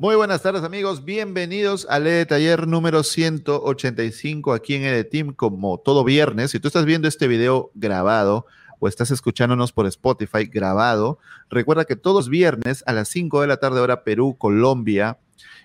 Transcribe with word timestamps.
Muy 0.00 0.14
buenas 0.14 0.42
tardes 0.42 0.62
amigos, 0.62 1.04
bienvenidos 1.04 1.84
al 1.90 2.06
ED 2.06 2.28
Taller 2.28 2.68
número 2.68 3.02
185 3.02 4.52
aquí 4.52 4.76
en 4.76 4.84
ED 4.84 5.04
Team 5.08 5.34
como 5.34 5.78
todo 5.78 6.04
viernes. 6.04 6.52
Si 6.52 6.60
tú 6.60 6.68
estás 6.68 6.84
viendo 6.84 7.08
este 7.08 7.26
video 7.26 7.72
grabado 7.74 8.46
o 8.78 8.86
estás 8.86 9.10
escuchándonos 9.10 9.72
por 9.72 9.88
Spotify 9.88 10.44
grabado, 10.44 11.18
recuerda 11.50 11.84
que 11.84 11.96
todos 11.96 12.28
viernes 12.28 12.84
a 12.86 12.92
las 12.92 13.08
5 13.08 13.40
de 13.40 13.48
la 13.48 13.56
tarde 13.56 13.80
hora 13.80 14.04
Perú, 14.04 14.36
Colombia, 14.38 15.18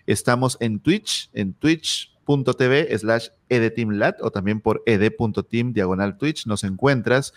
estamos 0.07 0.57
en 0.59 0.79
Twitch, 0.79 1.29
en 1.33 1.53
Twitch 1.53 2.12
tv 2.25 2.97
slash 2.97 3.27
edteamlat 3.49 4.21
o 4.21 4.31
también 4.31 4.61
por 4.61 4.81
ed.team 4.85 5.73
diagonal 5.73 6.17
Twitch 6.17 6.45
nos 6.47 6.63
encuentras 6.63 7.33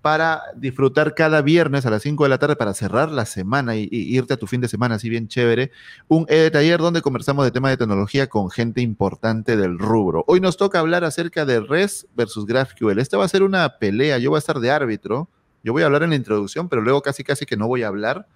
para 0.00 0.42
disfrutar 0.56 1.14
cada 1.14 1.42
viernes 1.42 1.86
a 1.86 1.90
las 1.90 2.02
5 2.02 2.24
de 2.24 2.28
la 2.28 2.38
tarde 2.38 2.56
para 2.56 2.74
cerrar 2.74 3.10
la 3.10 3.26
semana 3.26 3.76
y, 3.76 3.88
irte 3.90 4.34
a 4.34 4.36
tu 4.36 4.46
fin 4.46 4.60
de 4.60 4.68
semana 4.68 4.96
así 4.96 5.08
bien 5.08 5.28
chévere, 5.28 5.70
un 6.08 6.26
ed 6.28 6.52
taller 6.52 6.80
donde 6.80 7.02
conversamos 7.02 7.44
de 7.44 7.50
temas 7.50 7.72
de 7.72 7.76
tecnología 7.76 8.28
con 8.28 8.50
gente 8.50 8.80
importante 8.80 9.56
del 9.56 9.78
rubro. 9.78 10.24
Hoy 10.26 10.40
nos 10.40 10.56
toca 10.56 10.78
hablar 10.78 11.04
acerca 11.04 11.44
de 11.44 11.60
REST 11.60 12.06
versus 12.14 12.46
GraphQL. 12.46 12.98
Esta 12.98 13.18
va 13.18 13.24
a 13.24 13.28
ser 13.28 13.42
una 13.42 13.78
pelea, 13.78 14.18
yo 14.18 14.30
voy 14.30 14.38
a 14.38 14.40
estar 14.40 14.60
de 14.60 14.70
árbitro, 14.70 15.28
yo 15.62 15.72
voy 15.72 15.82
a 15.82 15.86
hablar 15.86 16.02
en 16.04 16.10
la 16.10 16.16
introducción, 16.16 16.68
pero 16.68 16.82
luego 16.82 17.02
casi 17.02 17.24
casi 17.24 17.44
que 17.44 17.56
no 17.56 17.66
voy 17.66 17.82
a 17.82 17.88
hablar. 17.88 18.26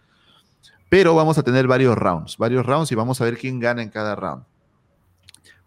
Pero 0.89 1.15
vamos 1.15 1.39
a 1.39 1.43
tener 1.43 1.67
varios 1.67 1.97
rounds, 1.97 2.37
varios 2.37 2.67
rounds 2.67 2.93
y 2.93 2.95
vamos 2.95 3.19
a 3.21 3.25
ver 3.25 3.39
quién 3.39 3.59
gana 3.61 3.83
en 3.83 3.89
cada 3.89 4.15
round. 4.15 4.45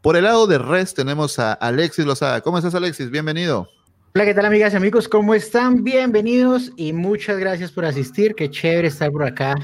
Por 0.05 0.15
el 0.15 0.25
lado 0.25 0.45
de 0.45 0.59
REST 0.59 0.97
tenemos 0.97 1.39
a 1.39 1.53
Alexis 1.53 2.05
Lozada. 2.05 2.41
¿Cómo 2.41 2.59
estás, 2.59 2.75
Alexis? 2.75 3.09
Bienvenido. 3.09 3.67
Hola, 4.13 4.25
¿qué 4.25 4.35
tal, 4.35 4.45
amigas 4.45 4.73
y 4.73 4.75
amigos? 4.75 5.07
¿Cómo 5.07 5.33
están? 5.33 5.83
Bienvenidos 5.83 6.71
y 6.77 6.93
muchas 6.93 7.39
gracias 7.39 7.71
por 7.71 7.85
asistir. 7.85 8.35
Qué 8.35 8.51
chévere 8.51 8.89
estar 8.89 9.11
por 9.11 9.23
acá 9.23 9.55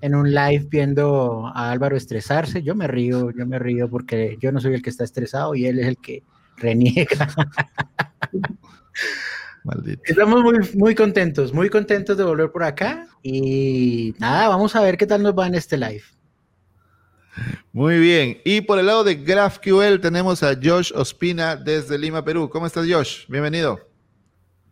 en 0.00 0.16
un 0.16 0.34
live 0.34 0.66
viendo 0.68 1.46
a 1.54 1.70
Álvaro 1.70 1.96
estresarse. 1.96 2.60
Yo 2.60 2.74
me 2.74 2.88
río, 2.88 3.30
yo 3.30 3.46
me 3.46 3.60
río 3.60 3.88
porque 3.88 4.36
yo 4.40 4.50
no 4.50 4.58
soy 4.58 4.74
el 4.74 4.82
que 4.82 4.90
está 4.90 5.04
estresado 5.04 5.54
y 5.54 5.66
él 5.66 5.78
es 5.78 5.86
el 5.86 5.96
que 5.98 6.24
reniega. 6.56 7.28
Maldito. 9.62 10.02
Estamos 10.06 10.42
muy, 10.42 10.58
muy 10.74 10.96
contentos, 10.96 11.54
muy 11.54 11.70
contentos 11.70 12.16
de 12.16 12.24
volver 12.24 12.50
por 12.50 12.64
acá 12.64 13.06
y 13.22 14.12
nada, 14.18 14.48
vamos 14.48 14.74
a 14.74 14.80
ver 14.80 14.98
qué 14.98 15.06
tal 15.06 15.22
nos 15.22 15.38
va 15.38 15.46
en 15.46 15.54
este 15.54 15.76
live. 15.76 16.02
Muy 17.72 17.98
bien. 17.98 18.38
Y 18.44 18.60
por 18.60 18.78
el 18.78 18.86
lado 18.86 19.04
de 19.04 19.14
GraphQL 19.16 20.00
tenemos 20.00 20.42
a 20.42 20.54
Josh 20.54 20.92
Ospina 20.94 21.56
desde 21.56 21.98
Lima, 21.98 22.24
Perú. 22.24 22.48
¿Cómo 22.48 22.66
estás, 22.66 22.86
Josh? 22.88 23.26
Bienvenido. 23.28 23.78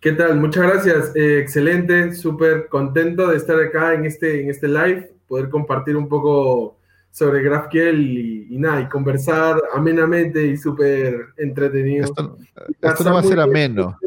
¿Qué 0.01 0.13
tal? 0.13 0.39
Muchas 0.39 0.65
gracias. 0.65 1.17
Eh, 1.17 1.39
excelente, 1.41 2.15
súper 2.15 2.69
contento 2.69 3.29
de 3.29 3.37
estar 3.37 3.59
acá 3.59 3.95
en 3.95 4.07
este, 4.07 4.43
en 4.43 4.51
este 4.51 4.69
live, 4.69 5.11
poder 5.27 5.49
compartir 5.49 5.97
un 5.97 6.09
poco 6.09 6.79
sobre 7.11 7.43
GraphQL 7.43 8.19
y, 8.51 8.59
nada, 8.59 8.83
y 8.83 8.89
conversar 8.89 9.61
amenamente 9.75 10.47
y 10.47 10.57
súper 10.57 11.29
entretenido. 11.39 12.05
Esto, 12.05 12.37
esto 12.83 13.05
no 13.05 13.15
va 13.15 13.21
a 13.21 13.23
ser 13.23 13.41
ameno. 13.41 13.99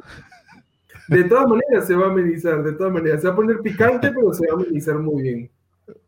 De 1.07 1.23
todas 1.23 1.47
maneras 1.47 1.87
se 1.87 1.95
va 1.95 2.05
a 2.05 2.11
amenizar, 2.11 2.63
de 2.63 2.73
todas 2.73 2.93
maneras. 2.93 3.21
Se 3.21 3.27
va 3.27 3.33
a 3.33 3.35
poner 3.35 3.59
picante, 3.61 4.11
pero 4.15 4.31
se 4.31 4.45
va 4.47 4.53
a 4.53 4.61
amenizar 4.61 4.99
muy 4.99 5.23
bien. 5.23 5.51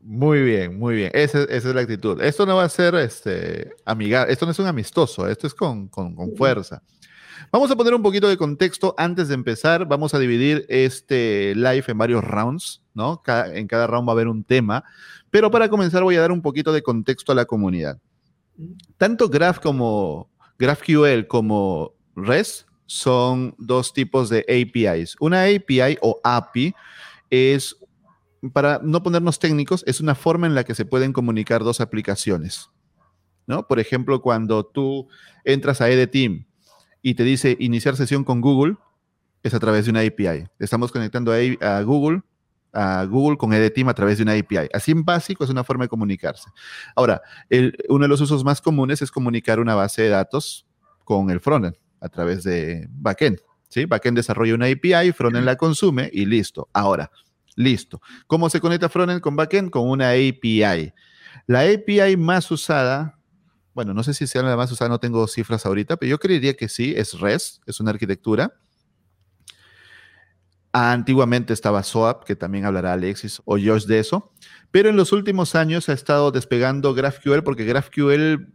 Muy 0.01 0.41
bien, 0.41 0.77
muy 0.77 0.95
bien. 0.95 1.11
Esa, 1.13 1.43
es 1.43 1.65
la 1.65 1.81
actitud. 1.81 2.21
Esto 2.21 2.45
no 2.45 2.55
va 2.55 2.63
a 2.63 2.69
ser 2.69 2.95
este, 2.95 3.71
amigable, 3.85 4.31
esto 4.33 4.45
no 4.45 4.51
es 4.51 4.59
un 4.59 4.67
amistoso, 4.67 5.27
esto 5.27 5.47
es 5.47 5.53
con, 5.53 5.89
fuerza. 6.35 6.81
Vamos 7.51 7.69
a 7.71 7.75
poner 7.75 7.93
un 7.93 8.01
poquito 8.01 8.29
de 8.29 8.37
contexto 8.37 8.95
antes 8.97 9.27
de 9.27 9.33
empezar. 9.33 9.85
Vamos 9.85 10.13
a 10.13 10.19
dividir 10.19 10.65
este 10.69 11.53
live 11.55 11.83
en 11.87 11.97
varios 11.97 12.23
rounds, 12.23 12.81
¿no? 12.93 13.21
en 13.27 13.67
cada 13.67 13.87
round 13.87 14.07
va 14.07 14.13
a 14.13 14.15
haber 14.15 14.27
un 14.27 14.43
tema. 14.43 14.83
Pero 15.29 15.51
para 15.51 15.69
comenzar 15.69 16.03
voy 16.03 16.15
a 16.15 16.21
dar 16.21 16.31
un 16.31 16.41
poquito 16.41 16.71
de 16.71 16.81
contexto 16.81 17.31
a 17.31 17.35
la 17.35 17.45
comunidad. 17.45 17.99
Tanto 18.97 19.27
Graph 19.29 19.59
como 19.59 20.29
GraphQL 20.59 21.27
como 21.27 21.93
REST 22.15 22.67
son 22.85 23.55
dos 23.57 23.93
tipos 23.93 24.29
de 24.29 24.45
APIs. 24.47 25.15
Una 25.19 25.43
API 25.45 25.97
o 26.01 26.19
API 26.23 26.73
es 27.29 27.75
para 28.49 28.79
no 28.83 29.03
ponernos 29.03 29.39
técnicos, 29.39 29.83
es 29.85 30.01
una 30.01 30.15
forma 30.15 30.47
en 30.47 30.55
la 30.55 30.63
que 30.63 30.75
se 30.75 30.85
pueden 30.85 31.13
comunicar 31.13 31.63
dos 31.63 31.79
aplicaciones. 31.79 32.69
¿no? 33.45 33.67
Por 33.67 33.79
ejemplo, 33.79 34.21
cuando 34.21 34.65
tú 34.65 35.07
entras 35.43 35.81
a 35.81 35.89
EDTeam 35.89 36.45
y 37.01 37.13
te 37.15 37.23
dice 37.23 37.55
iniciar 37.59 37.95
sesión 37.95 38.23
con 38.23 38.41
Google, 38.41 38.77
es 39.43 39.53
a 39.53 39.59
través 39.59 39.85
de 39.85 39.91
una 39.91 40.01
API. 40.01 40.47
Estamos 40.59 40.91
conectando 40.91 41.33
a, 41.33 41.81
Google, 41.81 42.21
a 42.73 43.05
Google 43.05 43.37
con 43.37 43.53
EDTeam 43.53 43.89
a 43.89 43.93
través 43.93 44.17
de 44.17 44.23
una 44.23 44.33
API. 44.33 44.69
Así 44.73 44.91
en 44.91 45.03
básico 45.03 45.43
es 45.43 45.49
una 45.49 45.63
forma 45.63 45.85
de 45.85 45.89
comunicarse. 45.89 46.49
Ahora, 46.95 47.21
uno 47.89 48.03
de 48.03 48.07
los 48.07 48.21
usos 48.21 48.43
más 48.43 48.61
comunes 48.61 49.01
es 49.01 49.11
comunicar 49.11 49.59
una 49.59 49.75
base 49.75 50.03
de 50.03 50.09
datos 50.09 50.65
con 51.03 51.29
el 51.29 51.39
frontend 51.39 51.75
a 51.99 52.09
través 52.09 52.43
de 52.43 52.87
backend. 52.89 53.39
¿sí? 53.67 53.85
Backend 53.85 54.17
desarrolla 54.17 54.55
una 54.55 54.67
API, 54.67 55.11
frontend 55.11 55.45
la 55.45 55.55
consume 55.55 56.09
y 56.13 56.25
listo. 56.25 56.69
Ahora, 56.73 57.11
Listo. 57.55 58.01
¿Cómo 58.27 58.49
se 58.49 58.61
conecta 58.61 58.89
frontend 58.89 59.21
con 59.21 59.35
backend? 59.35 59.69
Con 59.69 59.89
una 59.89 60.11
API. 60.11 60.93
La 61.47 61.61
API 61.61 62.17
más 62.17 62.49
usada, 62.51 63.19
bueno, 63.73 63.93
no 63.93 64.03
sé 64.03 64.13
si 64.13 64.27
sea 64.27 64.43
la 64.43 64.55
más 64.55 64.71
usada, 64.71 64.89
no 64.89 64.99
tengo 64.99 65.27
cifras 65.27 65.65
ahorita, 65.65 65.97
pero 65.97 66.09
yo 66.09 66.19
creería 66.19 66.55
que 66.55 66.69
sí, 66.69 66.93
es 66.95 67.19
REST, 67.19 67.61
es 67.67 67.79
una 67.79 67.91
arquitectura. 67.91 68.53
Antiguamente 70.73 71.51
estaba 71.51 71.83
SOAP, 71.83 72.23
que 72.23 72.35
también 72.35 72.65
hablará 72.65 72.93
Alexis 72.93 73.41
o 73.43 73.57
Josh 73.57 73.85
de 73.85 73.99
eso, 73.99 74.31
pero 74.71 74.89
en 74.89 74.95
los 74.95 75.11
últimos 75.11 75.55
años 75.55 75.89
ha 75.89 75.93
estado 75.93 76.31
despegando 76.31 76.93
GraphQL 76.93 77.43
porque 77.43 77.65
GraphQL 77.65 78.47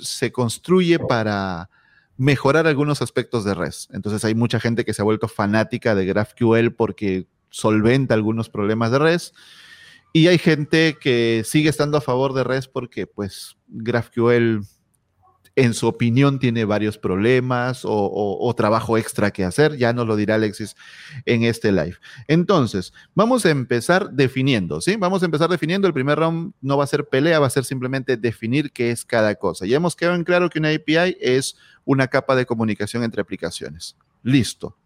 se 0.00 0.32
construye 0.32 0.98
para 0.98 1.68
mejorar 2.16 2.66
algunos 2.66 3.02
aspectos 3.02 3.44
de 3.44 3.54
REST. 3.54 3.94
Entonces 3.94 4.24
hay 4.24 4.34
mucha 4.34 4.60
gente 4.60 4.84
que 4.84 4.94
se 4.94 5.02
ha 5.02 5.04
vuelto 5.04 5.28
fanática 5.28 5.94
de 5.94 6.06
GraphQL 6.06 6.70
porque 6.70 7.28
solventa 7.50 8.14
algunos 8.14 8.48
problemas 8.48 8.90
de 8.90 8.98
res. 8.98 9.34
Y 10.12 10.28
hay 10.28 10.38
gente 10.38 10.96
que 11.00 11.42
sigue 11.44 11.68
estando 11.68 11.98
a 11.98 12.00
favor 12.00 12.32
de 12.32 12.44
res 12.44 12.66
porque, 12.66 13.06
pues, 13.06 13.56
GraphQL, 13.68 14.60
en 15.54 15.74
su 15.74 15.88
opinión, 15.88 16.38
tiene 16.38 16.64
varios 16.64 16.98
problemas 16.98 17.80
o, 17.84 18.54
trabajo 18.56 18.96
extra 18.96 19.32
que 19.32 19.44
hacer. 19.44 19.76
Ya 19.76 19.92
nos 19.92 20.06
lo 20.06 20.14
dirá 20.14 20.36
Alexis 20.36 20.76
en 21.26 21.42
este 21.42 21.72
live. 21.72 21.96
Entonces, 22.28 22.92
vamos 23.14 23.44
a 23.44 23.50
empezar 23.50 24.12
definiendo, 24.12 24.80
¿sí? 24.80 24.94
Vamos 24.96 25.22
a 25.22 25.24
empezar 25.24 25.50
definiendo. 25.50 25.88
El 25.88 25.94
primer 25.94 26.18
round 26.18 26.52
no 26.60 26.76
va 26.76 26.84
a 26.84 26.86
ser 26.86 27.08
pelea, 27.08 27.40
va 27.40 27.48
a 27.48 27.50
ser 27.50 27.64
simplemente 27.64 28.16
definir 28.16 28.70
qué 28.70 28.92
es 28.92 29.04
cada 29.04 29.34
cosa. 29.34 29.66
Ya 29.66 29.76
hemos 29.76 29.96
quedado 29.96 30.14
en 30.14 30.22
claro 30.22 30.48
que 30.48 30.60
una 30.60 30.70
API 30.70 31.16
es 31.20 31.56
una 31.84 32.06
capa 32.06 32.36
de 32.36 32.46
comunicación 32.46 33.02
entre 33.02 33.20
aplicaciones. 33.20 33.96
Listo. 34.22 34.76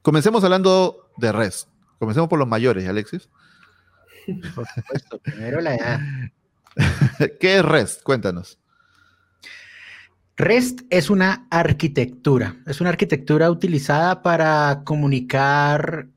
Comencemos 0.00 0.42
hablando 0.44 1.01
de 1.16 1.32
REST. 1.32 1.68
Comencemos 1.98 2.28
por 2.28 2.38
los 2.38 2.48
mayores, 2.48 2.88
Alexis. 2.88 3.28
Por 4.54 4.66
supuesto, 4.66 5.18
primero 5.18 5.60
la 5.60 5.74
edad. 5.74 6.00
¿Qué 7.40 7.58
es 7.58 7.64
REST? 7.64 8.02
Cuéntanos. 8.02 8.58
REST 10.36 10.80
es 10.90 11.10
una 11.10 11.46
arquitectura, 11.50 12.56
es 12.66 12.80
una 12.80 12.90
arquitectura 12.90 13.50
utilizada 13.50 14.22
para 14.22 14.82
comunicar 14.84 16.08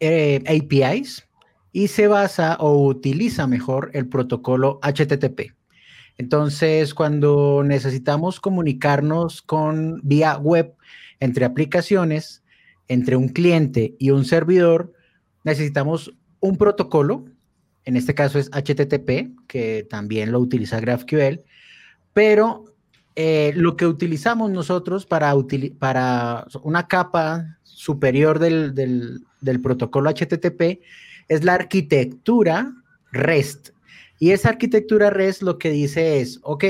eh, 0.00 0.42
APIs 0.46 1.26
y 1.72 1.88
se 1.88 2.06
basa 2.06 2.56
o 2.60 2.86
utiliza 2.86 3.46
mejor 3.46 3.90
el 3.94 4.08
protocolo 4.08 4.78
HTTP. 4.82 5.52
Entonces, 6.18 6.94
cuando 6.94 7.62
necesitamos 7.64 8.40
comunicarnos 8.40 9.42
con 9.42 10.00
vía 10.02 10.36
web 10.36 10.74
entre 11.20 11.44
aplicaciones, 11.44 12.42
entre 12.88 13.16
un 13.16 13.28
cliente 13.28 13.94
y 13.98 14.10
un 14.10 14.24
servidor, 14.24 14.92
necesitamos 15.44 16.12
un 16.40 16.56
protocolo, 16.56 17.26
en 17.84 17.96
este 17.96 18.14
caso 18.14 18.38
es 18.38 18.50
HTTP, 18.50 19.36
que 19.46 19.86
también 19.88 20.32
lo 20.32 20.40
utiliza 20.40 20.80
GraphQL, 20.80 21.42
pero 22.12 22.64
eh, 23.16 23.52
lo 23.54 23.76
que 23.76 23.86
utilizamos 23.86 24.50
nosotros 24.50 25.06
para, 25.06 25.34
una 26.62 26.88
capa 26.88 27.58
superior 27.62 28.38
del, 28.38 28.74
del 28.74 29.60
protocolo 29.60 30.10
HTTP 30.10 30.80
es 31.28 31.44
la 31.44 31.54
arquitectura 31.54 32.72
REST. 33.12 33.70
Y 34.18 34.30
esa 34.30 34.48
arquitectura 34.48 35.10
REST 35.10 35.42
lo 35.42 35.58
que 35.58 35.70
dice 35.70 36.20
es, 36.20 36.40
ok, 36.42 36.64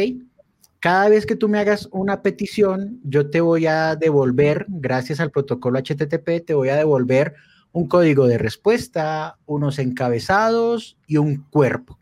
cada 0.81 1.09
vez 1.09 1.27
que 1.27 1.37
tú 1.37 1.49
me 1.49 1.59
hagas 1.59 1.89
una 1.91 2.23
petición, 2.23 3.01
yo 3.03 3.31
te 3.31 3.41
voy 3.41 3.67
a 3.67 3.97
devolver, 3.97 4.67
gracias 4.69 5.19
al 5.21 5.31
protocolo 5.31 5.79
HTTP, 5.79 6.45
te 6.47 6.55
voy 6.55 6.69
a 6.69 6.77
devolver 6.77 7.35
un 7.73 7.89
código 7.89 8.27
de 8.27 8.39
respuesta, 8.39 9.39
unos 9.47 9.79
encabezados 9.79 10.97
y 11.07 11.17
un 11.17 11.45
cuerpo. 11.51 11.99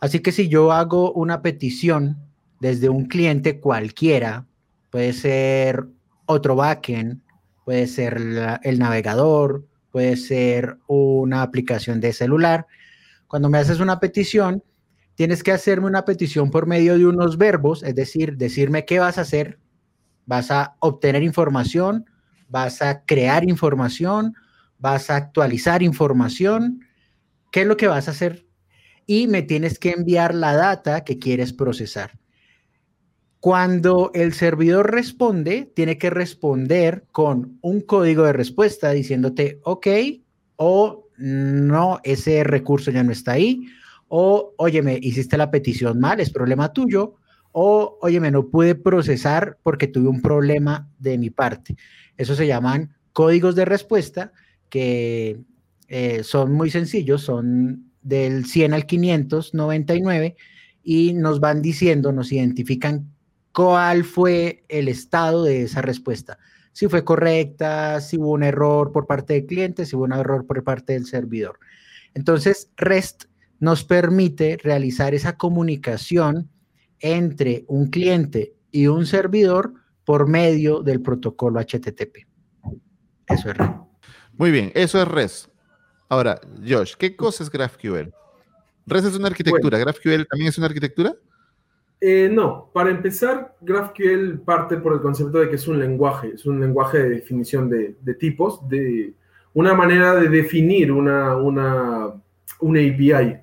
Así 0.00 0.20
que 0.20 0.32
si 0.32 0.48
yo 0.48 0.72
hago 0.72 1.12
una 1.12 1.42
petición 1.42 2.16
desde 2.60 2.88
un 2.88 3.06
cliente 3.06 3.60
cualquiera, 3.60 4.46
puede 4.90 5.12
ser 5.12 5.86
otro 6.26 6.56
backend, 6.56 7.20
puede 7.64 7.86
ser 7.86 8.20
el 8.62 8.78
navegador, 8.78 9.64
puede 9.90 10.16
ser 10.16 10.78
una 10.86 11.42
aplicación 11.42 12.00
de 12.00 12.12
celular. 12.12 12.66
Cuando 13.26 13.48
me 13.48 13.58
haces 13.58 13.80
una 13.80 14.00
petición, 14.00 14.62
tienes 15.22 15.44
que 15.44 15.52
hacerme 15.52 15.86
una 15.86 16.04
petición 16.04 16.50
por 16.50 16.66
medio 16.66 16.98
de 16.98 17.06
unos 17.06 17.38
verbos, 17.38 17.84
es 17.84 17.94
decir, 17.94 18.36
decirme 18.38 18.84
qué 18.84 18.98
vas 18.98 19.18
a 19.18 19.20
hacer. 19.20 19.60
Vas 20.26 20.50
a 20.50 20.74
obtener 20.80 21.22
información, 21.22 22.06
vas 22.48 22.82
a 22.82 23.04
crear 23.04 23.48
información, 23.48 24.34
vas 24.80 25.10
a 25.10 25.16
actualizar 25.16 25.80
información. 25.84 26.80
¿Qué 27.52 27.60
es 27.60 27.68
lo 27.68 27.76
que 27.76 27.86
vas 27.86 28.08
a 28.08 28.10
hacer? 28.10 28.48
Y 29.06 29.28
me 29.28 29.42
tienes 29.42 29.78
que 29.78 29.90
enviar 29.90 30.34
la 30.34 30.56
data 30.56 31.04
que 31.04 31.20
quieres 31.20 31.52
procesar. 31.52 32.18
Cuando 33.38 34.10
el 34.14 34.32
servidor 34.32 34.90
responde, 34.90 35.70
tiene 35.72 35.98
que 35.98 36.10
responder 36.10 37.04
con 37.12 37.60
un 37.62 37.80
código 37.80 38.24
de 38.24 38.32
respuesta 38.32 38.90
diciéndote, 38.90 39.60
ok, 39.62 39.86
o 40.56 41.06
no, 41.16 42.00
ese 42.02 42.42
recurso 42.42 42.90
ya 42.90 43.04
no 43.04 43.12
está 43.12 43.34
ahí, 43.34 43.68
o, 44.14 44.52
óyeme, 44.58 44.98
hiciste 45.00 45.38
la 45.38 45.50
petición 45.50 45.98
mal, 45.98 46.20
es 46.20 46.28
problema 46.28 46.74
tuyo, 46.74 47.14
o, 47.50 47.96
óyeme, 48.02 48.30
no 48.30 48.48
pude 48.48 48.74
procesar 48.74 49.56
porque 49.62 49.86
tuve 49.86 50.06
un 50.06 50.20
problema 50.20 50.86
de 50.98 51.16
mi 51.16 51.30
parte. 51.30 51.76
Eso 52.18 52.34
se 52.34 52.46
llaman 52.46 52.94
códigos 53.14 53.54
de 53.54 53.64
respuesta 53.64 54.34
que 54.68 55.40
eh, 55.88 56.24
son 56.24 56.52
muy 56.52 56.70
sencillos, 56.70 57.22
son 57.22 57.90
del 58.02 58.44
100 58.44 58.74
al 58.74 58.84
599 58.84 60.36
y 60.82 61.14
nos 61.14 61.40
van 61.40 61.62
diciendo, 61.62 62.12
nos 62.12 62.32
identifican 62.32 63.10
cuál 63.54 64.04
fue 64.04 64.64
el 64.68 64.88
estado 64.88 65.42
de 65.44 65.62
esa 65.62 65.80
respuesta. 65.80 66.38
Si 66.72 66.86
fue 66.86 67.02
correcta, 67.02 67.98
si 68.02 68.18
hubo 68.18 68.32
un 68.32 68.42
error 68.42 68.92
por 68.92 69.06
parte 69.06 69.32
del 69.32 69.46
cliente, 69.46 69.86
si 69.86 69.96
hubo 69.96 70.04
un 70.04 70.12
error 70.12 70.46
por 70.46 70.62
parte 70.64 70.92
del 70.92 71.06
servidor. 71.06 71.58
Entonces, 72.12 72.70
REST 72.76 73.31
nos 73.62 73.84
permite 73.84 74.58
realizar 74.60 75.14
esa 75.14 75.36
comunicación 75.36 76.50
entre 76.98 77.64
un 77.68 77.90
cliente 77.90 78.56
y 78.72 78.88
un 78.88 79.06
servidor 79.06 79.74
por 80.04 80.26
medio 80.26 80.82
del 80.82 81.00
protocolo 81.00 81.60
HTTP. 81.60 82.26
Eso 83.28 83.50
es 83.50 83.56
REST. 83.56 83.72
Muy 84.32 84.50
bien, 84.50 84.72
eso 84.74 85.00
es 85.00 85.06
REST. 85.06 85.48
Ahora, 86.08 86.40
Josh, 86.68 86.94
¿qué 86.98 87.14
cosa 87.14 87.44
es 87.44 87.50
GraphQL? 87.50 88.12
REST 88.88 89.06
es 89.06 89.16
una 89.16 89.28
arquitectura, 89.28 89.78
¿GraphQL 89.78 90.26
también 90.28 90.48
es 90.48 90.58
una 90.58 90.66
arquitectura? 90.66 91.14
Eh, 92.00 92.28
no, 92.32 92.68
para 92.74 92.90
empezar, 92.90 93.54
GraphQL 93.60 94.40
parte 94.44 94.76
por 94.78 94.94
el 94.94 95.00
concepto 95.00 95.38
de 95.38 95.48
que 95.48 95.54
es 95.54 95.68
un 95.68 95.78
lenguaje, 95.78 96.32
es 96.34 96.44
un 96.46 96.60
lenguaje 96.60 96.98
de 96.98 97.10
definición 97.10 97.70
de, 97.70 98.14
tipos, 98.18 98.68
de 98.68 99.14
una 99.54 99.72
manera 99.74 100.16
de 100.16 100.28
definir 100.28 100.90
una, 100.90 101.36
una, 101.36 102.06
API. 102.60 103.41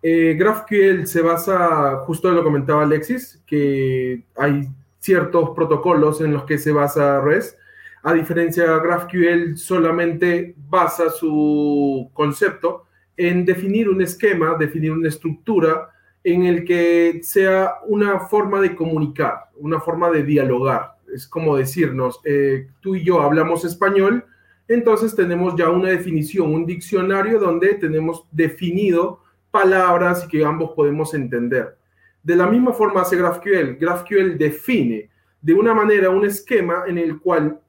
Eh, 0.00 0.36
GraphQL 0.38 1.06
se 1.06 1.22
basa, 1.22 1.96
justo 2.04 2.30
lo 2.30 2.44
comentaba 2.44 2.82
Alexis, 2.82 3.42
que 3.46 4.24
hay 4.36 4.68
ciertos 5.00 5.50
protocolos 5.50 6.20
en 6.20 6.32
los 6.32 6.44
que 6.44 6.58
se 6.58 6.72
basa 6.72 7.20
REST. 7.20 7.58
A 8.02 8.12
diferencia, 8.12 8.78
GraphQL 8.78 9.56
solamente 9.56 10.54
basa 10.68 11.10
su 11.10 12.10
concepto 12.12 12.86
en 13.16 13.44
definir 13.44 13.88
un 13.88 14.00
esquema, 14.00 14.54
definir 14.56 14.92
una 14.92 15.08
estructura, 15.08 15.90
en 16.22 16.44
el 16.44 16.64
que 16.64 17.20
sea 17.22 17.74
una 17.86 18.20
forma 18.20 18.60
de 18.60 18.74
comunicar, 18.74 19.50
una 19.56 19.80
forma 19.80 20.10
de 20.10 20.22
dialogar. 20.22 20.96
Es 21.12 21.26
como 21.26 21.56
decirnos, 21.56 22.20
eh, 22.24 22.68
tú 22.80 22.94
y 22.94 23.04
yo 23.04 23.22
hablamos 23.22 23.64
español, 23.64 24.24
entonces 24.68 25.16
tenemos 25.16 25.56
ya 25.56 25.70
una 25.70 25.88
definición, 25.88 26.52
un 26.54 26.66
diccionario 26.66 27.38
donde 27.38 27.74
tenemos 27.74 28.24
definido 28.30 29.22
palabras 29.58 30.24
y 30.24 30.28
que 30.28 30.44
ambos 30.44 30.70
podemos 30.74 31.12
entender. 31.14 31.76
De 32.22 32.36
la 32.36 32.46
misma 32.46 32.72
forma 32.72 33.02
hace 33.02 33.16
GraphQL. 33.16 33.78
GraphQL 33.80 34.38
define 34.38 35.10
de 35.40 35.54
una 35.54 35.74
manera 35.74 36.10
un 36.10 36.24
esquema 36.24 36.84
en 36.86 36.98
el 36.98 37.18
cual 37.20 37.60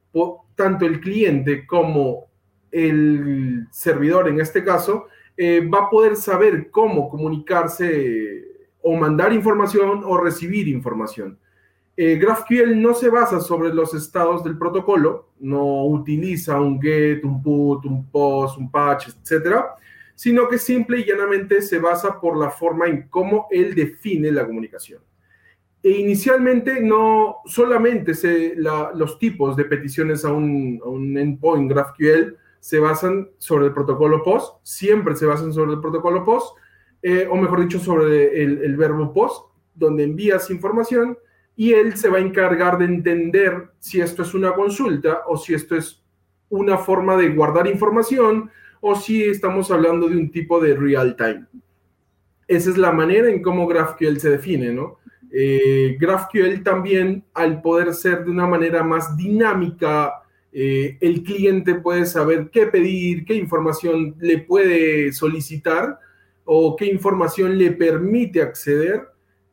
tanto 0.55 0.85
el 0.85 0.99
cliente 0.99 1.65
como 1.65 2.27
el 2.71 3.67
servidor, 3.71 4.27
en 4.27 4.39
este 4.39 4.63
caso, 4.63 5.07
eh, 5.37 5.67
va 5.67 5.85
a 5.85 5.89
poder 5.89 6.15
saber 6.15 6.69
cómo 6.69 7.09
comunicarse 7.09 8.43
o 8.81 8.95
mandar 8.95 9.33
información 9.33 10.01
o 10.05 10.17
recibir 10.17 10.67
información. 10.67 11.37
Eh, 11.95 12.17
GraphQL 12.17 12.79
no 12.79 12.93
se 12.93 13.09
basa 13.09 13.39
sobre 13.39 13.73
los 13.73 13.93
estados 13.93 14.43
del 14.43 14.57
protocolo, 14.57 15.29
no 15.39 15.85
utiliza 15.85 16.59
un 16.59 16.79
get, 16.81 17.23
un 17.23 17.41
put, 17.41 17.85
un 17.85 18.09
post, 18.09 18.57
un 18.57 18.69
patch, 18.69 19.09
etcétera, 19.09 19.75
sino 20.19 20.49
que 20.49 20.57
simple 20.57 20.99
y 20.99 21.05
llanamente 21.05 21.61
se 21.61 21.79
basa 21.79 22.19
por 22.19 22.35
la 22.35 22.49
forma 22.49 22.87
en 22.87 23.07
cómo 23.07 23.47
él 23.51 23.73
define 23.73 24.33
la 24.33 24.45
comunicación. 24.45 25.01
E 25.81 25.91
inicialmente 25.91 26.81
no 26.81 27.37
solamente 27.45 28.13
se, 28.13 28.53
los 28.95 29.17
tipos 29.17 29.55
de 29.55 29.63
peticiones 29.63 30.25
a 30.25 30.33
un, 30.33 30.81
a 30.83 30.89
un 30.89 31.17
endpoint 31.17 31.71
GraphQL 31.71 32.35
se 32.59 32.79
basan 32.79 33.29
sobre 33.37 33.67
el 33.67 33.73
protocolo 33.73 34.21
POST, 34.21 34.55
siempre 34.61 35.15
se 35.15 35.25
basan 35.25 35.53
sobre 35.53 35.71
el 35.71 35.79
protocolo 35.79 36.25
POST, 36.25 36.53
eh, 37.01 37.25
o 37.31 37.37
mejor 37.37 37.61
dicho, 37.61 37.79
sobre 37.79 38.43
el, 38.43 38.75
verbo 38.75 39.13
POST, 39.13 39.45
donde 39.73 40.03
envías 40.03 40.51
información 40.51 41.17
y 41.55 41.71
él 41.71 41.95
se 41.95 42.09
va 42.09 42.17
a 42.17 42.21
encargar 42.21 42.77
de 42.77 42.83
entender 42.83 43.69
si 43.79 44.01
esto 44.01 44.23
es 44.23 44.33
una 44.33 44.51
consulta 44.51 45.21
o 45.27 45.37
si 45.37 45.53
esto 45.53 45.77
es 45.77 46.03
una 46.49 46.77
forma 46.77 47.15
de 47.15 47.29
guardar 47.29 47.67
información 47.67 48.51
o 48.81 48.95
si 48.95 49.23
estamos 49.23 49.69
hablando 49.71 50.07
de 50.07 50.17
un 50.17 50.31
tipo 50.31 50.59
de 50.59 50.75
real 50.75 51.15
time. 51.15 51.45
Esa 52.47 52.69
es 52.71 52.77
la 52.77 52.91
manera 52.91 53.29
en 53.29 53.41
cómo 53.41 53.67
GraphQL 53.67 54.17
se 54.17 54.31
define, 54.31 54.73
¿no? 54.73 54.97
Eh, 55.31 55.97
GraphQL 55.99 56.63
también, 56.63 57.23
al 57.33 57.61
poder 57.61 57.93
ser 57.93 58.25
de 58.25 58.31
una 58.31 58.47
manera 58.47 58.83
más 58.83 59.15
dinámica, 59.15 60.23
eh, 60.51 60.97
el 60.99 61.23
cliente 61.23 61.75
puede 61.75 62.05
saber 62.05 62.49
qué 62.51 62.65
pedir, 62.65 63.25
qué 63.25 63.35
información 63.35 64.15
le 64.19 64.39
puede 64.39 65.13
solicitar 65.13 65.99
o 66.43 66.75
qué 66.75 66.85
información 66.85 67.57
le 67.57 67.71
permite 67.71 68.41
acceder, 68.41 69.07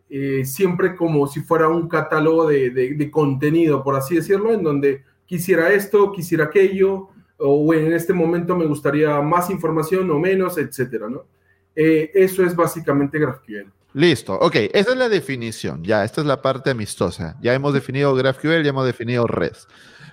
eh, 0.09 0.45
siempre 0.47 0.97
como 0.97 1.27
si 1.27 1.41
fuera 1.41 1.69
un 1.69 1.89
catálogo 1.89 2.47
de, 2.47 3.11
contenido, 3.11 3.83
por 3.83 3.97
así 3.97 4.15
decirlo, 4.15 4.55
en 4.55 4.63
donde 4.63 5.03
quisiera 5.27 5.73
esto, 5.73 6.13
quisiera 6.13 6.45
aquello, 6.45 7.11
o 7.39 7.75
en 7.75 7.93
este 7.93 8.13
momento 8.13 8.57
me 8.57 8.67
gustaría 8.67 9.21
más 9.21 9.51
información 9.51 10.11
o 10.11 10.19
menos, 10.19 10.59
etcétera, 10.59 11.09
¿no? 11.09 11.27
Eh, 11.75 12.11
eso 12.15 12.43
es 12.43 12.57
básicamente 12.57 13.19
GraphQL. 13.19 13.71
Listo, 13.93 14.35
ok, 14.35 14.57
esa 14.73 14.91
es 14.91 14.97
la 14.97 15.09
definición, 15.09 15.83
ya, 15.83 16.05
esta 16.05 16.21
es 16.21 16.27
la 16.27 16.43
parte 16.43 16.71
amistosa. 16.71 17.37
Ya 17.41 17.55
hemos 17.55 17.73
definido 17.73 18.15
GraphQL, 18.15 18.63
ya 18.63 18.71
hemos 18.71 18.87
definido 18.87 19.27
REST. 19.27 19.71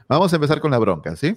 Vamos 0.08 0.32
a 0.32 0.36
empezar 0.36 0.60
con 0.60 0.72
la 0.72 0.78
bronca, 0.78 1.16
¿sí? 1.16 1.36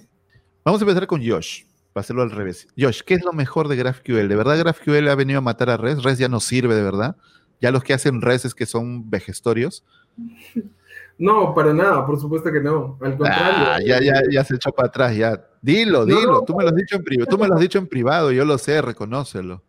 Vamos 0.63 0.81
a 0.81 0.85
empezar 0.85 1.07
con 1.07 1.25
Josh, 1.25 1.63
para 1.93 2.01
hacerlo 2.01 2.21
al 2.21 2.31
revés. 2.31 2.67
Josh, 2.77 3.01
¿qué 3.01 3.15
es 3.15 3.23
lo 3.23 3.33
mejor 3.33 3.67
de 3.67 3.75
GraphQL? 3.75 4.27
¿De 4.27 4.35
verdad 4.35 4.57
GraphQL 4.59 5.07
ha 5.09 5.15
venido 5.15 5.39
a 5.39 5.41
matar 5.41 5.69
a 5.69 5.77
REST? 5.77 6.03
¿REST 6.03 6.21
ya 6.21 6.29
no 6.29 6.39
sirve 6.39 6.75
de 6.75 6.83
verdad? 6.83 7.17
¿Ya 7.59 7.71
los 7.71 7.83
que 7.83 7.93
hacen 7.93 8.21
REST 8.21 8.45
es 8.45 8.55
que 8.55 8.65
son 8.65 9.09
vejestorios? 9.09 9.85
No, 11.19 11.53
para 11.53 11.73
nada, 11.73 12.05
por 12.05 12.19
supuesto 12.19 12.51
que 12.51 12.61
no. 12.61 12.97
Al 13.01 13.17
contrario. 13.17 13.65
Ah, 13.67 13.79
ya, 13.83 13.99
ya, 13.99 14.21
ya 14.29 14.43
se 14.43 14.55
echó 14.55 14.71
para 14.71 14.87
atrás, 14.87 15.15
ya. 15.15 15.43
Dilo, 15.61 16.05
dilo. 16.05 16.43
tú 16.45 16.55
me 16.55 16.63
lo 16.63 16.69
has 16.69 16.75
dicho 16.75 16.95
en 16.95 17.03
privado. 17.03 17.29
Tú 17.29 17.37
me 17.37 17.47
lo 17.47 17.55
has 17.55 17.59
dicho 17.59 17.79
en 17.79 17.87
privado, 17.87 18.31
yo 18.31 18.45
lo 18.45 18.57
sé, 18.57 18.81
reconócelo. 18.81 19.63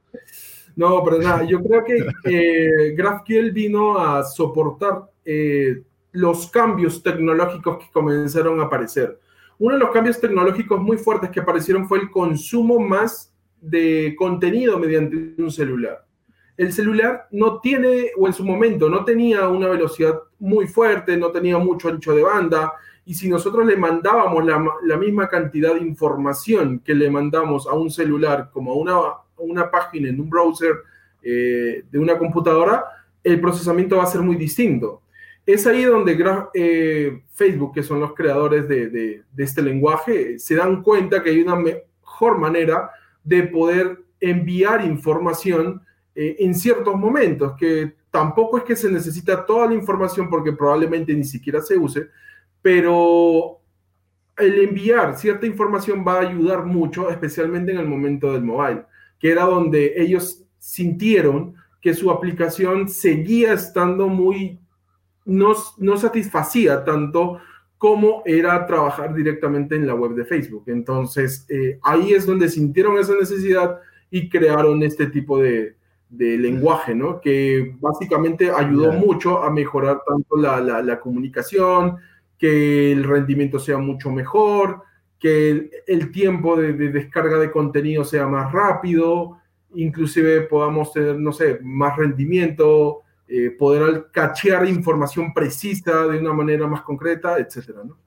No, 0.77 1.03
pero 1.03 1.19
nada, 1.19 1.45
yo 1.45 1.61
creo 1.61 1.85
que 1.85 2.07
eh, 2.25 2.95
GraphQL 2.95 3.51
vino 3.51 3.99
a 3.99 4.23
soportar 4.23 5.11
eh, 5.25 5.83
los 6.13 6.51
cambios 6.51 7.03
tecnológicos 7.03 7.79
que 7.79 7.91
comenzaron 7.91 8.61
a 8.61 8.65
aparecer. 8.65 9.19
Uno 9.59 9.75
de 9.75 9.81
los 9.81 9.91
cambios 9.91 10.21
tecnológicos 10.21 10.81
muy 10.81 10.97
fuertes 10.97 11.31
que 11.31 11.41
aparecieron 11.41 11.89
fue 11.89 11.99
el 11.99 12.11
consumo 12.11 12.79
más 12.79 13.35
de 13.61 14.15
contenido 14.17 14.79
mediante 14.79 15.35
un 15.43 15.51
celular. 15.51 16.05
El 16.57 16.73
celular 16.73 17.27
no 17.33 17.61
tiene, 17.61 18.11
o 18.17 18.27
en 18.27 18.33
su 18.33 18.45
momento 18.45 18.89
no 18.89 19.05
tenía 19.05 19.49
una 19.49 19.69
velocidad 19.69 20.21
muy 20.39 20.67
fuerte, 20.67 21.17
no 21.17 21.31
tenía 21.31 21.59
mucho 21.59 21.89
ancho 21.89 22.15
de 22.15 22.23
banda, 22.23 22.73
y 23.05 23.15
si 23.15 23.29
nosotros 23.29 23.65
le 23.65 23.75
mandábamos 23.77 24.45
la, 24.45 24.97
misma 24.99 25.29
cantidad 25.29 25.75
de 25.75 25.81
información 25.81 26.81
que 26.81 26.95
le 26.95 27.11
mandamos 27.11 27.67
a 27.67 27.73
un 27.73 27.91
celular 27.91 28.51
como 28.53 28.73
a 28.73 28.75
una, 28.75 28.95
una 29.39 29.71
página 29.71 30.11
en 30.11 30.21
un 30.21 30.29
browser 30.29 30.77
eh, 31.23 31.85
de 31.91 31.99
una 31.99 32.19
computadora, 32.19 32.85
el 33.25 33.41
procesamiento 33.41 33.97
va 33.97 34.03
a 34.03 34.07
ser 34.07 34.21
muy 34.21 34.37
distinto. 34.37 35.03
Es 35.47 35.67
ahí 35.67 35.85
donde 35.85 36.23
eh, 36.53 37.23
Facebook, 37.33 37.73
que 37.73 37.83
son 37.83 38.01
los 38.01 38.13
creadores 38.13 38.69
de, 38.69 39.23
este 39.39 39.63
lenguaje, 39.63 40.39
se 40.39 40.57
dan 40.57 40.83
cuenta 40.83 41.23
que 41.23 41.31
hay 41.31 41.41
una 41.41 41.57
mejor 41.57 42.37
manera 42.37 42.91
de 43.25 43.45
poder 43.45 44.01
enviar 44.21 44.85
información 44.85 45.81
eh, 46.15 46.37
en 46.41 46.55
ciertos 46.55 46.95
momentos, 46.97 47.55
que 47.59 47.95
tampoco 48.11 48.59
es 48.59 48.65
que 48.65 48.77
se 48.77 48.91
necesita 48.91 49.45
toda 49.45 49.67
la 49.67 49.75
información 49.75 50.29
porque 50.31 50.53
probablemente 50.53 51.15
ni 51.15 51.25
siquiera 51.25 51.61
se 51.61 51.77
use, 51.77 52.09
pero 52.63 53.59
el 54.37 54.59
enviar 54.61 55.17
cierta 55.17 55.47
información 55.47 56.05
va 56.07 56.19
a 56.19 56.29
ayudar 56.29 56.65
mucho, 56.65 57.11
especialmente 57.11 57.73
en 57.73 57.79
el 57.79 57.87
momento 57.87 58.33
del 58.33 58.43
mobile, 58.43 58.85
que 59.19 59.31
era 59.31 59.45
donde 59.45 59.95
ellos 59.97 60.45
sintieron 60.59 61.55
que 61.81 61.95
su 61.95 62.11
aplicación 62.11 62.89
seguía 62.89 63.53
estando 63.53 64.09
muy, 64.09 64.59
no, 65.25 65.55
no 65.79 65.97
satisfacía 65.97 66.85
tanto 66.85 67.41
como 67.77 68.23
era 68.27 68.67
trabajar 68.67 69.15
directamente 69.15 69.77
en 69.77 69.87
la 69.87 69.95
web 69.95 70.15
de 70.15 70.25
Facebook. 70.25 70.65
Entonces, 70.67 71.47
eh, 71.49 71.79
ahí 71.83 72.13
es 72.13 72.27
donde 72.27 72.49
sintieron 72.49 72.99
esa 72.99 73.15
necesidad 73.15 73.79
y 74.11 74.29
crearon 74.29 74.83
este 74.83 75.07
tipo 75.07 75.39
de, 75.39 75.77
lenguaje, 76.11 76.95
¿no? 76.95 77.21
Que 77.21 77.75
básicamente 77.81 78.51
ayudó 78.51 78.93
mucho 78.93 79.43
a 79.43 79.51
mejorar 79.51 80.01
tanto 80.07 80.37
la, 80.37 81.01
comunicación, 81.01 81.97
que 82.39 82.93
el 82.93 83.05
rendimiento 83.05 83.59
sea 83.59 83.79
mucho 83.79 84.11
mejor, 84.11 84.83
que 85.19 85.71
el, 85.87 86.11
tiempo 86.13 86.57
de, 86.57 86.73
descarga 86.73 87.39
de 87.39 87.51
contenido 87.51 88.05
sea 88.05 88.27
más 88.27 88.53
rápido, 88.53 89.39
inclusive 89.75 90.43
podamos 90.43 90.93
tener, 90.93 91.19
no 91.19 91.33
sé, 91.33 91.59
más 91.63 91.97
rendimiento, 91.97 93.03
eh, 93.27 93.51
poder 93.51 94.07
cachear 94.11 94.67
información 94.67 95.35
precisa 95.35 96.07
de 96.07 96.19
una 96.19 96.33
manera 96.33 96.67
más 96.67 96.83
concreta, 96.83 97.37
etcétera, 97.39 97.83
¿no? 97.85 97.99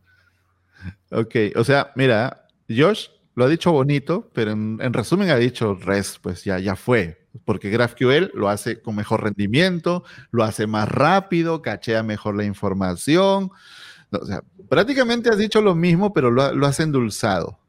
Ok, 1.12 1.36
o 1.56 1.64
sea, 1.64 1.92
mira, 1.96 2.48
Josh 2.68 3.10
lo 3.36 3.46
ha 3.46 3.50
dicho 3.50 3.72
bonito, 3.72 4.30
pero 4.34 4.52
en, 4.52 4.94
resumen 4.94 5.30
ha 5.30 5.36
dicho 5.36 5.76
REST, 5.76 6.22
pues 6.22 6.44
ya, 6.44 6.58
ya 6.58 6.76
fue, 6.76 7.21
porque 7.46 7.70
GraphQL 7.70 8.32
lo 8.34 8.50
hace 8.50 8.82
con 8.82 8.96
mejor 8.96 9.24
rendimiento, 9.24 10.04
lo 10.32 10.44
hace 10.44 10.68
más 10.68 10.88
rápido, 10.90 11.62
cachea 11.62 12.04
mejor 12.04 12.36
la 12.36 12.44
información. 12.44 13.52
o 14.12 14.26
sea, 14.26 14.44
prácticamente 14.70 15.30
has 15.30 15.38
dicho 15.38 15.62
lo 15.62 15.76
mismo, 15.76 16.14
pero 16.14 16.32
lo, 16.32 16.54
lo 16.54 16.68
has 16.68 16.80
endulzado. 16.80 17.60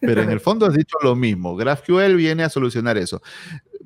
Pero 0.00 0.22
en 0.22 0.30
el 0.30 0.40
fondo 0.40 0.66
has 0.66 0.74
dicho 0.74 0.96
lo 1.02 1.16
mismo. 1.16 1.56
GraphQL 1.56 2.16
viene 2.16 2.42
a 2.42 2.50
solucionar 2.50 2.98
eso. 2.98 3.22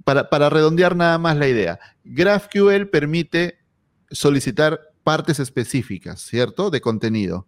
Para, 0.05 0.29
para 0.29 0.51
redondear 0.51 0.97
nada 0.97 1.19
más 1.19 1.37
la 1.37 1.47
idea, 1.47 1.79
GraphQL 2.05 2.87
permite 2.91 3.59
solicitar 4.11 4.81
partes 5.05 5.39
específicas, 5.41 6.21
¿cierto? 6.21 6.71
De 6.71 6.81
contenido. 6.81 7.47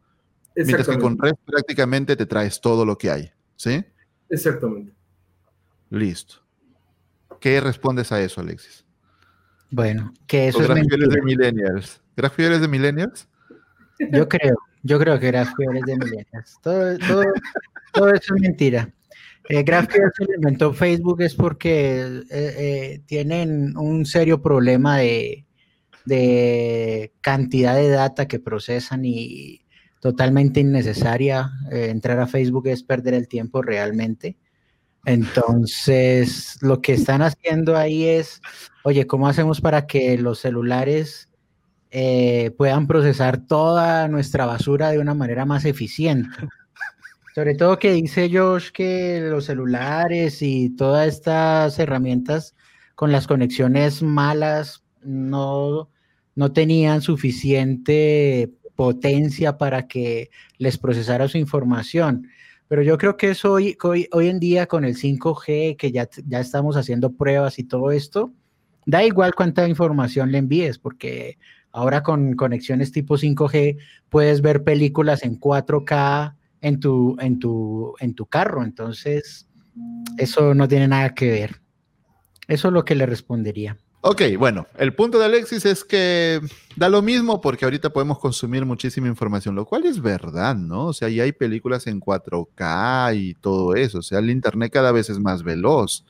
Mientras 0.55 0.87
que 0.87 0.99
con 0.99 1.19
REST 1.19 1.39
prácticamente 1.45 2.15
te 2.15 2.27
traes 2.27 2.61
todo 2.61 2.85
lo 2.85 2.99
que 2.99 3.11
hay, 3.11 3.31
¿sí? 3.57 3.85
Exactamente. 4.29 4.93
Listo. 5.91 6.42
¿Qué 7.43 7.61
respondes 7.61 8.13
a 8.13 8.23
eso, 8.23 8.41
Alexis? 8.41 8.85
Bueno, 9.69 10.13
que 10.29 10.47
eso 10.47 10.61
es 10.61 10.69
GraphQL 10.69 11.03
es 11.03 11.09
de 11.09 11.23
millennials. 11.23 12.01
¿GraphQL 12.17 12.53
es 12.53 12.61
de 12.61 12.69
millennials? 12.69 13.29
Yo 14.13 14.29
creo, 14.29 14.57
yo 14.85 14.97
creo 15.01 15.19
que 15.19 15.27
GraphQL 15.27 15.81
de 15.85 15.97
millennials. 15.97 16.57
Todo, 16.63 16.97
todo, 16.99 17.25
todo 17.93 18.15
eso 18.15 18.37
es 18.37 18.41
mentira. 18.41 18.89
Eh, 19.49 19.65
GraphQL 19.65 20.13
se 20.17 20.35
inventó 20.37 20.73
Facebook 20.73 21.21
es 21.23 21.35
porque 21.35 22.03
eh, 22.03 22.25
eh, 22.31 23.03
tienen 23.07 23.77
un 23.77 24.07
serio 24.07 24.41
problema 24.41 24.99
de, 24.99 25.45
de, 26.05 27.13
cantidad 27.23 27.75
de 27.75 27.89
data 27.89 28.29
que 28.29 28.39
procesan 28.39 29.05
y 29.05 29.63
totalmente 29.99 30.61
innecesaria. 30.61 31.51
Eh, 31.73 31.89
entrar 31.91 32.21
a 32.21 32.29
Facebook 32.29 32.69
es 32.69 32.85
perder 32.85 33.15
el 33.15 33.27
tiempo 33.27 33.63
realmente. 33.63 34.37
Entonces, 35.05 36.59
lo 36.61 36.81
que 36.81 36.93
están 36.93 37.23
haciendo 37.23 37.77
ahí 37.77 38.05
es, 38.05 38.41
oye, 38.85 39.07
¿cómo 39.07 39.29
hacemos 39.29 39.61
para 39.61 39.87
que 39.87 40.17
los 40.19 40.39
celulares 40.39 41.29
puedan 42.57 42.87
procesar 42.87 43.47
toda 43.47 44.09
nuestra 44.09 44.47
basura 44.47 44.91
de 44.91 44.99
una 44.99 45.15
manera 45.15 45.45
más 45.45 45.65
eficiente? 45.65 46.31
Sobre 47.35 47.55
todo 47.55 47.79
que 47.79 47.93
dice 47.93 48.31
Josh 48.33 48.71
que 48.71 49.21
los 49.23 49.47
celulares 49.47 50.43
y 50.43 50.71
todas 50.71 51.09
estas 51.09 51.79
herramientas 51.79 52.55
con 52.95 53.11
las 53.11 53.27
conexiones 53.27 54.03
malas 54.03 54.85
no, 55.03 55.89
no 56.35 56.53
tenían 56.53 57.01
suficiente 57.01 58.53
potencia 58.77 59.57
para 59.57 59.89
que 59.89 60.31
les 60.59 60.77
procesara 60.77 61.27
su 61.27 61.39
información. 61.39 62.29
Pero 62.73 62.81
yo 62.81 62.97
creo 62.97 63.19
que 63.19 63.29
eso 63.29 63.53
hoy, 63.53 63.77
hoy, 63.83 64.09
hoy 64.13 64.29
en 64.29 64.41
día 64.41 64.65
con 64.67 64.87
el 64.87 64.97
5G, 64.97 65.77
que 65.77 65.93
ya, 65.93 66.09
ya 66.27 66.41
estamos 66.41 66.75
haciendo 66.79 67.13
pruebas 67.13 67.59
y 67.59 67.65
todo 67.65 67.91
esto, 67.91 68.33
da 68.87 69.05
igual 69.05 69.35
cuánta 69.35 69.69
información 69.69 70.33
le 70.33 70.39
envíes, 70.39 70.79
porque 70.79 71.37
ahora 71.71 72.03
con 72.03 72.33
conexiones 72.33 72.91
tipo 72.91 73.19
5G 73.19 73.77
puedes 74.09 74.41
ver 74.41 74.65
películas 74.65 75.23
en 75.23 75.39
4K 75.39 76.35
en 76.63 76.81
tu, 76.81 77.15
en 77.21 77.39
tu, 77.39 77.93
en 78.01 78.15
tu 78.15 78.25
carro. 78.25 78.65
Entonces, 78.65 79.47
eso 80.17 80.55
no 80.55 80.67
tiene 80.67 80.89
nada 80.89 81.13
que 81.13 81.31
ver. 81.31 81.61
Eso 82.49 82.69
es 82.69 82.73
lo 82.73 82.87
que 82.87 82.95
le 82.95 83.05
respondería. 83.05 83.77
Ok, 84.05 84.23
bueno, 84.37 84.67
el 84.79 84.95
punto 84.97 85.21
de 85.21 85.27
Alexis 85.27 85.65
es 85.65 85.85
que 85.85 86.41
da 86.75 86.89
lo 86.89 87.03
mismo 87.03 87.41
porque 87.41 87.65
ahorita 87.65 87.91
podemos 87.91 88.19
consumir 88.19 88.67
muchísima 88.67 89.07
información, 89.07 89.55
lo 89.55 89.65
cual 89.65 89.87
es 89.87 90.03
verdad, 90.03 90.57
¿no? 90.57 90.87
O 90.87 90.93
sea, 90.93 91.09
ya 91.09 91.23
hay 91.23 91.31
películas 91.31 91.87
en 91.87 92.01
4K 92.01 93.17
y 93.17 93.35
todo 93.35 93.77
eso, 93.77 93.99
o 94.01 94.03
sea, 94.03 94.19
el 94.19 94.31
Internet 94.31 94.73
cada 94.73 94.91
vez 94.91 95.09
es 95.09 95.21
más 95.21 95.45
veloz. 95.45 96.05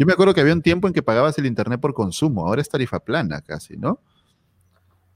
Yo 0.00 0.04
me 0.04 0.14
acuerdo 0.14 0.34
que 0.34 0.40
había 0.40 0.52
un 0.52 0.62
tiempo 0.62 0.88
en 0.88 0.94
que 0.94 1.02
pagabas 1.04 1.38
el 1.38 1.46
Internet 1.46 1.80
por 1.80 1.94
consumo, 1.94 2.44
ahora 2.44 2.60
es 2.60 2.68
tarifa 2.68 2.98
plana 2.98 3.40
casi, 3.40 3.76
¿no? 3.76 4.00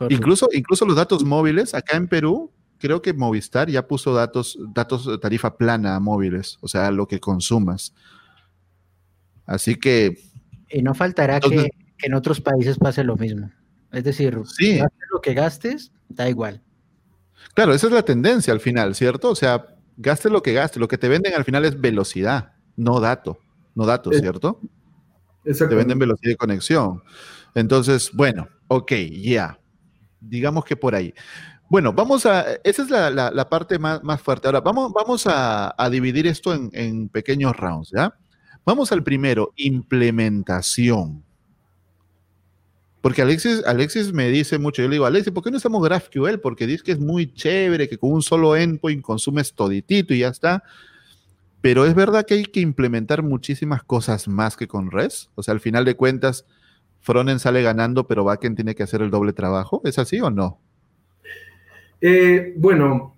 Incluso, 0.09 0.49
incluso 0.53 0.87
los 0.87 0.95
datos 0.95 1.25
móviles, 1.25 1.75
acá 1.75 1.97
en 1.97 2.07
Perú, 2.07 2.53
creo 2.79 3.03
que 3.03 3.15
Movistar 3.15 3.69
ya 3.69 3.89
puso 3.89 4.15
datos, 4.15 4.57
datos 4.73 5.07
de 5.07 5.19
tarifa 5.19 5.57
plana 5.57 5.97
a 5.97 6.01
móviles, 6.01 6.57
o 6.61 6.69
sea, 6.69 6.93
lo 6.93 7.09
que 7.09 7.19
consumas. 7.19 7.93
Así 9.45 9.75
que... 9.75 10.21
Y 10.71 10.83
no 10.83 10.95
faltará 10.95 11.41
que, 11.41 11.71
en 12.03 12.15
otros 12.15 12.41
países 12.41 12.79
pase 12.79 13.05
lo 13.05 13.17
mismo. 13.17 13.51
Es 13.93 14.05
decir, 14.05 14.39
sí. 14.59 14.81
lo 15.13 15.21
que 15.21 15.35
gastes, 15.35 15.93
da 16.09 16.29
igual. 16.29 16.63
Claro, 17.55 17.73
esa 17.73 17.87
es 17.87 17.93
la 17.93 18.03
tendencia 18.03 18.53
al 18.53 18.61
final, 18.61 18.95
¿cierto? 18.95 19.31
O 19.31 19.35
sea, 19.35 19.67
gaste 19.97 20.29
lo 20.29 20.43
que 20.43 20.53
gaste, 20.53 20.79
lo 20.79 20.89
que 20.89 20.99
te 20.99 21.09
venden 21.09 21.35
al 21.35 21.45
final 21.45 21.65
es 21.65 21.81
velocidad, 21.81 22.53
no 22.77 23.01
dato, 23.01 23.39
no 23.75 23.87
datos, 23.87 24.17
¿cierto? 24.17 24.61
Te 25.43 25.75
venden 25.75 25.99
velocidad 25.99 26.33
de 26.33 26.37
conexión. 26.37 27.03
Entonces, 27.55 28.11
bueno, 28.13 28.49
ok, 28.69 28.93
ya. 29.23 29.59
Digamos 30.21 30.65
que 30.65 30.77
por 30.77 30.95
ahí. 30.95 31.15
Bueno, 31.69 31.93
vamos 31.93 32.27
a, 32.27 32.45
esa 32.63 32.83
es 32.83 32.91
la, 32.91 33.49
parte 33.49 33.79
más, 33.79 34.21
fuerte. 34.21 34.49
Ahora, 34.49 34.61
vamos, 34.61 34.93
vamos 34.93 35.25
a, 35.27 35.89
dividir 35.91 36.27
esto 36.27 36.53
en, 36.55 37.09
pequeños 37.09 37.57
rounds, 37.57 37.91
¿ya? 37.97 38.15
Vamos 38.65 38.93
al 38.93 39.03
primero, 39.03 39.53
implementación. 39.57 41.25
Porque 43.07 43.23
Alexis, 43.23 43.63
Alexis 43.65 44.13
me 44.13 44.29
dice 44.31 44.59
mucho, 44.59 44.83
yo 44.83 44.89
le 44.89 44.97
digo, 44.97 45.07
Alexis, 45.07 45.33
¿por 45.33 45.45
qué 45.45 45.53
no 45.53 45.59
usamos 45.59 45.81
GraphQL? 45.81 46.41
Porque 46.43 46.67
dice 46.67 46.83
que 46.83 46.91
es 46.91 46.99
muy 46.99 47.33
chévere, 47.33 47.89
que 47.89 47.99
con 47.99 48.11
un 48.11 48.21
solo 48.21 48.57
endpoint 48.57 49.01
consumes 49.01 49.55
toditito 49.55 50.13
y 50.13 50.19
ya 50.19 50.29
está. 50.31 50.65
Pero 51.61 51.87
es 51.87 51.95
verdad 51.95 52.27
que 52.27 52.35
hay 52.35 52.47
que 52.47 52.59
implementar 52.59 53.23
muchísimas 53.23 53.85
cosas 53.85 54.27
más 54.27 54.57
que 54.57 54.67
con 54.67 54.91
REST. 54.91 55.31
O 55.37 55.45
sea, 55.45 55.55
al 55.55 55.61
final 55.61 55.85
de 55.85 55.95
cuentas, 55.95 56.47
Fronen 56.99 57.39
sale 57.39 57.63
ganando, 57.63 58.09
pero 58.09 58.25
Backend 58.25 58.57
tiene 58.57 58.75
que 58.75 58.83
hacer 58.83 59.03
el 59.03 59.11
doble 59.13 59.33
trabajo. 59.33 59.83
¿Es 59.85 60.01
así 60.01 60.21
o 60.21 60.29
no? 60.29 60.59
Eh, 62.01 62.55
bueno, 62.57 63.17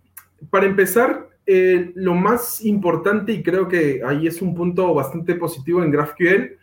para 0.50 0.66
empezar, 0.66 1.30
eh, 1.46 1.92
lo 1.94 2.14
más 2.14 2.62
importante, 2.62 3.32
y 3.32 3.42
creo 3.42 3.66
que 3.68 4.02
ahí 4.06 4.26
es 4.26 4.42
un 4.42 4.54
punto 4.54 4.92
bastante 4.92 5.34
positivo 5.34 5.82
en 5.82 5.92
GraphQL, 5.92 6.58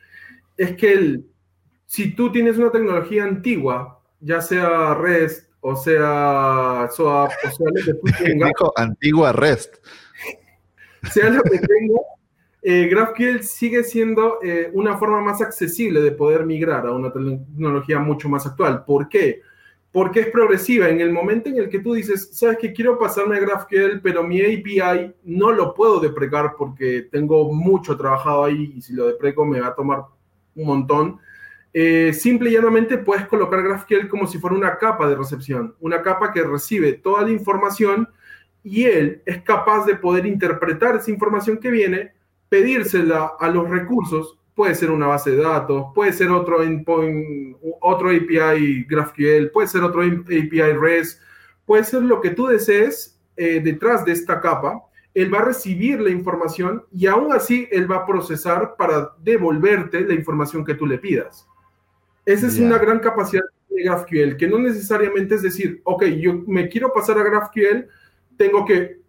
es 0.58 0.76
que 0.76 1.24
si 1.86 2.16
tú 2.16 2.32
tienes 2.32 2.58
una 2.58 2.72
tecnología 2.72 3.24
antigua, 3.24 4.02
ya 4.20 4.42
sea 4.42 4.94
REST 4.96 5.50
o 5.62 5.76
sea 5.76 6.88
SOAP 6.92 7.32
o 7.44 7.52
sea 7.52 7.68
lo 7.74 7.84
que 7.84 7.94
tú 7.94 8.08
tengas. 8.24 8.52
antigua 8.76 9.32
REST. 9.32 9.76
Sea 11.12 11.30
lo 11.30 11.44
que 11.44 11.60
tenga, 11.60 12.00
eh, 12.62 12.88
GraphQL 12.88 13.44
sigue 13.44 13.84
siendo 13.84 14.40
una 14.74 14.98
forma 14.98 15.22
más 15.22 15.42
accesible 15.42 16.02
de 16.02 16.12
poder 16.12 16.46
migrar 16.46 16.86
a 16.88 16.92
una 16.92 17.12
tecnología 17.12 18.00
mucho 18.00 18.28
más 18.30 18.46
actual. 18.46 18.84
¿Por 18.86 19.10
qué? 19.10 19.42
porque 19.96 20.20
es 20.20 20.28
progresiva. 20.28 20.90
En 20.90 21.00
el 21.00 21.14
momento 21.14 21.48
en 21.48 21.58
el 21.58 21.70
que 21.70 21.80
tú 21.80 21.94
dices, 21.94 22.28
sabes 22.34 22.58
que 22.58 22.74
quiero 22.74 23.00
pasarme 23.00 23.38
a 23.38 23.40
GraphQL, 23.40 24.02
pero 24.04 24.24
mi 24.24 24.42
API 24.42 25.14
no 25.24 25.54
lo 25.54 25.74
puedo 25.74 26.02
deprecar 26.02 26.56
porque 26.58 27.08
tengo 27.10 27.54
mucho 27.54 27.96
trabajado 27.96 28.44
ahí 28.44 28.74
y 28.76 28.82
si 28.82 28.92
lo 28.92 29.08
depreco 29.08 29.46
me 29.46 29.62
va 29.62 29.68
a 29.68 29.74
tomar 29.74 30.04
un 30.54 30.66
montón. 30.68 31.20
Eh, 31.78 32.14
simple 32.14 32.50
y 32.50 32.54
llanamente 32.54 32.98
puedes 32.98 33.28
colocar 33.28 33.62
GraphQL 33.62 34.08
como 34.08 34.28
si 34.28 34.40
fuera 34.40 34.56
una 34.56 34.78
capa 34.78 35.10
de 35.10 35.16
recepción, 35.18 35.76
una 35.82 36.02
capa 36.02 36.32
que 36.32 36.42
recibe 36.42 36.94
toda 36.94 37.24
la 37.24 37.32
información 37.32 38.08
y 38.64 38.86
él 38.86 39.22
es 39.26 39.42
capaz 39.42 39.86
de 39.86 39.96
poder 39.96 40.26
interpretar 40.26 40.96
esa 40.96 41.12
información 41.12 41.58
que 41.58 41.70
viene, 41.70 42.14
pedírsela 42.48 43.34
a 43.38 43.50
los 43.50 43.70
recursos 43.70 44.40
puede 44.54 44.74
ser 44.74 44.90
una 44.90 45.08
base 45.08 45.32
de 45.32 45.44
datos, 45.44 45.88
puede 45.94 46.14
ser 46.14 46.30
otro 46.30 46.64
endpoint, 46.64 47.58
otro 47.82 48.08
API 48.08 48.86
GraphQL, 48.86 49.52
puede 49.52 49.68
ser 49.68 49.84
otro 49.84 50.02
API 50.02 50.72
REST, 50.80 51.22
puede 51.66 51.84
ser 51.84 52.04
lo 52.04 52.22
que 52.22 52.30
tú 52.30 52.48
desees 52.48 53.20
eh, 53.36 53.60
detrás 53.62 54.06
de 54.06 54.14
esta 54.14 54.40
capa. 54.40 54.82
Él 55.14 55.34
va 55.34 55.40
a 55.40 55.46
recibir 55.46 56.00
la 56.00 56.10
información 56.10 56.86
y 56.90 57.08
aún 57.08 57.34
así 57.34 57.68
él 57.70 57.92
va 57.92 57.98
a 57.98 58.06
procesar 58.06 58.78
para 58.78 59.12
devolverte 59.22 60.00
la 60.08 60.14
información 60.14 60.64
que 60.64 60.76
tú 60.76 60.86
le 60.86 61.00
pidas. 61.00 61.46
Esa 62.26 62.48
es 62.48 62.58
una 62.58 62.80
gran 62.80 63.00
capacidad 63.00 63.44
de 63.70 63.84
GraphQL, 63.84 64.38
que 64.38 64.48
no 64.48 64.58
necesariamente 64.58 65.36
es 65.36 65.44
decir, 65.44 65.82
ok, 65.84 66.06
yo 66.06 66.44
me 66.48 66.68
quiero 66.70 66.92
pasar 66.92 67.20
a 67.20 67.24
GraphQL, 67.24 67.88
tengo 68.36 68.66
que 68.66 69.00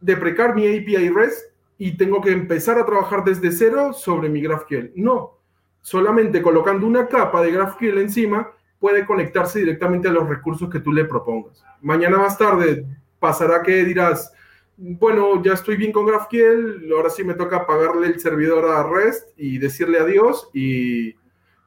deprecar 0.00 0.54
mi 0.54 0.66
API 0.66 1.10
REST 1.10 1.52
y 1.78 1.96
tengo 1.96 2.22
que 2.22 2.30
empezar 2.30 2.78
a 2.78 2.86
trabajar 2.86 3.22
desde 3.22 3.52
cero 3.52 3.92
sobre 3.92 4.30
mi 4.30 4.40
GraphQL. 4.40 4.92
No, 4.94 5.38
solamente 5.82 6.40
colocando 6.40 6.86
una 6.86 7.06
capa 7.06 7.42
de 7.42 7.52
GraphQL 7.52 7.98
encima 7.98 8.50
puede 8.78 9.04
conectarse 9.04 9.58
directamente 9.58 10.08
a 10.08 10.12
los 10.12 10.28
recursos 10.28 10.70
que 10.70 10.80
tú 10.80 10.92
le 10.92 11.04
propongas. 11.04 11.62
Mañana 11.82 12.18
más 12.18 12.38
tarde 12.38 12.86
pasará 13.18 13.62
que 13.62 13.84
dirás, 13.84 14.32
bueno, 14.78 15.42
ya 15.42 15.52
estoy 15.52 15.76
bien 15.76 15.92
con 15.92 16.06
GraphQL, 16.06 16.92
ahora 16.94 17.10
sí 17.10 17.24
me 17.24 17.34
toca 17.34 17.66
pagarle 17.66 18.06
el 18.06 18.20
servidor 18.20 18.64
a 18.70 18.82
REST 18.84 19.28
y 19.36 19.58
decirle 19.58 19.98
adiós 19.98 20.48
y, 20.54 21.14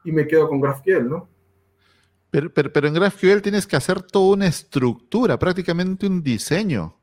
y 0.04 0.12
me 0.12 0.26
quedo 0.26 0.48
con 0.48 0.60
GraphQL, 0.60 1.08
¿no? 1.08 1.28
Pero, 2.30 2.52
pero, 2.52 2.86
en 2.86 2.94
GraphQL 2.94 3.42
tienes 3.42 3.66
que 3.66 3.76
hacer 3.76 4.02
toda 4.02 4.34
una 4.34 4.46
estructura, 4.46 5.38
prácticamente 5.38 6.06
un 6.06 6.22
diseño. 6.22 6.96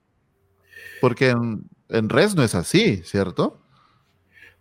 Porque 1.02 1.30
en, 1.30 1.64
en 1.90 2.10
REST 2.10 2.38
no 2.38 2.44
es 2.44 2.56
así, 2.56 3.02
¿cierto? 3.04 3.60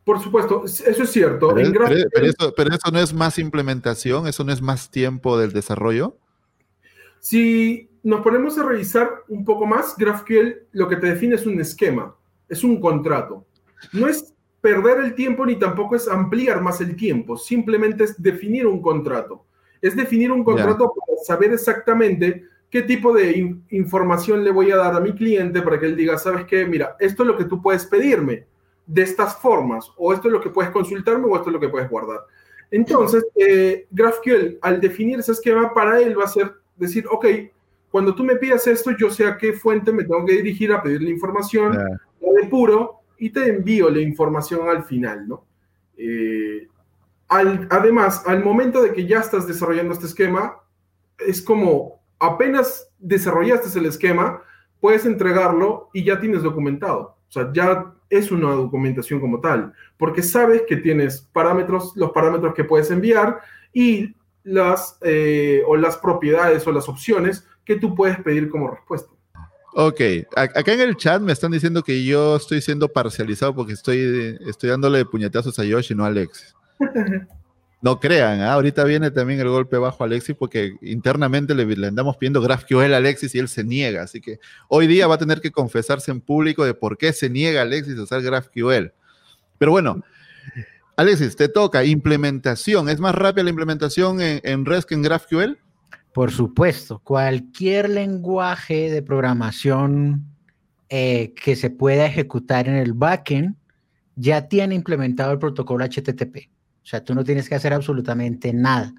Por 0.07 0.21
supuesto, 0.21 0.65
eso 0.65 1.03
es 1.03 1.11
cierto. 1.11 1.53
Pero, 1.53 1.87
eso, 2.25 2.53
pero, 2.57 2.73
eso, 2.73 2.91
no 2.93 3.01
es 3.01 3.13
más 3.13 3.41
implementación, 3.41 4.29
eso 4.29 4.45
no 4.45 4.53
es 4.53 4.63
más 4.63 4.89
tiempo 4.91 5.37
del 5.37 5.53
desarrollo. 5.53 6.17
Si 7.19 7.91
nos 8.05 8.21
ponemos 8.21 8.57
a 8.57 8.63
revisar 8.63 9.11
un 9.27 9.45
poco 9.45 9.67
más, 9.67 9.97
GraphQL 9.97 10.69
lo 10.71 10.89
que 10.89 10.95
te 10.95 11.09
define 11.09 11.35
es 11.35 11.45
un 11.45 11.61
esquema, 11.61 12.15
es 12.49 12.63
un 12.63 12.81
contrato. 12.81 13.45
No 13.93 14.07
es 14.07 14.33
perder 14.67 14.99
el 14.99 15.15
tiempo 15.15 15.47
ni 15.47 15.55
tampoco 15.55 15.95
es 15.95 16.09
ampliar 16.09 16.61
más 16.61 16.81
el 16.81 16.97
tiempo, 16.97 17.37
simplemente 17.37 18.03
es 18.03 18.21
definir 18.21 18.67
un 18.67 18.83
contrato. 18.83 19.45
Es 19.81 19.95
definir 19.95 20.33
un 20.33 20.43
contrato 20.43 20.93
para 20.93 21.23
saber 21.25 21.53
exactamente 21.53 22.47
qué 22.69 22.83
tipo 22.83 23.13
de 23.13 23.57
información 23.71 24.43
le 24.43 24.51
voy 24.51 24.73
a 24.73 24.77
dar 24.77 24.97
a 24.97 25.01
mi 25.01 25.13
cliente 25.13 25.63
para 25.63 25.79
que 25.79 25.87
él 25.87 25.95
diga, 25.95 26.19
sabes 26.19 26.47
qué, 26.47 26.67
mira, 26.67 26.97
esto 26.99 27.23
es 27.23 27.29
lo 27.29 27.37
que 27.37 27.45
tú 27.45 27.63
puedes 27.63 27.87
pedirme 27.87 28.45
de 28.85 29.03
estas 29.03 29.37
formas, 29.37 29.89
o 29.97 30.13
esto 30.13 30.27
es 30.27 30.33
lo 30.33 30.41
que 30.41 30.51
puedes 30.51 30.73
consultarme, 30.73 31.27
o 31.27 31.37
esto 31.37 31.51
es 31.51 31.53
lo 31.53 31.61
que 31.61 31.69
puedes 31.69 31.89
guardar. 31.89 32.23
Entonces, 32.73 33.25
eh, 33.37 33.87
GraphQL, 33.93 34.59
al 34.63 34.81
definir 34.81 35.21
ese 35.21 35.31
esquema, 35.31 35.73
para 35.73 36.01
él 36.01 36.19
va 36.19 36.25
a 36.25 36.29
ser 36.29 36.53
decir, 36.75 37.05
ok, 37.09 37.25
cuando 37.89 38.17
tú 38.17 38.25
me 38.25 38.35
pidas 38.35 38.67
esto, 38.67 38.91
yo 38.99 39.11
sé 39.11 39.27
a 39.27 39.39
qué 39.39 39.53
fuente 39.53 39.93
me 39.93 40.03
tengo 40.03 40.25
que 40.27 40.33
dirigir 40.33 40.73
a 40.73 40.83
pedir 40.83 41.03
la 41.03 41.11
información, 41.11 41.79
de 42.21 42.49
puro, 42.49 42.96
y 43.19 43.31
te 43.31 43.49
envío 43.49 43.91
la 43.91 44.01
información 44.01 44.69
al 44.69 44.85
final, 44.85 45.27
¿no? 45.29 45.45
Eh, 45.97 46.69
además, 47.29 48.23
al 48.27 48.45
momento 48.45 48.83
de 48.83 48.93
que 48.93 49.07
ya 49.07 49.21
estás 49.21 49.47
desarrollando 49.47 49.95
este 49.95 50.07
esquema, 50.07 50.61
es 51.19 51.43
como 51.43 52.01
apenas 52.19 52.91
desarrollaste 52.99 53.79
el 53.79 53.87
esquema, 53.87 54.43
puedes 54.81 55.07
entregarlo 55.07 55.91
y 55.93 56.05
ya 56.05 56.21
tienes 56.21 56.43
documentado. 56.43 57.17
O 57.29 57.33
sea, 57.33 57.51
ya 57.53 57.93
es 58.09 58.31
una 58.31 58.51
documentación 58.51 59.21
como 59.21 59.41
tal, 59.41 59.73
porque 59.97 60.23
sabes 60.23 60.63
que 60.69 60.77
tienes 60.77 61.23
parámetros, 61.33 61.93
los 61.97 62.13
parámetros 62.13 62.55
que 62.55 62.65
puedes 62.65 62.91
enviar 62.91 63.41
y 63.73 64.15
las, 64.45 64.99
eh, 65.03 65.63
o 65.67 65.77
las 65.77 65.97
propiedades 65.97 66.67
o 66.67 66.73
las 66.73 66.89
opciones 66.89 67.47
que 67.65 67.77
tú 67.77 67.95
puedes 67.95 68.21
pedir 68.21 68.49
como 68.49 68.71
respuesta. 68.71 69.13
Ok, 69.79 70.01
acá 70.35 70.73
en 70.73 70.81
el 70.81 70.97
chat 70.97 71.21
me 71.21 71.35
están 71.35 71.53
diciendo 71.53 71.83
que 71.83 72.03
yo 72.03 72.37
estoy 72.37 72.63
siendo 72.63 72.89
parcializado 72.89 73.55
porque 73.55 73.75
estoy, 73.75 74.39
estoy 74.47 74.71
dándole 74.71 75.05
puñetazos 75.05 75.59
a 75.59 75.65
Yoshi, 75.65 75.95
no 75.95 76.05
a 76.05 76.09
Alex. 76.09 76.55
No 77.83 78.01
crean, 78.01 78.41
¿ah? 78.41 78.55
ahorita 78.55 78.83
viene 78.85 79.11
también 79.11 79.39
el 79.39 79.51
golpe 79.51 79.77
bajo 79.77 80.03
a 80.03 80.07
Alexis 80.07 80.35
porque 80.35 80.77
internamente 80.81 81.55
le, 81.55 81.67
le, 81.67 81.87
andamos 81.87 82.17
pidiendo 82.17 82.41
GraphQL 82.41 82.95
a 82.95 82.97
Alexis 82.97 83.35
y 83.35 83.39
él 83.39 83.49
se 83.49 83.65
niega. 83.65 84.03
Así 84.03 84.21
que 84.21 84.41
hoy 84.69 84.87
día 84.87 85.07
va 85.07 85.17
a 85.17 85.19
tener 85.19 85.43
que 85.43 85.53
confesarse 85.53 86.11
en 86.11 86.23
público 86.23 86.65
de 86.65 86.73
por 86.73 86.97
qué 86.97 87.13
se 87.13 87.29
niega 87.29 87.63
Alexis 87.63 87.99
a 87.99 88.03
usar 88.03 88.23
GraphQL. 88.23 88.93
Pero 89.59 89.71
bueno, 89.71 90.03
Alexis, 90.97 91.37
te 91.37 91.49
toca 91.49 91.85
implementación. 91.85 92.89
¿Es 92.89 92.99
más 92.99 93.15
rápida 93.15 93.45
la 93.45 93.51
implementación 93.51 94.23
en, 94.23 94.41
en 94.43 94.65
REST 94.65 94.89
que 94.89 94.95
en 94.95 95.03
GraphQL? 95.03 95.59
Por 96.17 96.33
supuesto, 96.33 97.01
cualquier 97.01 97.91
lenguaje 97.91 98.91
de 98.91 99.03
programación 99.03 100.25
eh, 100.89 101.35
que 101.35 101.57
se 101.57 101.69
pueda 101.69 102.07
ejecutar 102.07 102.69
en 102.69 102.77
el 102.77 102.95
backend 102.95 103.55
ya 104.15 104.49
tiene 104.49 104.75
implementado 104.75 105.33
el 105.33 105.39
protocolo 105.39 105.85
HTTP. 105.85 106.49
O 106.83 106.87
sea, 106.87 107.05
tú 107.05 107.15
no 107.15 107.23
tienes 107.23 107.51
que 107.51 107.55
hacer 107.55 107.75
absolutamente 107.75 108.55
nada. 108.55 108.95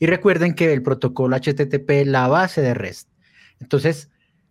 Y 0.00 0.06
recuerden 0.06 0.54
que 0.56 0.72
el 0.72 0.82
protocolo 0.82 1.36
HTTP 1.36 1.88
es 1.88 2.08
la 2.08 2.26
base 2.26 2.62
de 2.62 2.74
REST. 2.74 3.10
Entonces, 3.60 4.10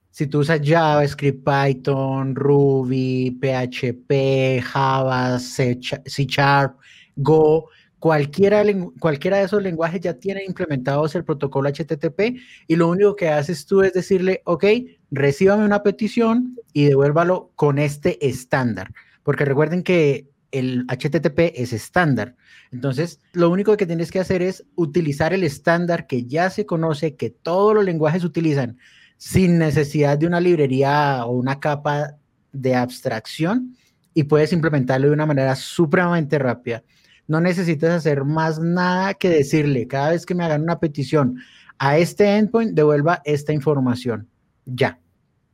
si 0.10 0.28
tú 0.28 0.40
usas 0.40 0.62
JavaScript, 0.64 1.46
Python, 1.46 2.34
Ruby, 2.34 3.38
PHP, 3.42 4.62
Java, 4.64 5.38
C 5.38 5.78
Sharp, 5.82 6.80
Go, 7.18 7.68
Cualquiera, 8.06 8.64
de 8.64 9.44
esos 9.46 9.64
lenguajes 9.64 10.00
ya 10.00 10.14
tiene 10.14 10.44
implementados 10.46 11.16
el 11.16 11.24
protocolo 11.24 11.72
HTTP 11.72 12.38
y 12.68 12.76
lo 12.76 12.88
único 12.88 13.16
que 13.16 13.30
haces 13.30 13.66
tú 13.66 13.82
es 13.82 13.94
decirle, 13.94 14.44
ok, 14.46 14.64
recíbame 15.10 15.66
una 15.66 15.82
petición 15.82 16.56
y 16.72 16.86
devuélvalo 16.86 17.50
con 17.56 17.80
este 17.80 18.24
estándar. 18.28 18.94
Porque 19.24 19.44
recuerden 19.44 19.82
que 19.82 20.28
el 20.52 20.86
HTTP 20.88 21.52
es 21.56 21.74
estándar. 21.74 22.36
Entonces, 22.72 23.22
lo 23.34 23.50
único 23.50 23.76
que 23.76 23.88
tienes 23.88 24.12
que 24.12 24.20
hacer 24.20 24.44
es 24.44 24.64
utilizar 24.76 25.34
el 25.34 25.44
estándar 25.44 26.06
que 26.06 26.26
ya 26.26 26.52
se 26.52 26.68
conoce, 26.68 27.16
que 27.16 27.32
todos 27.32 27.74
los 27.74 27.84
lenguajes 27.84 28.24
utilizan, 28.24 28.78
sin 29.18 29.58
necesidad 29.58 30.16
de 30.16 30.28
una 30.28 30.40
librería 30.40 31.26
o 31.26 31.32
una 31.32 31.60
capa 31.60 32.18
de 32.52 32.76
abstracción 32.76 33.76
y 34.14 34.26
puedes 34.26 34.54
implementarlo 34.54 35.08
de 35.08 35.14
una 35.14 35.26
manera 35.26 35.56
supremamente 35.56 36.38
rápida 36.38 36.84
no 37.28 37.42
necesitas 37.42 37.92
hacer 37.92 38.24
más 38.24 38.60
nada 38.60 39.14
que 39.14 39.30
decirle, 39.30 39.88
cada 39.88 40.12
vez 40.12 40.26
que 40.26 40.36
me 40.36 40.44
hagan 40.44 40.64
una 40.64 40.80
petición 40.80 41.40
a 41.78 41.98
este 41.98 42.38
endpoint, 42.38 42.74
devuelva 42.74 43.22
esta 43.26 43.54
información. 43.54 44.28
Ya. 44.66 45.00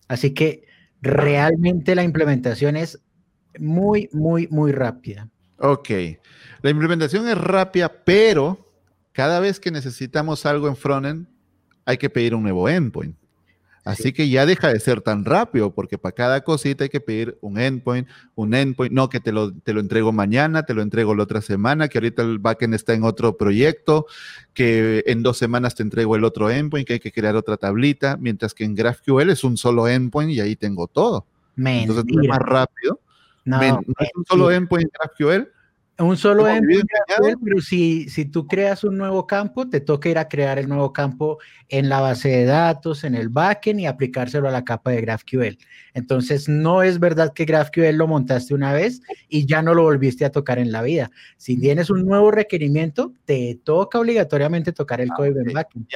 Así 0.08 0.34
que 0.34 0.66
realmente 1.02 1.96
la 1.96 2.04
implementación 2.04 2.76
es 2.76 3.02
muy, 3.60 4.10
muy, 4.12 4.48
muy 4.50 4.72
rápida. 4.72 5.30
Ok. 5.58 5.90
La 6.62 6.70
implementación 6.70 7.28
es 7.28 7.38
rápida, 7.38 7.92
pero 8.04 8.72
cada 9.12 9.40
vez 9.40 9.60
que 9.60 9.72
necesitamos 9.72 10.46
algo 10.46 10.68
en 10.68 10.76
frontend, 10.76 11.28
hay 11.86 11.98
que 11.98 12.10
pedir 12.10 12.36
un 12.36 12.44
nuevo 12.44 12.70
endpoint. 12.70 13.16
Así 13.84 14.14
que 14.14 14.30
ya 14.30 14.46
deja 14.46 14.72
de 14.72 14.80
ser 14.80 15.02
tan 15.02 15.26
rápido, 15.26 15.74
porque 15.74 15.98
para 15.98 16.14
cada 16.14 16.42
cosita 16.44 16.84
hay 16.84 16.90
que 16.90 17.02
pedir 17.02 17.38
un 17.42 17.60
endpoint, 17.60 18.08
un 18.36 18.54
endpoint, 18.54 18.94
no 18.94 19.10
que 19.10 19.20
te 19.20 19.32
lo, 19.32 19.52
te 19.52 19.74
lo 19.74 19.80
entrego 19.80 20.12
mañana, 20.12 20.64
te 20.64 20.76
lo 20.76 20.84
entrego 20.84 21.16
la 21.16 21.24
otra 21.24 21.42
semana, 21.42 21.88
que 21.88 21.98
ahorita 21.98 22.22
el 22.22 22.38
backend 22.38 22.76
está 22.76 22.94
en 22.94 23.04
otro 23.04 23.38
proyecto, 23.38 24.06
que 24.54 25.04
en 25.08 25.24
dos 25.24 25.38
semanas 25.38 25.74
te 25.74 25.82
entrego 25.82 26.16
el 26.16 26.24
otro 26.24 26.52
endpoint, 26.52 26.88
que 26.88 26.94
hay 26.94 27.00
que 27.00 27.12
crear 27.12 27.36
otra 27.36 27.58
tablita, 27.58 28.18
mientras 28.18 28.54
que 28.54 28.66
en 28.66 28.76
GraphQL 28.76 29.32
es 29.32 29.44
un 29.44 29.58
solo 29.58 29.88
endpoint 29.88 30.32
y 30.32 30.42
ahí 30.42 30.56
tengo 30.56 30.88
todo. 30.88 31.26
Entonces 31.58 32.06
es 32.08 32.30
más 32.30 32.40
rápido. 32.40 33.00
No, 33.46 33.60
no 33.60 33.82
es 34.00 34.10
un 34.16 34.26
solo 34.26 34.52
endpoint 34.52 34.86
en 34.86 34.92
GraphQL, 34.94 35.52
un 36.02 36.18
solo 36.18 36.48
endpoint, 36.48 36.88
pero 37.44 37.62
si, 37.62 38.10
si 38.10 38.26
tú 38.26 38.48
creas 38.48 38.84
un 38.84 38.98
nuevo 38.98 39.28
campo, 39.28 39.70
te 39.70 39.80
toca 39.80 40.10
ir 40.10 40.18
a 40.18 40.28
crear 40.28 40.58
el 40.58 40.68
nuevo 40.68 40.94
campo 40.94 41.38
en 41.70 41.90
la 41.90 42.02
base 42.02 42.30
de 42.30 42.46
datos, 42.46 43.04
en 43.04 43.16
el 43.16 43.30
backend 43.30 43.80
y 43.80 43.86
aplicárselo 43.86 44.48
a 44.48 44.52
la 44.52 44.64
capa 44.64 44.92
de 44.92 45.02
GraphQL. 45.02 45.58
Entonces, 45.94 46.50
no 46.50 46.84
es 46.84 47.00
verdad 47.00 47.34
que 47.34 47.46
GraphQL 47.46 47.96
lo 47.96 48.08
montaste 48.08 48.54
una 48.54 48.74
vez 48.74 49.02
y 49.30 49.46
ya 49.46 49.62
no 49.62 49.74
lo 49.74 49.84
volviste 49.84 50.26
a 50.26 50.32
tocar 50.32 50.60
en 50.60 50.72
la 50.72 50.82
vida. 50.82 51.12
Si 51.38 51.60
tienes 51.60 51.90
un 51.90 52.06
nuevo 52.06 52.32
requerimiento, 52.32 53.14
te 53.26 53.60
toca 53.64 54.00
obligatoriamente 54.00 54.72
tocar 54.72 55.02
el 55.02 55.10
ah, 55.12 55.16
código 55.16 55.40
en 55.40 55.54
backend. 55.54 55.88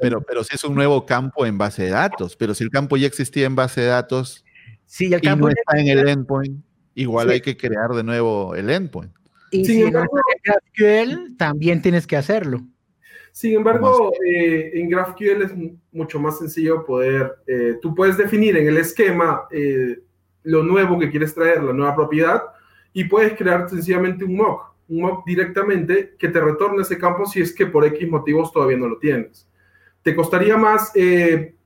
pero, 0.00 0.20
pero, 0.22 0.44
si 0.44 0.54
es 0.54 0.64
un 0.64 0.74
nuevo 0.74 1.04
campo 1.04 1.46
en 1.46 1.58
base 1.58 1.84
de 1.84 1.90
datos, 1.90 2.36
pero 2.36 2.54
si 2.54 2.64
el 2.64 2.70
campo 2.70 2.96
ya 2.96 3.06
existía 3.06 3.46
en 3.46 3.56
base 3.56 3.82
de 3.82 3.88
datos 3.88 4.44
sí, 4.86 5.12
el 5.12 5.20
campo 5.20 5.48
y 5.48 5.54
no 5.54 5.56
está 5.58 5.80
en 5.80 5.88
el 5.98 6.08
endpoint, 6.08 6.64
igual 6.94 7.30
hay 7.30 7.40
que 7.40 7.56
crear 7.56 7.90
de 7.90 8.02
nuevo 8.02 8.54
el 8.54 8.70
endpoint. 8.70 9.19
Y 9.50 9.64
si 9.64 9.82
embargo, 9.82 10.16
GraphQL, 10.44 11.36
también 11.36 11.82
tienes 11.82 12.06
que 12.06 12.16
hacerlo. 12.16 12.60
Sin 13.32 13.54
embargo, 13.54 14.12
eh, 14.26 14.72
en 14.74 14.88
GraphQL 14.90 15.42
es 15.42 15.52
mucho 15.92 16.18
más 16.18 16.38
sencillo 16.38 16.84
poder, 16.84 17.32
eh, 17.46 17.76
tú 17.80 17.94
puedes 17.94 18.16
definir 18.16 18.56
en 18.56 18.66
el 18.66 18.76
esquema 18.76 19.42
eh, 19.50 20.00
lo 20.42 20.62
nuevo 20.62 20.98
que 20.98 21.10
quieres 21.10 21.34
traer, 21.34 21.62
la 21.62 21.72
nueva 21.72 21.94
propiedad, 21.94 22.42
y 22.92 23.04
puedes 23.04 23.34
crear 23.34 23.68
sencillamente 23.70 24.24
un 24.24 24.36
mock, 24.36 24.74
un 24.88 25.02
mock 25.02 25.24
directamente 25.24 26.14
que 26.18 26.28
te 26.28 26.40
retorne 26.40 26.82
ese 26.82 26.98
campo 26.98 27.24
si 27.24 27.40
es 27.40 27.54
que 27.54 27.66
por 27.66 27.84
X 27.84 28.08
motivos 28.08 28.52
todavía 28.52 28.78
no 28.78 28.88
lo 28.88 28.98
tienes. 28.98 29.48
Te 30.02 30.14
costaría 30.16 30.56
más, 30.56 30.92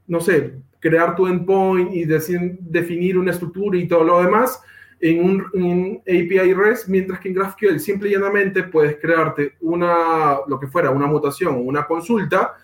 no 0.06 0.20
sé, 0.20 0.54
crear 0.80 1.16
tu 1.16 1.26
endpoint 1.26 1.94
y 1.94 2.04
decir, 2.04 2.58
definir 2.60 3.16
una 3.16 3.30
estructura 3.30 3.78
y 3.78 3.88
todo 3.88 4.04
lo 4.04 4.22
demás, 4.22 4.60
en 5.00 5.24
un, 5.52 6.00
API 6.02 6.54
REST, 6.54 6.88
mientras 6.88 7.20
que 7.20 7.28
en 7.28 7.34
GraphQL 7.34 7.78
simple 7.78 8.08
y 8.08 8.12
llanamente 8.12 8.62
puedes 8.64 8.96
crearte 8.96 9.54
una, 9.60 10.38
lo 10.46 10.58
que 10.58 10.66
fuera, 10.66 10.90
una 10.90 11.06
mutación 11.06 11.54
o 11.56 11.58
una 11.58 11.86
consulta, 11.86 12.54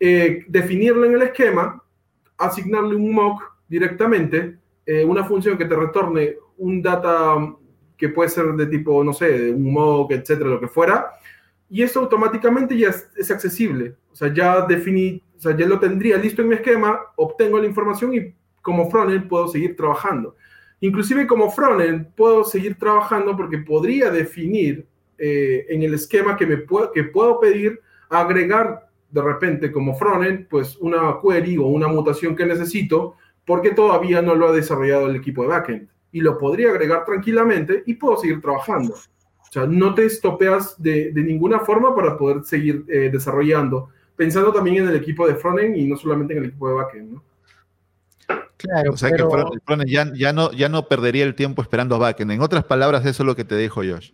eh, 0.00 0.44
definirlo 0.48 1.04
en 1.04 1.14
el 1.14 1.22
esquema, 1.22 1.82
asignarle 2.38 2.96
un 2.96 3.14
mock 3.14 3.42
directamente, 3.68 4.58
eh, 4.84 5.04
una 5.04 5.24
función 5.24 5.56
que 5.56 5.64
te 5.64 5.76
retorne 5.76 6.36
un 6.58 6.82
data 6.82 7.36
que 7.96 8.08
puede 8.08 8.28
ser 8.28 8.46
de 8.54 8.66
tipo, 8.66 9.04
no 9.04 9.12
sé, 9.12 9.50
un 9.50 9.72
mock, 9.72 10.12
etcétera, 10.12 10.50
lo 10.50 10.60
que 10.60 10.68
fuera, 10.68 11.12
y 11.72 11.82
eso 11.82 12.00
automáticamente 12.00 12.76
ya 12.76 12.88
es, 13.16 13.30
accesible. 13.30 13.96
O 14.10 14.14
sea, 14.14 14.34
ya 14.34 14.60
definí, 14.66 15.22
o 15.38 15.40
sea, 15.40 15.56
ya 15.56 15.66
lo 15.66 15.78
tendría 15.78 16.18
listo 16.18 16.42
en 16.42 16.48
mi 16.48 16.56
esquema, 16.56 17.00
obtengo 17.16 17.58
la 17.58 17.66
información 17.66 18.12
y 18.14 18.34
como 18.60 18.90
frontend 18.90 19.26
puedo 19.26 19.48
seguir 19.48 19.74
trabajando. 19.74 20.36
Inclusive 20.82 21.28
como 21.28 21.48
frontend 21.48 22.08
puedo 22.16 22.42
seguir 22.42 22.76
trabajando 22.76 23.36
porque 23.36 23.58
podría 23.58 24.10
definir 24.10 24.84
eh, 25.16 25.64
en 25.68 25.84
el 25.84 25.94
esquema 25.94 26.36
que, 26.36 26.44
me 26.44 26.56
puedo, 26.56 26.90
que 26.90 27.04
puedo 27.04 27.38
pedir 27.38 27.80
agregar 28.10 28.88
de 29.08 29.22
repente 29.22 29.70
como 29.70 29.94
frontend 29.94 30.48
pues 30.48 30.76
una 30.78 31.18
query 31.22 31.56
o 31.56 31.66
una 31.66 31.86
mutación 31.86 32.34
que 32.34 32.44
necesito 32.44 33.14
porque 33.44 33.70
todavía 33.70 34.22
no 34.22 34.34
lo 34.34 34.48
ha 34.48 34.52
desarrollado 34.52 35.06
el 35.06 35.14
equipo 35.14 35.42
de 35.42 35.48
backend. 35.48 35.88
Y 36.10 36.20
lo 36.20 36.36
podría 36.36 36.70
agregar 36.70 37.04
tranquilamente 37.04 37.84
y 37.86 37.94
puedo 37.94 38.16
seguir 38.16 38.40
trabajando. 38.40 38.94
O 38.94 39.52
sea, 39.52 39.66
no 39.66 39.94
te 39.94 40.04
estopeas 40.04 40.82
de, 40.82 41.12
de 41.12 41.22
ninguna 41.22 41.60
forma 41.60 41.94
para 41.94 42.18
poder 42.18 42.42
seguir 42.42 42.84
eh, 42.88 43.08
desarrollando, 43.12 43.90
pensando 44.16 44.52
también 44.52 44.78
en 44.78 44.88
el 44.88 44.96
equipo 44.96 45.28
de 45.28 45.36
frontend 45.36 45.76
y 45.76 45.86
no 45.86 45.96
solamente 45.96 46.32
en 46.32 46.40
el 46.40 46.46
equipo 46.46 46.68
de 46.68 46.74
backend, 46.74 47.12
¿no? 47.12 47.22
Claro, 48.62 48.92
o 48.92 48.96
sea 48.96 49.10
que 49.10 49.24
ya, 49.86 50.12
ya, 50.14 50.32
no, 50.32 50.52
ya 50.52 50.68
no 50.68 50.86
perdería 50.86 51.24
el 51.24 51.34
tiempo 51.34 51.62
esperando 51.62 51.96
a 51.96 51.98
backend. 51.98 52.30
En 52.30 52.40
otras 52.40 52.64
palabras, 52.64 53.04
eso 53.04 53.22
es 53.22 53.26
lo 53.26 53.34
que 53.34 53.44
te 53.44 53.56
dijo 53.56 53.80
Josh. 53.80 54.12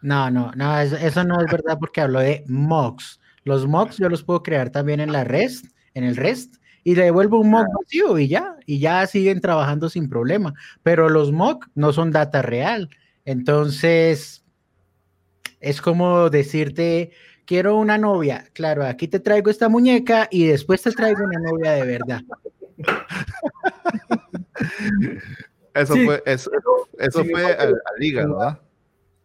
No, 0.00 0.30
no, 0.30 0.52
no, 0.56 0.80
eso 0.80 1.24
no 1.24 1.40
es 1.40 1.52
verdad 1.52 1.76
porque 1.78 2.00
hablo 2.00 2.20
de 2.20 2.44
mocks. 2.48 3.20
Los 3.44 3.66
mocks 3.66 3.98
yo 3.98 4.08
los 4.08 4.22
puedo 4.22 4.42
crear 4.42 4.70
también 4.70 5.00
en 5.00 5.12
la 5.12 5.24
REST, 5.24 5.66
en 5.94 6.04
el 6.04 6.16
REST, 6.16 6.54
y 6.82 6.94
le 6.94 7.04
devuelvo 7.04 7.40
un 7.40 7.50
mock 7.50 7.66
vacío 7.78 8.18
y 8.18 8.28
ya, 8.28 8.56
y 8.64 8.78
ya 8.78 9.06
siguen 9.06 9.40
trabajando 9.42 9.90
sin 9.90 10.08
problema. 10.08 10.54
Pero 10.82 11.10
los 11.10 11.32
mock 11.32 11.66
no 11.74 11.92
son 11.92 12.10
data 12.10 12.40
real. 12.40 12.88
Entonces, 13.26 14.44
es 15.60 15.82
como 15.82 16.30
decirte, 16.30 17.10
quiero 17.44 17.76
una 17.76 17.98
novia. 17.98 18.46
Claro, 18.54 18.86
aquí 18.86 19.08
te 19.08 19.20
traigo 19.20 19.50
esta 19.50 19.68
muñeca 19.68 20.28
y 20.30 20.46
después 20.46 20.82
te 20.82 20.92
traigo 20.92 21.22
una 21.24 21.38
novia 21.38 21.72
de 21.72 21.84
verdad. 21.84 22.22
eso 25.74 25.94
fue, 25.94 26.22
eso, 26.26 26.50
fue 27.24 27.44
al, 27.54 27.74
hígado, 27.98 28.36
¿verdad? 28.36 28.60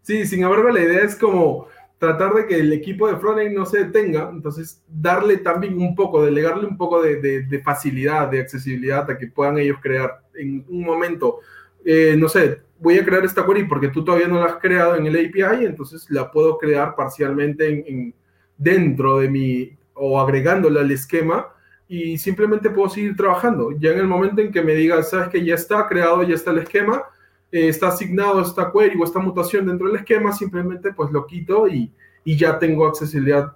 Sí, 0.02 0.26
sin 0.26 0.44
embargo, 0.44 0.70
la 0.70 0.82
idea 0.82 1.04
es 1.04 1.16
como 1.16 1.68
tratar 1.98 2.34
de 2.34 2.46
que 2.46 2.60
el 2.60 2.72
equipo 2.74 3.08
de 3.08 3.18
frontend 3.18 3.56
no 3.56 3.66
se 3.66 3.86
detenga, 3.86 4.30
entonces 4.32 4.84
darle 4.88 5.38
también 5.38 5.78
un 5.78 5.96
poco, 5.96 6.24
delegarle 6.24 6.68
un 6.68 6.78
poco 6.78 7.02
de, 7.02 7.62
facilidad, 7.64 8.30
de 8.30 8.42
accesibilidad 8.42 9.10
a 9.10 9.18
que 9.18 9.28
puedan 9.28 9.58
ellos 9.58 9.78
crear 9.82 10.22
en 10.36 10.64
un 10.68 10.84
momento, 10.84 11.40
eh, 11.84 12.16
no 12.18 12.30
sé, 12.30 12.62
voy 12.80 13.00
a 13.00 13.06
crear 13.06 13.24
esta 13.24 13.46
query 13.46 13.64
porque 13.66 13.88
tú 13.88 14.04
todavía 14.04 14.28
no 14.28 14.40
la 14.40 14.48
has 14.48 14.58
creado 14.58 14.96
en 14.96 15.06
el 15.06 15.16
API, 15.16 15.66
entonces 15.66 16.06
la 16.10 16.30
puedo 16.30 16.58
crear 16.58 16.96
parcialmente 16.96 17.90
en, 17.90 18.14
dentro 18.58 19.20
de 19.20 19.30
mi, 19.30 19.78
o 19.94 20.20
agregándola 20.20 20.82
al 20.82 20.92
esquema 20.92 21.48
y 21.88 22.18
simplemente 22.18 22.70
puedo 22.70 22.90
seguir 22.90 23.16
trabajando. 23.16 23.72
Ya 23.78 23.92
en 23.92 24.00
el 24.00 24.08
momento 24.08 24.42
en 24.42 24.52
que 24.52 24.62
me 24.62 24.74
digas, 24.74 25.10
sabes 25.10 25.30
que 25.30 25.44
ya 25.44 25.56
está 25.56 25.88
creado, 25.88 26.24
ya 26.24 26.36
está 26.36 26.52
el 26.52 26.60
esquema, 26.60 27.04
eh, 27.52 27.70
está 27.70 27.90
asignado 27.90 28.42
esta 28.42 28.72
query 28.72 29.00
o 29.00 29.04
esta 29.04 29.20
mutación 29.20 29.68
dentro 29.68 29.88
del 29.88 29.98
esquema, 29.98 30.32
simplemente 30.32 30.94
pues 30.94 31.12
lo 31.12 31.26
quito 31.26 31.68
y, 31.68 31.92
ya 32.26 32.58
tengo 32.58 32.88
accesibilidad 32.88 33.56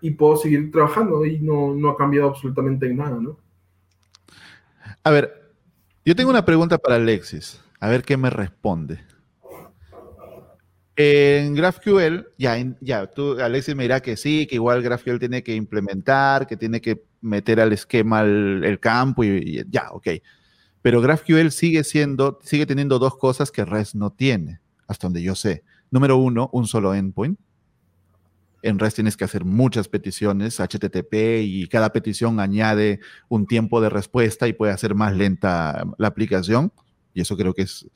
y 0.00 0.10
puedo 0.10 0.36
seguir 0.36 0.72
trabajando 0.72 1.24
y 1.24 1.38
no, 1.38 1.74
no 1.74 1.90
ha 1.90 1.96
cambiado 1.96 2.30
absolutamente 2.30 2.92
nada, 2.92 3.18
¿no? 3.20 3.38
A 5.04 5.10
ver, 5.10 5.52
yo 6.04 6.16
tengo 6.16 6.30
una 6.30 6.44
pregunta 6.44 6.76
para 6.76 6.96
Alexis, 6.96 7.62
a 7.78 7.88
ver 7.88 8.02
qué 8.02 8.16
me 8.16 8.28
responde. 8.28 8.98
En 10.96 11.54
GraphQL, 11.54 12.32
ya, 12.36 12.56
ya, 12.80 13.06
tú, 13.06 13.40
Alexis 13.40 13.76
me 13.76 13.84
dirá 13.84 14.00
que 14.00 14.16
sí, 14.16 14.46
que 14.48 14.56
igual 14.56 14.82
GraphQL 14.82 15.18
tiene 15.20 15.42
que 15.44 15.54
implementar, 15.54 16.48
que 16.48 16.56
tiene 16.56 16.80
que 16.80 17.00
meter 17.20 17.60
al 17.60 17.72
esquema 17.72 18.22
el, 18.22 18.78
campo 18.80 19.24
y, 19.24 19.64
ya, 19.68 19.88
ok. 19.90 20.08
Pero 20.82 21.00
GraphQL 21.00 21.50
sigue 21.50 21.84
siendo, 21.84 22.38
sigue 22.42 22.66
teniendo 22.66 22.98
dos 22.98 23.16
cosas 23.16 23.50
que 23.50 23.64
REST 23.64 23.94
no 23.94 24.10
tiene, 24.10 24.60
hasta 24.86 25.06
donde 25.06 25.22
yo 25.22 25.34
sé. 25.34 25.62
Número 25.90 26.16
uno, 26.16 26.48
un 26.52 26.66
solo 26.66 26.94
endpoint. 26.94 27.38
En 28.62 28.78
REST 28.78 28.96
tienes 28.96 29.16
que 29.16 29.24
hacer 29.24 29.44
muchas 29.44 29.88
peticiones 29.88 30.60
HTTP 30.60 31.42
y 31.42 31.66
cada 31.68 31.92
petición 31.92 32.40
añade 32.40 33.00
un 33.28 33.46
tiempo 33.46 33.80
de 33.80 33.88
respuesta 33.88 34.48
y 34.48 34.52
puede 34.52 34.72
hacer 34.72 34.94
más 34.94 35.14
lenta 35.16 35.84
la 35.98 36.08
aplicación. 36.08 36.72
Y 37.14 37.22
eso 37.22 37.36
creo 37.36 37.54
que 37.54 37.62
es 37.62 37.88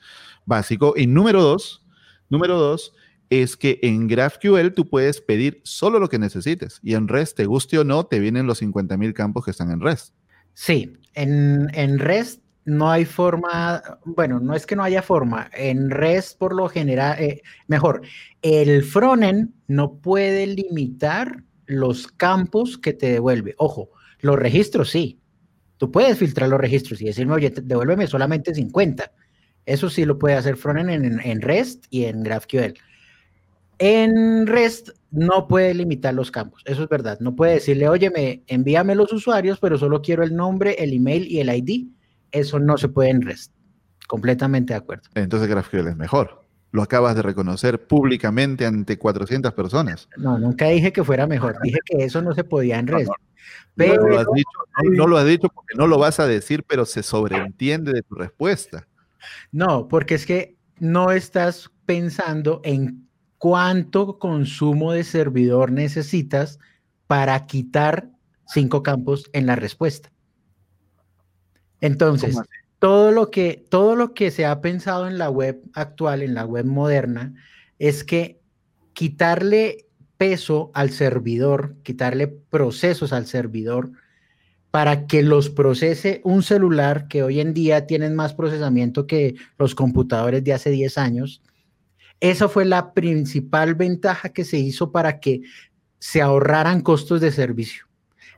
básico. 0.44 0.94
Y 0.96 1.06
número 1.06 1.42
dos, 1.42 1.84
número 2.28 2.58
dos, 2.58 2.94
es 3.30 3.56
que 3.56 3.78
en 3.82 4.06
GraphQL 4.06 4.70
tú 4.74 4.88
puedes 4.88 5.20
pedir 5.20 5.60
solo 5.64 5.98
lo 5.98 6.08
que 6.08 6.18
necesites 6.18 6.80
y 6.82 6.94
en 6.94 7.08
REST, 7.08 7.36
te 7.36 7.46
guste 7.46 7.78
o 7.78 7.84
no, 7.84 8.04
te 8.04 8.18
vienen 8.20 8.46
los 8.46 8.62
50.000 8.62 9.12
campos 9.12 9.44
que 9.44 9.50
están 9.50 9.70
en 9.70 9.80
REST. 9.80 10.14
Sí, 10.54 10.92
en, 11.14 11.68
en 11.74 11.98
REST 11.98 12.42
no 12.64 12.90
hay 12.90 13.04
forma, 13.04 13.82
bueno, 14.04 14.40
no 14.40 14.54
es 14.54 14.66
que 14.66 14.76
no 14.76 14.84
haya 14.84 15.02
forma, 15.02 15.50
en 15.52 15.90
REST 15.90 16.38
por 16.38 16.54
lo 16.54 16.68
general, 16.68 17.16
eh, 17.20 17.42
mejor, 17.66 18.02
el 18.42 18.82
frontend 18.84 19.50
no 19.66 19.96
puede 19.96 20.46
limitar 20.46 21.42
los 21.66 22.08
campos 22.08 22.78
que 22.78 22.92
te 22.92 23.12
devuelve. 23.12 23.54
Ojo, 23.58 23.90
los 24.20 24.38
registros 24.38 24.90
sí. 24.90 25.20
Tú 25.76 25.90
puedes 25.90 26.18
filtrar 26.18 26.48
los 26.48 26.60
registros 26.60 27.00
y 27.02 27.06
decirme, 27.06 27.34
oye, 27.34 27.50
devuélveme 27.50 28.06
solamente 28.06 28.54
50. 28.54 29.10
Eso 29.66 29.90
sí 29.90 30.04
lo 30.04 30.18
puede 30.18 30.36
hacer 30.36 30.56
frontend 30.56 30.90
en, 30.90 31.20
en 31.20 31.40
REST 31.42 31.86
y 31.90 32.04
en 32.04 32.22
GraphQL. 32.22 32.74
En 33.78 34.46
REST 34.46 34.90
no 35.10 35.48
puede 35.48 35.74
limitar 35.74 36.14
los 36.14 36.30
campos, 36.30 36.62
eso 36.64 36.82
es 36.82 36.88
verdad. 36.88 37.18
No 37.20 37.34
puede 37.34 37.54
decirle, 37.54 37.88
oye, 37.88 38.42
envíame 38.46 38.94
los 38.94 39.12
usuarios, 39.12 39.58
pero 39.60 39.78
solo 39.78 40.02
quiero 40.02 40.22
el 40.22 40.34
nombre, 40.34 40.76
el 40.78 40.92
email 40.92 41.26
y 41.26 41.40
el 41.40 41.54
ID 41.54 41.86
eso 42.34 42.58
no 42.58 42.76
se 42.76 42.88
puede 42.88 43.10
en 43.10 43.22
REST. 43.22 43.52
Completamente 44.06 44.74
de 44.74 44.78
acuerdo. 44.78 45.08
Entonces 45.14 45.48
GraphQL 45.48 45.88
es 45.88 45.96
mejor. 45.96 46.44
Lo 46.72 46.82
acabas 46.82 47.14
de 47.14 47.22
reconocer 47.22 47.86
públicamente 47.86 48.66
ante 48.66 48.98
400 48.98 49.54
personas. 49.54 50.08
No, 50.16 50.38
nunca 50.38 50.66
dije 50.66 50.92
que 50.92 51.04
fuera 51.04 51.26
mejor. 51.26 51.56
Dije 51.62 51.78
que 51.84 52.04
eso 52.04 52.20
no 52.20 52.34
se 52.34 52.42
podía 52.42 52.78
en 52.80 52.88
REST. 52.88 53.10
No, 53.76 53.94
lo 53.94 54.18
has 54.18 54.26
dicho, 54.34 54.58
no, 54.90 55.06
lo 55.06 55.16
has 55.16 55.26
dicho 55.26 55.48
porque 55.48 55.76
no 55.76 55.86
lo 55.86 55.98
vas 55.98 56.18
a 56.18 56.26
decir, 56.26 56.64
pero 56.64 56.84
se 56.84 57.02
sobreentiende 57.02 57.92
de 57.92 58.02
tu 58.02 58.16
respuesta. 58.16 58.88
No, 59.52 59.86
porque 59.86 60.16
es 60.16 60.26
que 60.26 60.56
no 60.80 61.12
estás 61.12 61.70
pensando 61.86 62.60
en 62.64 63.03
cuánto 63.44 64.18
consumo 64.18 64.92
de 64.92 65.04
servidor 65.04 65.70
necesitas 65.70 66.58
para 67.06 67.44
quitar 67.44 68.08
cinco 68.46 68.82
campos 68.82 69.28
en 69.34 69.44
la 69.44 69.54
respuesta. 69.54 70.10
Entonces, 71.82 72.38
todo 72.78 73.12
lo, 73.12 73.30
que, 73.30 73.62
todo 73.68 73.96
lo 73.96 74.14
que 74.14 74.30
se 74.30 74.46
ha 74.46 74.62
pensado 74.62 75.06
en 75.06 75.18
la 75.18 75.28
web 75.28 75.60
actual, 75.74 76.22
en 76.22 76.32
la 76.32 76.46
web 76.46 76.64
moderna, 76.64 77.34
es 77.78 78.02
que 78.02 78.40
quitarle 78.94 79.88
peso 80.16 80.70
al 80.72 80.88
servidor, 80.88 81.74
quitarle 81.82 82.28
procesos 82.28 83.12
al 83.12 83.26
servidor 83.26 83.90
para 84.70 85.06
que 85.06 85.22
los 85.22 85.50
procese 85.50 86.22
un 86.24 86.42
celular 86.42 87.08
que 87.08 87.22
hoy 87.22 87.40
en 87.40 87.52
día 87.52 87.86
tienen 87.86 88.14
más 88.14 88.32
procesamiento 88.32 89.06
que 89.06 89.34
los 89.58 89.74
computadores 89.74 90.42
de 90.44 90.54
hace 90.54 90.70
10 90.70 90.96
años. 90.96 91.42
Esa 92.24 92.48
fue 92.48 92.64
la 92.64 92.94
principal 92.94 93.74
ventaja 93.74 94.30
que 94.30 94.44
se 94.44 94.56
hizo 94.56 94.90
para 94.90 95.20
que 95.20 95.42
se 95.98 96.22
ahorraran 96.22 96.80
costos 96.80 97.20
de 97.20 97.30
servicio. 97.30 97.84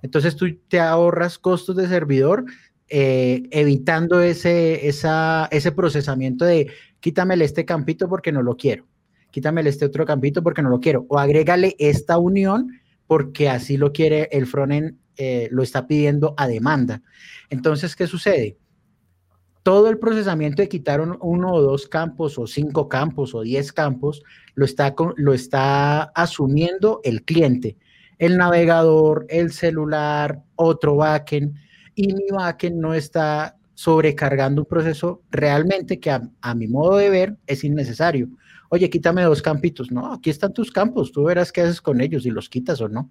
Entonces 0.02 0.34
tú 0.34 0.46
te 0.66 0.80
ahorras 0.80 1.38
costos 1.38 1.76
de 1.76 1.86
servidor 1.86 2.46
eh, 2.88 3.44
evitando 3.52 4.20
ese, 4.20 4.88
ese 4.88 5.72
procesamiento 5.72 6.44
de 6.44 6.68
quítamele 6.98 7.44
este 7.44 7.64
campito 7.64 8.08
porque 8.08 8.32
no 8.32 8.42
lo 8.42 8.56
quiero, 8.56 8.88
quítamele 9.30 9.70
este 9.70 9.84
otro 9.84 10.04
campito 10.04 10.42
porque 10.42 10.62
no 10.62 10.68
lo 10.68 10.80
quiero, 10.80 11.06
o 11.08 11.20
agrégale 11.20 11.76
esta 11.78 12.18
unión 12.18 12.80
porque 13.06 13.48
así 13.48 13.76
lo 13.76 13.92
quiere 13.92 14.28
el 14.32 14.48
frontend, 14.48 14.96
eh, 15.16 15.46
lo 15.52 15.62
está 15.62 15.86
pidiendo 15.86 16.34
a 16.36 16.48
demanda. 16.48 17.02
Entonces, 17.50 17.94
¿qué 17.94 18.08
sucede? 18.08 18.56
Todo 19.66 19.90
el 19.90 19.98
procesamiento 19.98 20.62
de 20.62 20.68
quitar 20.68 21.00
uno 21.00 21.52
o 21.52 21.60
dos 21.60 21.88
campos 21.88 22.38
o 22.38 22.46
cinco 22.46 22.88
campos 22.88 23.34
o 23.34 23.40
diez 23.40 23.72
campos 23.72 24.22
lo 24.54 24.64
está, 24.64 24.94
lo 25.16 25.34
está 25.34 26.04
asumiendo 26.14 27.00
el 27.02 27.24
cliente, 27.24 27.76
el 28.20 28.36
navegador, 28.36 29.26
el 29.28 29.50
celular, 29.50 30.40
otro 30.54 30.94
backend 30.94 31.56
y 31.96 32.14
mi 32.14 32.28
backend 32.30 32.76
no 32.76 32.94
está 32.94 33.56
sobrecargando 33.74 34.62
un 34.62 34.68
proceso 34.68 35.24
realmente 35.32 35.98
que 35.98 36.12
a, 36.12 36.54
mi 36.54 36.68
modo 36.68 36.98
de 36.98 37.10
ver 37.10 37.36
es 37.48 37.64
innecesario. 37.64 38.28
Oye, 38.68 38.88
quítame 38.88 39.24
dos 39.24 39.42
campitos. 39.42 39.90
No, 39.90 40.12
aquí 40.12 40.30
están 40.30 40.52
tus 40.52 40.70
campos, 40.70 41.10
tú 41.10 41.24
verás 41.24 41.50
qué 41.50 41.62
haces 41.62 41.80
con 41.80 42.00
ellos, 42.00 42.22
si 42.22 42.30
los 42.30 42.48
quitas 42.48 42.80
o 42.80 42.88
no. 42.88 43.10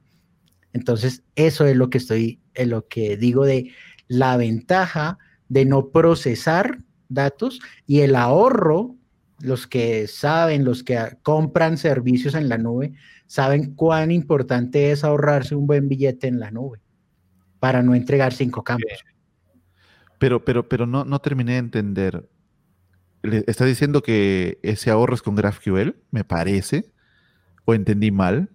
Entonces, 0.72 1.22
eso 1.36 1.65
es 1.65 1.76
lo 1.76 1.89
que 1.89 1.98
estoy, 1.98 2.39
lo 2.56 2.88
que 2.88 3.18
digo 3.18 3.44
de 3.44 3.74
la 4.08 4.38
ventaja 4.38 5.18
de 5.56 5.63
no 5.63 5.88
procesar 5.88 6.80
datos 7.08 7.62
y 7.88 8.02
el 8.02 8.18
ahorro, 8.18 8.98
los 9.39 9.68
que 9.68 10.06
saben, 10.06 10.65
los 10.65 10.84
que 10.84 11.00
compran 11.24 11.78
servicios 11.78 12.36
en 12.36 12.50
la 12.50 12.58
nube, 12.58 12.91
saben 13.26 13.74
cuán 13.74 14.12
importante 14.12 14.91
es 14.91 15.06
ahorrarse 15.06 15.56
un 15.56 15.65
buen 15.65 15.88
billete 15.88 16.28
en 16.28 16.41
la 16.41 16.52
nube 16.52 16.82
para 17.62 17.82
no 17.82 17.96
entregar 17.96 18.34
cinco 18.34 18.65
campos. 18.65 18.91
Pero, 20.20 20.44
pero, 20.44 20.68
pero 20.68 20.86
no, 20.86 21.06
no 21.06 21.20
terminé 21.20 21.54
de 21.54 21.60
entender. 21.60 22.30
¿Estás 23.24 23.68
diciendo 23.68 24.04
que 24.04 24.60
ese 24.62 24.91
ahorro 24.91 25.15
es 25.15 25.22
con 25.22 25.36
GraphQL? 25.36 25.96
Me 26.12 26.26
parece. 26.26 26.91
¿O 27.63 27.74
entendí 27.74 28.12
mal? 28.12 28.50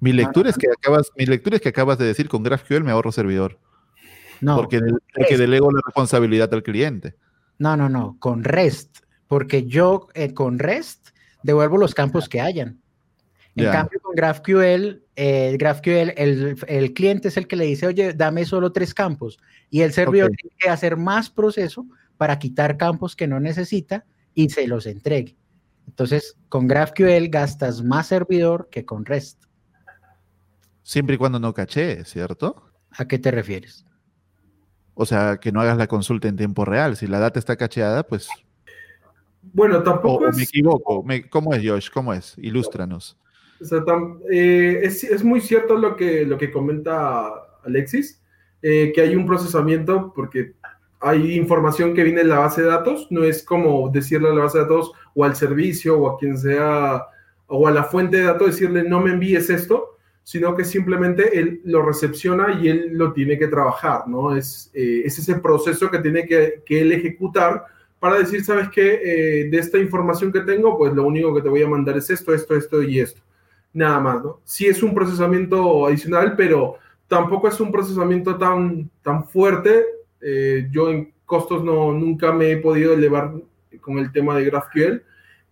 Mi 0.00 0.12
lectura, 0.12 0.50
es 0.50 0.58
que 0.58 0.66
acabas, 0.68 1.12
mi 1.16 1.24
lectura 1.24 1.54
es 1.54 1.62
que 1.62 1.68
acabas 1.68 1.98
de 1.98 2.06
decir 2.06 2.28
con 2.28 2.42
GraphQL 2.42 2.82
me 2.82 2.90
ahorro 2.90 3.12
servidor. 3.12 3.60
No. 4.42 4.56
Porque, 4.56 4.80
porque 5.14 5.38
delego 5.38 5.70
la 5.70 5.80
responsabilidad 5.86 6.52
al 6.52 6.62
cliente. 6.62 7.14
No, 7.58 7.76
no, 7.76 7.88
no. 7.88 8.16
Con 8.18 8.44
REST. 8.44 8.98
Porque 9.28 9.64
yo 9.64 10.08
eh, 10.12 10.34
con 10.34 10.58
REST 10.58 11.08
devuelvo 11.42 11.78
los 11.78 11.94
campos 11.94 12.28
que 12.28 12.40
hayan. 12.40 12.82
En 13.54 13.70
cambio, 13.70 14.00
con 14.00 14.14
GraphQL, 14.14 15.02
eh, 15.14 15.56
GraphQL 15.58 16.14
el, 16.16 16.56
el, 16.66 16.94
cliente 16.94 17.28
es 17.28 17.36
el 17.36 17.46
que 17.46 17.56
le 17.56 17.66
dice, 17.66 17.86
oye, 17.86 18.14
dame 18.14 18.44
solo 18.46 18.72
tres 18.72 18.94
campos. 18.94 19.38
Y 19.70 19.82
el 19.82 19.92
servidor 19.92 20.30
tiene 20.30 20.56
que 20.58 20.70
hacer 20.70 20.96
más 20.96 21.28
proceso 21.28 21.86
para 22.16 22.38
quitar 22.38 22.78
campos 22.78 23.14
que 23.14 23.26
no 23.26 23.40
necesita 23.40 24.06
y 24.34 24.48
se 24.48 24.66
los 24.66 24.86
entregue. 24.86 25.36
Entonces, 25.86 26.36
con 26.48 26.66
GraphQL 26.66 27.28
gastas 27.28 27.82
más 27.82 28.06
servidor 28.06 28.68
que 28.70 28.84
con 28.86 29.04
REST. 29.04 29.44
Siempre 30.82 31.16
y 31.16 31.18
cuando 31.18 31.38
no 31.38 31.52
caché, 31.52 32.04
¿cierto? 32.04 32.70
¿A 32.90 33.06
qué 33.06 33.18
te 33.18 33.30
refieres? 33.30 33.84
O 34.94 35.06
sea, 35.06 35.38
que 35.38 35.52
no 35.52 35.60
hagas 35.60 35.78
la 35.78 35.86
consulta 35.86 36.28
en 36.28 36.36
tiempo 36.36 36.64
real. 36.64 36.96
Si 36.96 37.06
la 37.06 37.18
data 37.18 37.38
está 37.38 37.56
cacheada, 37.56 38.02
pues... 38.02 38.28
Bueno, 39.52 39.82
tampoco 39.82 40.26
o, 40.26 40.32
me 40.32 40.42
equivoco. 40.44 41.04
¿Cómo 41.30 41.54
es, 41.54 41.62
Josh? 41.66 41.90
¿Cómo 41.90 42.12
es? 42.12 42.34
Ilústranos. 42.38 43.18
Eh, 44.30 44.80
es, 44.82 45.24
muy 45.24 45.40
cierto 45.40 45.76
lo 45.76 45.96
que, 45.96 46.26
lo 46.26 46.36
que 46.36 46.50
comenta 46.50 47.28
Alexis, 47.64 48.20
eh, 48.60 48.92
que 48.94 49.00
hay 49.00 49.14
un 49.14 49.26
procesamiento 49.26 50.12
porque 50.14 50.54
hay 51.00 51.36
información 51.36 51.94
que 51.94 52.04
viene 52.04 52.22
en 52.22 52.28
la 52.28 52.38
base 52.38 52.62
de 52.62 52.68
datos, 52.68 53.08
no 53.10 53.24
es 53.24 53.42
como 53.42 53.88
decirle 53.90 54.28
a 54.28 54.34
la 54.34 54.44
base 54.44 54.58
de 54.58 54.64
datos 54.64 54.92
o 55.14 55.24
al 55.24 55.36
servicio 55.36 55.98
o 55.98 56.10
a 56.10 56.18
quien 56.18 56.38
sea 56.38 57.06
o 57.46 57.68
a 57.68 57.70
la 57.70 57.84
fuente 57.84 58.18
de 58.18 58.24
datos 58.24 58.48
decirle 58.48 58.82
no 58.84 59.00
me 59.00 59.10
envíes 59.10 59.50
esto, 59.50 59.91
sino 60.22 60.54
que 60.54 60.64
simplemente 60.64 61.38
él 61.38 61.60
lo 61.64 61.82
recepciona 61.82 62.60
y 62.60 62.68
él 62.68 62.90
lo 62.92 63.12
tiene 63.12 63.38
que 63.38 63.48
trabajar, 63.48 64.06
¿no? 64.06 64.36
Es, 64.36 64.70
eh, 64.74 65.02
es 65.04 65.18
ese 65.18 65.36
proceso 65.36 65.90
que 65.90 65.98
tiene 65.98 66.26
que, 66.26 66.62
que, 66.64 66.80
él 66.80 66.92
ejecutar 66.92 67.64
para 67.98 68.18
decir, 68.18 68.44
¿sabes 68.44 68.68
qué? 68.70 69.48
de 69.50 69.58
esta 69.58 69.78
información 69.78 70.32
que 70.32 70.40
tengo, 70.40 70.76
pues 70.76 70.92
lo 70.92 71.04
único 71.04 71.32
que 71.34 71.42
te 71.42 71.48
voy 71.48 71.62
a 71.62 71.68
mandar 71.68 71.96
es 71.96 72.10
esto, 72.10 72.34
esto, 72.34 72.56
esto 72.56 72.82
y 72.82 72.98
esto 72.98 73.22
nada 73.72 74.00
más, 74.00 74.22
¿no? 74.22 74.40
Sí 74.44 74.66
es 74.66 74.82
un 74.82 74.94
procesamiento 74.94 75.86
adicional, 75.86 76.34
pero 76.36 76.78
tampoco 77.08 77.48
es 77.48 77.58
un 77.60 77.72
procesamiento 77.72 78.36
tan, 78.36 78.90
tan 79.02 79.24
fuerte. 79.28 79.84
Eh, 80.20 80.68
yo 80.70 80.90
en 80.90 81.12
costos 81.24 81.64
no, 81.64 81.92
nunca 81.92 82.32
me 82.32 82.52
he 82.52 82.56
podido 82.58 82.92
elevar 82.92 83.32
con 83.80 83.98
el 83.98 84.12
tema 84.12 84.36
de 84.36 84.44
GraphQL. 84.44 85.02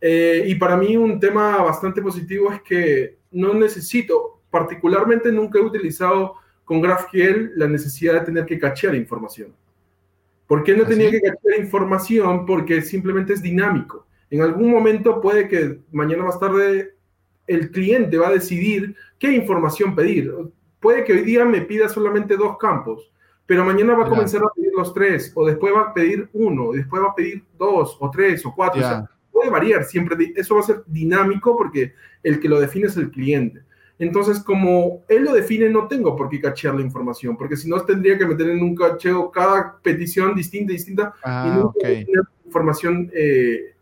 Eh, 0.00 0.44
y 0.46 0.54
para 0.54 0.76
mí 0.76 0.96
un 0.96 1.20
tema 1.20 1.58
bastante 1.62 2.00
positivo 2.02 2.52
es 2.52 2.62
que 2.62 3.18
no 3.32 3.54
necesito, 3.54 4.39
particularmente 4.50 5.30
nunca 5.32 5.58
he 5.58 5.62
utilizado 5.62 6.34
con 6.64 6.80
GraphQL 6.80 7.52
la 7.56 7.66
necesidad 7.66 8.14
de 8.14 8.26
tener 8.26 8.46
que 8.46 8.58
cachear 8.58 8.94
información. 8.94 9.54
¿Por 10.46 10.64
qué 10.64 10.76
no 10.76 10.84
¿Ah, 10.84 10.88
tenía 10.88 11.10
que 11.10 11.20
cachear 11.20 11.60
información? 11.60 12.44
Porque 12.46 12.82
simplemente 12.82 13.32
es 13.32 13.42
dinámico. 13.42 14.06
En 14.30 14.42
algún 14.42 14.70
momento 14.70 15.20
puede 15.20 15.48
que 15.48 15.80
mañana 15.90 16.24
más 16.24 16.38
tarde 16.38 16.94
el 17.46 17.70
cliente 17.70 18.16
va 18.18 18.28
a 18.28 18.32
decidir 18.32 18.94
qué 19.18 19.32
información 19.32 19.94
pedir. 19.94 20.32
Puede 20.78 21.04
que 21.04 21.12
hoy 21.12 21.22
día 21.22 21.44
me 21.44 21.60
pida 21.62 21.88
solamente 21.88 22.36
dos 22.36 22.56
campos, 22.58 23.10
pero 23.46 23.64
mañana 23.64 23.94
va 23.94 24.06
a 24.06 24.08
comenzar 24.08 24.42
a 24.42 24.54
pedir 24.54 24.70
los 24.76 24.94
tres, 24.94 25.32
o 25.34 25.44
después 25.44 25.74
va 25.74 25.80
a 25.80 25.94
pedir 25.94 26.28
uno, 26.32 26.70
después 26.72 27.02
va 27.02 27.08
a 27.08 27.14
pedir 27.14 27.44
dos, 27.58 27.96
o 27.98 28.10
tres, 28.10 28.46
o 28.46 28.54
cuatro. 28.54 28.80
puede 29.32 29.50
variar 29.50 29.82
siempre. 29.84 30.32
Eso 30.36 30.54
va 30.54 30.60
a 30.60 30.64
ser 30.64 30.84
dinámico 30.86 31.56
porque 31.56 31.94
el 32.22 32.38
que 32.38 32.48
lo 32.48 32.60
define 32.60 32.86
es 32.86 32.96
el 32.96 33.10
cliente. 33.10 33.62
Entonces, 34.00 34.40
como 34.42 35.04
él 35.08 35.24
lo 35.24 35.34
define, 35.34 35.68
no 35.68 35.86
tengo 35.86 36.16
por 36.16 36.30
qué 36.30 36.40
cachear 36.40 36.74
la 36.74 36.80
información, 36.80 37.36
porque 37.36 37.54
si 37.54 37.68
no, 37.68 37.80
tendría 37.82 38.16
que 38.16 38.26
meter 38.26 38.48
en 38.48 38.62
un 38.62 38.74
cacheo 38.74 39.30
cada 39.30 39.78
petición 39.82 40.34
distinta, 40.34 40.72
distinta, 40.72 41.12
y 41.18 41.20
ah, 41.24 41.58
no 41.60 41.74
tener 41.78 42.06
información, 42.46 43.10
eh, 43.14 43.74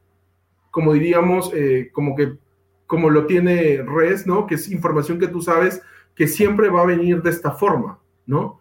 como 0.72 0.92
diríamos, 0.92 1.52
eh, 1.54 1.90
como 1.92 2.16
que 2.16 2.36
como 2.88 3.10
lo 3.10 3.26
tiene 3.26 3.82
RES, 3.82 4.26
¿no? 4.26 4.46
Que 4.46 4.56
es 4.56 4.68
información 4.72 5.20
que 5.20 5.28
tú 5.28 5.40
sabes 5.40 5.82
que 6.16 6.26
siempre 6.26 6.68
va 6.68 6.82
a 6.82 6.86
venir 6.86 7.22
de 7.22 7.30
esta 7.30 7.52
forma, 7.52 8.00
¿no? 8.26 8.60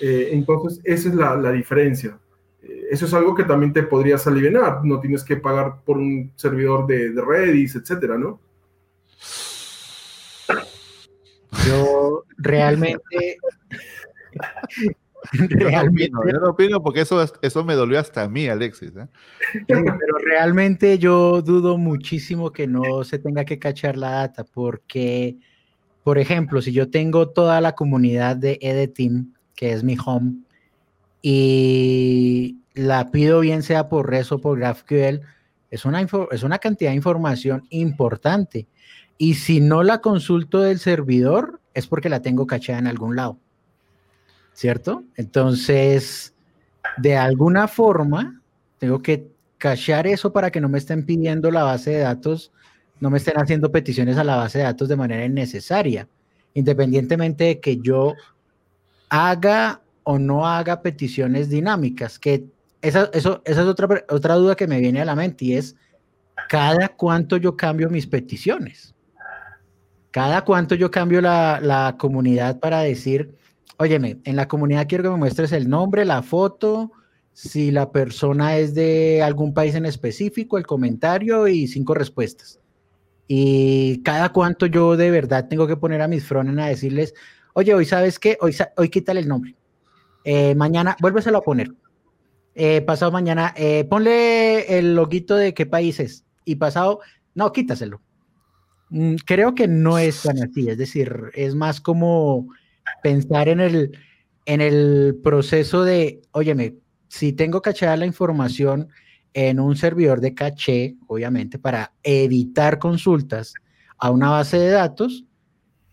Eh, 0.00 0.30
entonces, 0.32 0.80
esa 0.84 1.08
es 1.08 1.14
la, 1.16 1.52
diferencia. 1.52 2.18
Eh, 2.62 2.86
eso 2.90 3.04
es 3.04 3.12
algo 3.12 3.34
que 3.34 3.44
también 3.44 3.72
te 3.72 3.82
podrías 3.82 4.26
aliviar. 4.26 4.84
No 4.84 5.00
tienes 5.00 5.22
que 5.24 5.36
pagar 5.36 5.82
por 5.84 5.98
un 5.98 6.32
servidor 6.36 6.86
de, 6.86 7.10
de 7.10 7.20
Redis, 7.20 7.74
etcétera, 7.74 8.16
¿no? 8.16 8.40
Yo 11.66 12.24
realmente 12.38 13.38
Yo 15.32 16.40
no, 16.40 16.50
opino, 16.50 16.82
porque 16.82 17.00
eso, 17.00 17.24
eso 17.42 17.64
me 17.64 17.74
dolió 17.74 17.98
hasta 17.98 18.22
a 18.22 18.28
mí, 18.28 18.48
Alexis. 18.48 18.92
¿eh? 18.96 19.06
pero 19.66 20.18
realmente 20.22 20.98
yo 20.98 21.42
dudo 21.42 21.78
muchísimo 21.78 22.52
que 22.52 22.66
no 22.66 23.04
se 23.04 23.18
tenga 23.18 23.44
que 23.44 23.58
cachar 23.58 23.96
la 23.96 24.10
data, 24.10 24.44
porque, 24.44 25.36
por 26.02 26.18
ejemplo, 26.18 26.60
si 26.60 26.72
yo 26.72 26.90
tengo 26.90 27.30
toda 27.30 27.60
la 27.60 27.74
comunidad 27.74 28.36
de 28.36 28.58
Edeteam, 28.60 29.32
que 29.54 29.72
es 29.72 29.82
mi 29.82 29.96
home, 30.04 30.34
y 31.22 32.58
la 32.74 33.10
pido 33.10 33.40
bien 33.40 33.62
sea 33.62 33.88
por 33.88 34.10
REST 34.10 34.32
o 34.32 34.40
por 34.40 34.58
GraphQL, 34.58 35.20
es 35.70 35.84
una, 35.84 36.06
es 36.30 36.42
una 36.42 36.58
cantidad 36.58 36.90
de 36.90 36.96
información 36.96 37.66
importante. 37.70 38.68
Y 39.18 39.34
si 39.34 39.60
no 39.60 39.82
la 39.82 40.00
consulto 40.00 40.60
del 40.60 40.78
servidor, 40.78 41.60
es 41.72 41.86
porque 41.86 42.08
la 42.08 42.22
tengo 42.22 42.46
cachada 42.46 42.78
en 42.78 42.86
algún 42.86 43.16
lado. 43.16 43.38
¿cierto? 44.54 45.04
Entonces, 45.16 46.32
de 46.96 47.16
alguna 47.16 47.68
forma, 47.68 48.40
tengo 48.78 49.02
que 49.02 49.28
cachear 49.58 50.06
eso 50.06 50.32
para 50.32 50.50
que 50.50 50.60
no 50.60 50.68
me 50.68 50.78
estén 50.78 51.04
pidiendo 51.04 51.50
la 51.50 51.64
base 51.64 51.90
de 51.90 51.98
datos, 51.98 52.52
no 53.00 53.10
me 53.10 53.18
estén 53.18 53.36
haciendo 53.36 53.70
peticiones 53.70 54.16
a 54.16 54.24
la 54.24 54.36
base 54.36 54.58
de 54.58 54.64
datos 54.64 54.88
de 54.88 54.96
manera 54.96 55.24
innecesaria, 55.24 56.08
independientemente 56.54 57.44
de 57.44 57.60
que 57.60 57.78
yo 57.78 58.14
haga 59.08 59.82
o 60.04 60.18
no 60.18 60.46
haga 60.46 60.80
peticiones 60.82 61.48
dinámicas, 61.48 62.18
que 62.18 62.44
esa, 62.80 63.10
eso, 63.12 63.42
esa 63.44 63.62
es 63.62 63.66
otra, 63.66 64.04
otra 64.08 64.34
duda 64.34 64.54
que 64.54 64.66
me 64.66 64.80
viene 64.80 65.00
a 65.00 65.04
la 65.04 65.16
mente 65.16 65.46
y 65.46 65.54
es, 65.54 65.74
¿cada 66.48 66.88
cuánto 66.90 67.38
yo 67.38 67.56
cambio 67.56 67.90
mis 67.90 68.06
peticiones? 68.06 68.94
¿Cada 70.14 70.44
cuánto 70.44 70.76
yo 70.76 70.92
cambio 70.92 71.20
la, 71.20 71.58
la 71.60 71.96
comunidad 71.98 72.60
para 72.60 72.80
decir, 72.80 73.34
Óyeme, 73.76 74.20
en 74.24 74.36
la 74.36 74.46
comunidad 74.46 74.86
quiero 74.88 75.02
que 75.02 75.10
me 75.10 75.16
muestres 75.16 75.50
el 75.52 75.68
nombre, 75.68 76.04
la 76.04 76.22
foto, 76.22 76.92
si 77.32 77.72
la 77.72 77.90
persona 77.90 78.56
es 78.56 78.74
de 78.74 79.20
algún 79.22 79.52
país 79.52 79.74
en 79.74 79.84
específico, 79.84 80.58
el 80.58 80.66
comentario 80.66 81.48
y 81.48 81.66
cinco 81.66 81.94
respuestas. 81.94 82.60
Y 83.26 84.02
cada 84.02 84.28
cuánto 84.32 84.66
yo 84.66 84.96
de 84.96 85.10
verdad 85.10 85.48
tengo 85.48 85.66
que 85.66 85.76
poner 85.76 86.02
a 86.02 86.08
mis 86.08 86.24
frontend 86.24 86.60
a 86.60 86.66
decirles, 86.66 87.14
oye, 87.54 87.74
hoy 87.74 87.84
sabes 87.84 88.18
qué, 88.20 88.38
hoy, 88.40 88.54
hoy 88.76 88.88
quítale 88.90 89.20
el 89.20 89.28
nombre. 89.28 89.56
Eh, 90.24 90.54
mañana, 90.54 90.96
vuélveselo 91.00 91.38
a 91.38 91.42
poner. 91.42 91.72
Eh, 92.54 92.80
pasado 92.82 93.10
mañana, 93.10 93.52
eh, 93.56 93.84
ponle 93.84 94.78
el 94.78 94.94
loguito 94.94 95.34
de 95.34 95.52
qué 95.52 95.66
país 95.66 95.98
es. 95.98 96.24
Y 96.44 96.56
pasado, 96.56 97.00
no, 97.34 97.50
quítaselo. 97.50 98.03
Mm, 98.90 99.16
creo 99.24 99.54
que 99.54 99.68
no 99.68 99.98
es 99.98 100.22
tan 100.22 100.42
así, 100.42 100.68
es 100.68 100.78
decir, 100.78 101.30
es 101.34 101.54
más 101.54 101.80
como 101.80 102.48
pensar 103.02 103.48
en 103.48 103.60
el, 103.60 103.98
en 104.46 104.60
el 104.60 105.18
proceso 105.22 105.84
de, 105.84 106.22
óyeme, 106.32 106.76
si 107.08 107.32
tengo 107.32 107.62
cachada 107.62 107.96
la 107.96 108.06
información 108.06 108.88
en 109.32 109.58
un 109.58 109.76
servidor 109.76 110.20
de 110.20 110.34
caché, 110.34 110.96
obviamente, 111.06 111.58
para 111.58 111.92
evitar 112.02 112.78
consultas 112.78 113.54
a 113.98 114.10
una 114.10 114.30
base 114.30 114.58
de 114.58 114.70
datos, 114.70 115.24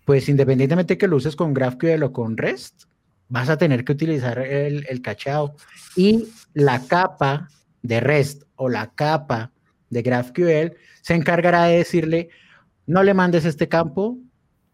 pues 0.06 0.30
independientemente 0.30 0.98
que 0.98 1.08
lo 1.08 1.18
uses 1.18 1.36
con 1.36 1.54
GraphQL 1.54 2.04
o 2.04 2.14
con 2.14 2.38
REST, 2.38 2.84
vas 3.30 3.50
a 3.50 3.58
tener 3.58 3.86
que 3.86 3.94
utilizar 3.94 4.40
el, 4.40 4.86
el 4.90 5.02
cacheado 5.02 5.56
y 5.96 6.26
la 6.54 6.86
capa 6.86 7.48
de 7.82 8.00
REST 8.00 8.44
o 8.56 8.70
la 8.70 8.92
capa 8.94 9.52
de 9.90 10.02
GraphQL 10.02 10.76
se 11.02 11.16
encargará 11.16 11.66
de 11.66 11.78
decirle, 11.78 12.30
no 12.92 13.04
le 13.04 13.14
mandes 13.14 13.46
este 13.46 13.70
campo 13.70 14.18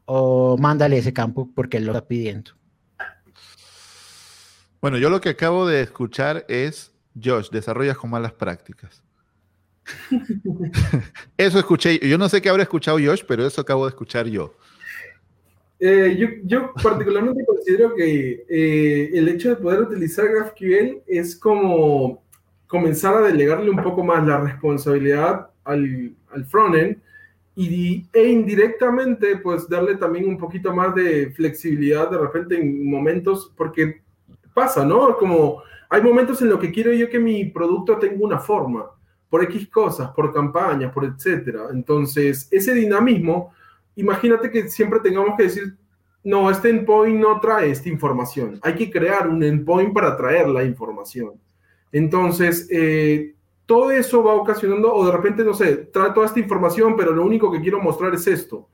o 0.05 0.57
mándale 0.57 0.97
ese 0.97 1.13
campo 1.13 1.51
porque 1.53 1.77
él 1.77 1.85
lo 1.85 1.91
está 1.91 2.07
pidiendo. 2.07 2.51
Bueno, 4.81 4.97
yo 4.97 5.11
lo 5.11 5.21
que 5.21 5.29
acabo 5.29 5.67
de 5.67 5.81
escuchar 5.81 6.43
es, 6.47 6.91
Josh, 7.21 7.49
desarrollas 7.51 7.95
con 7.95 8.09
malas 8.09 8.33
prácticas. 8.33 9.03
eso 11.37 11.59
escuché, 11.59 11.99
yo 11.99 12.17
no 12.17 12.27
sé 12.27 12.41
qué 12.41 12.49
habrá 12.49 12.63
escuchado 12.63 12.97
Josh, 12.97 13.21
pero 13.27 13.45
eso 13.45 13.61
acabo 13.61 13.85
de 13.85 13.89
escuchar 13.89 14.25
yo. 14.25 14.55
Eh, 15.79 16.41
yo, 16.43 16.73
particularmente 16.73 17.45
considero 17.47 17.93
que 17.93 18.45
eh, 18.49 19.11
el 19.13 19.27
hecho 19.29 19.49
de 19.49 19.57
poder 19.57 19.81
utilizar 19.81 20.27
GraphQL 20.27 21.03
es 21.05 21.35
como 21.35 22.23
comenzar 22.65 23.13
a 23.13 23.27
delegarle 23.27 23.69
un 23.69 23.83
poco 23.83 24.03
más 24.03 24.25
la 24.25 24.39
responsabilidad 24.39 25.51
al, 25.63 26.15
al 26.31 26.45
frontend 26.45 26.97
y, 27.59 28.05
e 28.13 28.27
indirectamente 28.29 29.37
pues 29.37 29.67
darle 29.67 29.95
también 29.95 30.29
un 30.29 30.37
poquito 30.37 30.71
más 30.75 30.93
de 30.93 31.31
flexibilidad 31.31 32.09
de 32.11 32.19
repente 32.19 32.55
en 32.55 32.87
momentos, 32.87 33.51
porque 33.57 34.01
pasa, 34.53 34.85
¿no? 34.85 35.17
Como 35.17 35.63
hay 35.89 36.03
momentos 36.03 36.39
en 36.43 36.49
los 36.49 36.59
que 36.59 36.71
quiero 36.71 36.93
yo 36.93 37.09
que 37.09 37.17
mi 37.17 37.45
producto 37.45 37.97
tenga 37.97 38.23
una 38.23 38.37
forma, 38.37 38.85
por 39.27 39.43
X 39.43 39.69
cosas, 39.69 40.11
por 40.11 40.31
campañas, 40.31 40.93
por 40.93 41.03
etcétera. 41.03 41.63
Entonces, 41.73 42.47
ese 42.51 42.75
dinamismo, 42.75 43.51
imagínate 43.95 44.51
que 44.51 44.67
siempre 44.69 44.99
tengamos 44.99 45.35
que 45.35 45.43
decir, 45.43 45.75
no, 46.23 46.51
este 46.51 46.69
endpoint 46.69 47.19
no 47.19 47.39
trae 47.39 47.71
esta 47.71 47.89
información. 47.89 48.59
Hay 48.61 48.75
que 48.75 48.91
crear 48.91 49.27
un 49.27 49.41
endpoint 49.41 49.95
para 49.95 50.15
traer 50.15 50.47
la 50.47 50.63
información. 50.63 51.31
Entonces, 51.91 52.67
eh, 52.69 53.33
todo 53.67 53.91
eso 53.91 54.23
va 54.23 54.33
ocasionando, 54.33 54.91
o 54.93 55.05
de 55.05 55.11
repente, 55.11 55.43
no 55.43 55.53
sé, 55.53 55.75
trae 55.75 56.11
toda 56.13 56.25
esta 56.25 56.39
información, 56.39 56.95
pero 56.95 57.11
lo 57.11 57.23
único 57.23 57.51
que 57.51 57.59
quiero 57.61 57.81
mostrar 57.81 58.15
es 58.15 58.25
esto. 58.25 58.69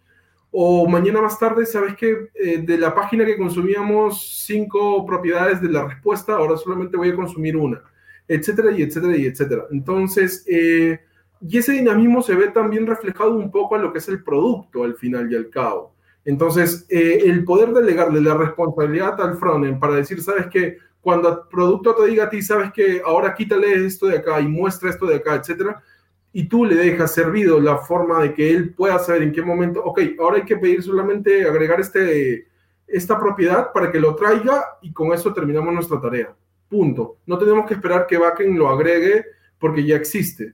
O 0.51 0.88
mañana 0.88 1.19
más 1.19 1.39
tarde, 1.39 1.65
¿sabes 1.65 1.95
que 1.95 2.29
eh, 2.36 2.60
de 2.60 2.77
la 2.77 2.93
página 2.93 3.25
que 3.25 3.36
consumíamos 3.36 4.43
cinco 4.45 5.03
propiedades 5.03 5.60
de 5.62 5.69
la 5.69 5.88
respuesta, 5.88 6.36
ahora 6.36 6.56
solamente 6.58 6.95
voy 6.95 7.10
a 7.10 7.15
consumir 7.15 7.58
una, 7.58 7.82
etcétera, 8.27 8.71
y 8.71 8.84
etcétera, 8.84 9.17
y 9.17 9.25
etcétera. 9.25 9.63
Entonces, 9.71 10.45
eh, 10.47 10.99
y 11.41 11.58
ese 11.58 11.71
dinamismo 11.71 12.21
se 12.21 12.36
ve 12.36 12.49
también 12.49 12.86
reflejado 12.86 13.36
un 13.36 13.49
poco 13.49 13.75
a 13.75 13.79
lo 13.79 13.91
que 13.91 13.97
es 13.97 14.08
el 14.10 14.23
producto 14.23 14.84
al 14.84 14.93
final 14.93 15.29
y 15.32 15.36
al 15.36 15.49
cabo. 15.49 15.95
Entonces, 16.23 16.86
el 16.89 17.43
poder 17.43 17.73
delegarle 17.73 18.21
la 18.21 18.38
responsabilidad 18.38 19.19
al 19.19 19.38
frontend 19.38 19.77
para 19.77 19.95
decir, 19.95 20.21
¿sabes 20.21 20.47
qué? 20.47 20.77
Cuando 21.04 21.30
el 21.30 21.38
producto 21.50 21.94
te 21.96 22.08
diga 22.08 22.24
a 22.24 22.30
ti, 22.30 22.42
sabes 22.42 22.72
que 22.72 23.02
ahora 23.06 23.36
quítale 23.36 23.86
esto 23.86 24.08
de 24.08 24.20
acá 24.20 24.39
y 24.39 24.48
muestra 24.48 24.89
esto 24.89 25.06
de 25.06 25.18
acá, 25.18 25.36
etcétera, 25.36 25.84
y 26.32 26.46
tú 26.46 26.63
le 26.63 26.76
dejas 26.76 27.13
servido 27.13 27.60
la 27.60 27.80
forma 27.80 28.24
de 28.24 28.34
que 28.34 28.50
él 28.50 28.74
pueda 28.74 28.98
saber 29.00 29.24
en 29.24 29.34
qué 29.34 29.42
momento, 29.42 29.84
ok, 29.84 30.00
ahora 30.18 30.38
hay 30.38 30.46
que 30.46 30.56
pedir 30.56 30.82
solamente 30.82 31.46
agregar 31.46 31.82
este, 31.82 32.48
esta 32.88 33.20
propiedad 33.20 33.74
para 33.74 33.92
que 33.92 34.00
lo 34.00 34.16
traiga 34.16 34.78
y 34.82 34.94
con 34.94 35.12
eso 35.12 35.34
terminamos 35.34 35.74
nuestra 35.74 36.00
tarea. 36.00 36.34
Punto. 36.70 37.18
No 37.26 37.38
tenemos 37.38 37.68
que 37.68 37.74
esperar 37.74 38.08
que 38.08 38.18
backend 38.18 38.58
lo 38.58 38.70
agregue 38.70 39.26
porque 39.60 39.86
ya 39.86 39.98
existe. 39.98 40.54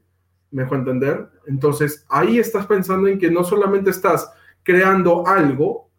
¿Me 0.50 0.64
dejo 0.64 0.74
entender? 0.74 1.30
Entonces, 1.46 2.08
ahí 2.10 2.40
estás 2.40 2.66
pensando 2.66 3.08
en 3.08 3.20
que 3.20 3.30
no 3.30 3.44
solamente 3.44 3.92
estás 3.92 4.34
creando 4.64 5.28
algo 5.28 5.92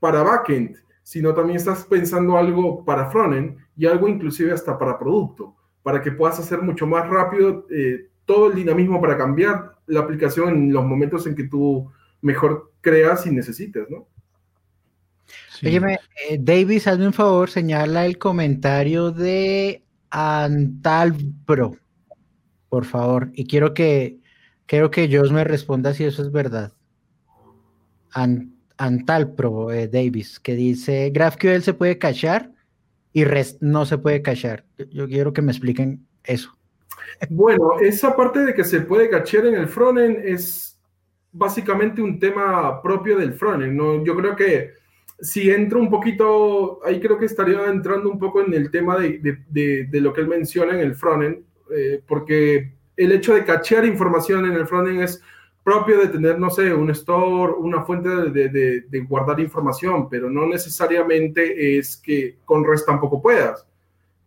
para 0.00 0.24
backend, 0.24 0.76
sino 1.04 1.32
también 1.32 1.58
estás 1.58 1.84
pensando 1.84 2.36
algo 2.36 2.84
para 2.84 3.08
frontend 3.08 3.61
y 3.82 3.86
algo 3.86 4.06
inclusive 4.06 4.52
hasta 4.52 4.78
para 4.78 4.96
producto, 4.96 5.56
para 5.82 6.00
que 6.00 6.12
puedas 6.12 6.38
hacer 6.38 6.62
mucho 6.62 6.86
más 6.86 7.08
rápido 7.08 7.66
eh, 7.68 8.10
todo 8.24 8.46
el 8.46 8.54
dinamismo 8.54 9.00
para 9.00 9.18
cambiar 9.18 9.72
la 9.86 9.98
aplicación 9.98 10.50
en 10.50 10.72
los 10.72 10.84
momentos 10.84 11.26
en 11.26 11.34
que 11.34 11.48
tú 11.48 11.90
mejor 12.20 12.70
creas 12.80 13.26
y 13.26 13.32
necesites, 13.32 13.90
¿no? 13.90 14.06
Oye, 15.64 15.98
eh, 16.30 16.38
Davis, 16.40 16.86
hazme 16.86 17.08
un 17.08 17.12
favor, 17.12 17.50
señala 17.50 18.06
el 18.06 18.18
comentario 18.18 19.10
de 19.10 19.82
Antalpro, 20.10 21.74
por 22.68 22.84
favor, 22.84 23.32
y 23.34 23.46
quiero 23.46 23.74
que 23.74 24.20
quiero 24.66 24.92
que 24.92 25.08
Josh 25.12 25.32
me 25.32 25.42
responda 25.42 25.92
si 25.92 26.04
eso 26.04 26.22
es 26.22 26.30
verdad. 26.30 26.72
Antalpro, 28.76 29.72
eh, 29.72 29.88
Davis, 29.88 30.38
que 30.38 30.54
dice, 30.54 31.10
GraphQL 31.10 31.62
se 31.62 31.74
puede 31.74 31.98
cachar 31.98 32.52
y 33.12 33.24
no 33.60 33.84
se 33.84 33.98
puede 33.98 34.22
cachar. 34.22 34.64
Yo 34.90 35.06
quiero 35.06 35.32
que 35.32 35.42
me 35.42 35.52
expliquen 35.52 36.06
eso. 36.24 36.56
Bueno, 37.28 37.78
esa 37.80 38.16
parte 38.16 38.40
de 38.40 38.54
que 38.54 38.64
se 38.64 38.80
puede 38.80 39.08
cachear 39.08 39.46
en 39.46 39.54
el 39.54 39.68
frontend 39.68 40.18
es 40.24 40.78
básicamente 41.32 42.02
un 42.02 42.18
tema 42.18 42.80
propio 42.82 43.18
del 43.18 43.34
frontend. 43.34 43.74
¿no? 43.74 44.04
Yo 44.04 44.16
creo 44.16 44.36
que 44.36 44.72
si 45.20 45.50
entro 45.50 45.78
un 45.78 45.90
poquito, 45.90 46.80
ahí 46.84 47.00
creo 47.00 47.18
que 47.18 47.26
estaría 47.26 47.66
entrando 47.66 48.10
un 48.10 48.18
poco 48.18 48.42
en 48.42 48.52
el 48.54 48.70
tema 48.70 48.98
de, 48.98 49.20
de, 49.48 50.00
lo 50.00 50.12
que 50.12 50.22
él 50.22 50.28
menciona 50.28 50.74
en 50.74 50.80
el 50.80 50.94
frontend, 50.94 51.44
eh, 51.74 52.02
porque 52.06 52.72
el 52.96 53.12
hecho 53.12 53.34
de 53.34 53.44
cachear 53.44 53.84
información 53.84 54.46
en 54.46 54.52
el 54.52 54.66
frontend 54.66 55.02
es 55.02 55.22
propio 55.62 56.00
de 56.00 56.08
tener, 56.08 56.38
no 56.38 56.50
sé, 56.50 56.72
un 56.72 56.90
store, 56.90 57.52
una 57.52 57.82
fuente 57.82 58.08
de, 58.08 59.06
guardar 59.08 59.40
información, 59.40 60.08
pero 60.08 60.28
no 60.28 60.46
necesariamente 60.46 61.78
es 61.78 61.96
que 61.96 62.38
con 62.44 62.64
REST 62.64 62.86
tampoco 62.86 63.22
puedas. 63.22 63.66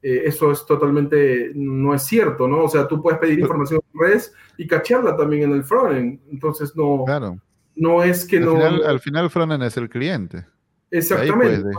Eh, 0.01 0.23
eso 0.25 0.51
es 0.51 0.65
totalmente, 0.65 1.51
no 1.55 1.93
es 1.93 2.03
cierto, 2.03 2.47
¿no? 2.47 2.63
O 2.63 2.69
sea, 2.69 2.87
tú 2.87 3.01
puedes 3.01 3.19
pedir 3.19 3.39
información 3.39 3.81
en 3.93 3.99
REST 3.99 4.33
y 4.57 4.67
cachearla 4.67 5.17
también 5.17 5.43
en 5.43 5.53
el 5.53 5.63
frontend. 5.63 6.19
Entonces, 6.31 6.75
no, 6.75 7.03
claro. 7.05 7.39
no 7.75 8.03
es 8.03 8.25
que 8.25 8.39
no... 8.39 8.63
al 8.63 8.99
final 8.99 9.29
frontend 9.29 9.63
es 9.63 9.77
el 9.77 9.89
cliente. 9.89 10.45
Exactamente. 10.91 11.69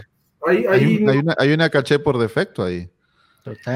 hay, 0.44 1.02
una, 1.02 1.34
hay 1.38 1.52
una 1.52 1.70
caché 1.70 1.98
por 1.98 2.18
defecto 2.18 2.62
ahí. 2.62 2.90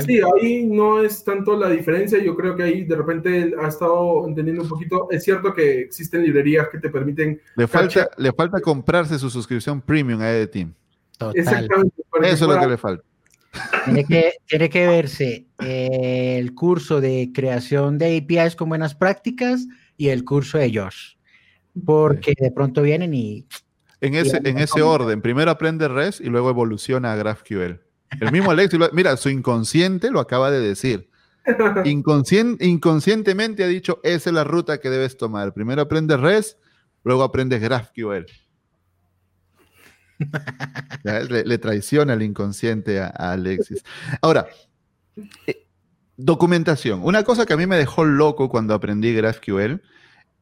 Sí, 0.05 0.21
ahí 0.21 0.67
no 0.67 1.03
es 1.03 1.23
tanto 1.23 1.57
la 1.57 1.69
diferencia. 1.69 2.23
Yo 2.23 2.37
creo 2.37 2.57
que 2.57 2.63
ahí 2.63 2.85
de 2.85 2.97
repente 2.97 3.55
ha 3.61 3.69
estado 3.69 4.27
entendiendo 4.27 4.63
un 4.63 4.69
poquito. 4.69 5.09
Es 5.11 5.25
cierto 5.25 5.55
que 5.55 5.81
existen 5.81 6.23
librerías 6.23 6.69
que 6.69 6.79
te 6.79 6.91
permiten. 6.91 7.41
Le 7.57 7.67
falta, 7.69 8.11
le 8.17 8.33
falta 8.33 8.61
comprarse 8.61 9.19
su 9.19 9.31
suscripción 9.31 9.81
premium 9.81 10.21
a 10.21 10.47
Team. 10.47 10.75
Exactamente. 11.35 12.03
Eso 12.23 12.45
es 12.45 12.55
lo 12.55 12.61
que 12.61 12.67
le 12.67 12.77
falta. 12.79 13.05
Tiene 13.85 14.05
que, 14.05 14.33
tiene 14.47 14.71
que 14.71 14.87
verse 14.87 15.47
eh, 15.59 16.37
el 16.39 16.55
curso 16.55 17.01
de 17.01 17.31
creación 17.35 17.99
de 17.99 18.17
APIs 18.19 18.57
con 18.57 18.69
buenas 18.69 18.95
prácticas 18.95 19.67
y 19.97 20.09
el 20.09 20.25
curso 20.25 20.59
de 20.59 20.73
Josh. 20.73 21.17
Porque 21.85 22.35
de 22.39 22.51
pronto 22.51 22.83
vienen 22.83 23.15
y. 23.15 23.47
En 24.01 24.15
ese, 24.15 24.41
en 24.43 24.59
ese 24.59 24.81
orden, 24.81 25.21
primero 25.21 25.51
aprende 25.51 25.87
REST 25.87 26.23
y 26.23 26.31
luego 26.31 26.49
evoluciona 26.49 27.13
a 27.13 27.17
GraphQL. 27.17 27.90
El 28.19 28.33
mismo 28.33 28.51
Alexis, 28.51 28.81
mira, 28.93 29.17
su 29.17 29.29
inconsciente 29.29 30.11
lo 30.11 30.21
acaba 30.21 30.51
de 30.51 30.61
decir. 30.61 31.09
inconscientemente 31.85 33.65
ha 33.65 33.69
dicho, 33.69 34.01
esa 34.03 34.31
es 34.31 34.35
la 34.35 34.45
ruta 34.45 34.81
que 34.81 34.91
debes 34.91 35.17
tomar. 35.17 35.53
Primero 35.53 35.83
aprendes 35.83 36.21
REST, 36.21 36.59
luego 37.05 37.23
aprendes 37.23 37.61
GraphQL. 37.61 38.27
le, 41.45 41.59
traiciona 41.59 42.15
el 42.15 42.23
inconsciente 42.23 43.01
a, 43.01 43.09
Alexis. 43.09 43.85
Ahora, 44.21 44.49
eh, 45.47 45.67
documentación. 46.17 47.01
Una 47.03 47.23
cosa 47.25 47.47
que 47.47 47.55
a 47.55 47.57
mí 47.57 47.67
me 47.67 47.77
dejó 47.77 48.05
loco 48.05 48.49
cuando 48.49 48.75
aprendí 48.75 49.15
GraphQL 49.15 49.81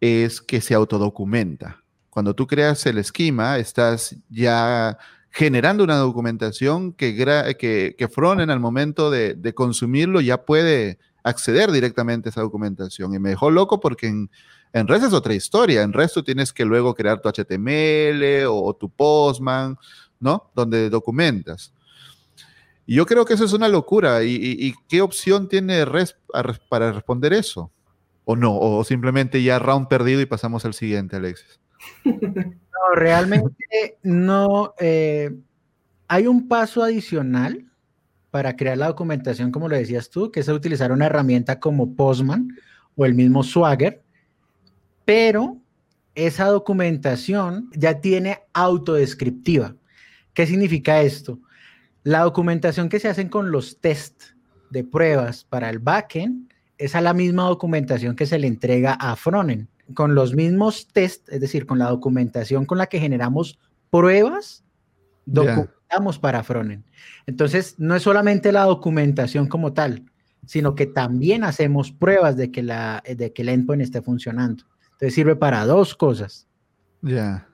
es 0.01 0.41
que 0.41 0.61
se 0.61 0.75
autodocumenta. 0.75 1.83
Cuando 2.11 2.35
tú 2.35 2.47
creas 2.47 2.85
el 2.87 2.99
esquema, 2.99 3.59
estás 3.59 4.17
ya 4.29 4.99
generando 5.31 5.85
una 5.85 5.97
documentación 5.97 6.93
que, 6.93 7.15
que, 7.59 7.95
que 7.97 8.09
Fronen 8.09 8.51
al 8.51 8.61
momento 8.61 9.11
de, 9.11 9.53
consumirlo 9.55 10.21
ya 10.21 10.45
puede 10.45 10.99
acceder 11.23 11.71
directamente 11.71 12.29
a 12.29 12.31
esa 12.31 12.41
documentación. 12.41 13.15
Y 13.15 13.19
me 13.19 13.31
dejó 13.31 13.51
loco 13.51 13.81
porque 13.81 14.07
en, 14.07 14.31
en 14.73 14.89
REST 14.89 15.07
es 15.07 15.13
otra 15.13 15.35
historia. 15.35 15.83
En 15.83 15.93
REST 15.93 16.15
tú 16.15 16.23
tienes 16.23 16.53
que 16.53 16.65
luego 16.65 16.95
crear 16.95 17.21
tu 17.21 17.29
HTML 17.29 18.47
o, 18.49 18.75
tu 18.75 18.91
Postman, 18.91 19.77
¿no? 20.19 20.51
Donde 20.55 20.91
documentas. 20.91 21.73
Y 22.87 22.95
yo 22.95 23.05
creo 23.05 23.25
que 23.25 23.35
eso 23.35 23.45
es 23.45 23.53
una 23.53 23.69
locura. 23.69 24.25
¿Y, 24.25 24.75
qué 24.89 25.03
opción 25.03 25.49
tiene 25.49 25.85
REST 25.85 26.17
para 26.69 26.93
responder 26.93 27.35
eso? 27.35 27.71
¿O 28.25 28.35
no? 28.35 28.59
¿O 28.59 28.83
simplemente 28.85 29.43
ya 29.43 29.59
round 29.59 29.89
perdido 29.89 30.21
y 30.21 30.27
pasamos 30.27 30.65
al 30.65 30.75
siguiente, 30.75 31.17
Alexis? 31.17 31.61
No, 32.79 32.95
realmente 32.95 33.99
no. 34.03 34.75
Eh, 34.79 35.35
hay 36.07 36.27
un 36.27 36.49
paso 36.49 36.83
adicional 36.83 37.65
para 38.31 38.57
crear 38.57 38.79
la 38.79 38.89
documentación, 38.89 39.51
como 39.51 39.69
lo 39.69 39.77
decías 39.77 40.11
tú, 40.11 40.31
que 40.31 40.41
es 40.41 40.49
utilizar 40.49 40.93
una 40.93 41.07
herramienta 41.07 41.61
como 41.61 41.95
Postman 41.95 42.57
o 42.97 43.05
el 43.05 43.15
mismo 43.15 43.43
Swagger, 43.43 44.03
pero 45.05 45.57
esa 46.15 46.47
documentación 46.47 47.71
ya 47.75 48.01
tiene 48.01 48.41
autodescriptiva. 48.53 49.75
¿Qué 50.35 50.47
significa 50.47 51.01
esto? 51.01 51.39
La 52.03 52.21
documentación 52.21 52.89
que 52.89 53.01
se 53.01 53.09
hacen 53.09 53.29
con 53.29 53.51
los 53.51 53.81
test 53.81 54.23
de 54.71 54.85
pruebas 54.85 55.45
para 55.45 55.71
el 55.71 55.79
backend 55.79 56.53
es 56.77 56.95
a 56.95 57.01
la 57.01 57.15
misma 57.15 57.45
documentación 57.45 58.15
que 58.15 58.27
se 58.27 58.39
le 58.39 58.47
entrega 58.47 58.95
a 58.95 59.17
frontend. 59.17 59.69
Con 59.95 60.15
los 60.15 60.35
mismos 60.35 60.89
test, 60.93 61.29
es 61.29 61.41
decir, 61.41 61.67
con 61.67 61.79
la 61.79 61.89
documentación 61.89 62.67
con 62.67 62.79
la 62.79 62.87
que 62.87 63.01
generamos 63.01 63.59
pruebas, 63.91 64.65
documentamos 65.25 66.19
para 66.19 66.43
frontend. 66.43 66.85
Entonces, 67.27 67.75
no 67.79 67.95
es 67.95 68.03
solamente 68.03 68.53
la 68.53 68.65
documentación 68.65 69.47
como 69.47 69.73
tal, 69.73 70.05
sino 70.47 70.75
que 70.75 70.87
también 70.87 71.45
hacemos 71.45 71.93
pruebas 71.93 72.37
de 72.37 72.51
que, 72.51 72.63
la, 72.63 73.03
de 73.07 73.33
que 73.33 73.43
el 73.43 73.49
endpoint 73.51 73.83
esté 73.83 74.03
funcionando. 74.03 74.65
Entonces, 74.85 75.15
sirve 75.15 75.37
para 75.37 75.65
dos 75.65 75.95
cosas. 75.95 76.47
Ya. 77.03 77.49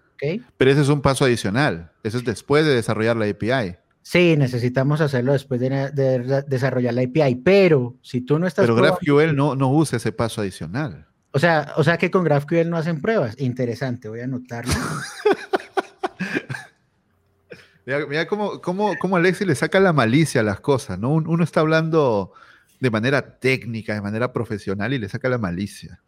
Pero 0.56 0.70
ese 0.70 0.80
es 0.80 0.88
un 0.88 1.02
paso 1.02 1.24
adicional. 1.24 1.92
Eso 2.02 2.18
es 2.18 2.24
después 2.24 2.64
de 2.64 2.74
desarrollar 2.74 3.16
la 3.16 3.26
API. 3.26 3.76
Sí, 4.02 4.36
necesitamos 4.36 5.00
hacerlo 5.00 5.32
después 5.32 5.60
de, 5.60 6.44
desarrollar 6.46 6.94
la 6.94 7.02
API, 7.02 7.36
pero 7.36 7.96
si 8.02 8.20
tú 8.20 8.38
no 8.38 8.46
estás... 8.46 8.64
Pero 8.64 8.76
GraphQL 8.76 9.34
no, 9.34 9.56
no 9.56 9.72
usa 9.72 9.96
ese 9.96 10.12
paso 10.12 10.40
adicional. 10.42 11.06
O 11.34 11.40
sea, 11.40 11.72
o 11.76 11.82
sea 11.82 11.98
que 11.98 12.12
con 12.12 12.22
GraphQL 12.22 12.70
no 12.70 12.76
hacen 12.76 13.00
pruebas. 13.00 13.34
Interesante, 13.40 14.08
voy 14.08 14.20
a 14.20 14.24
anotarlo. 14.24 14.72
mira, 18.08 18.28
cómo, 18.28 18.60
cómo, 18.60 19.16
Alexi 19.16 19.44
le 19.44 19.56
saca 19.56 19.80
la 19.80 19.92
malicia 19.92 20.42
a 20.42 20.44
las 20.44 20.60
cosas, 20.60 20.96
¿no? 20.96 21.10
Uno 21.10 21.42
está 21.42 21.58
hablando 21.58 22.32
de 22.78 22.88
manera 22.88 23.40
técnica, 23.40 23.94
de 23.94 24.00
manera 24.00 24.32
profesional 24.32 24.92
y 24.92 24.98
le 24.98 25.08
saca 25.08 25.28
la 25.28 25.38
malicia. 25.38 26.00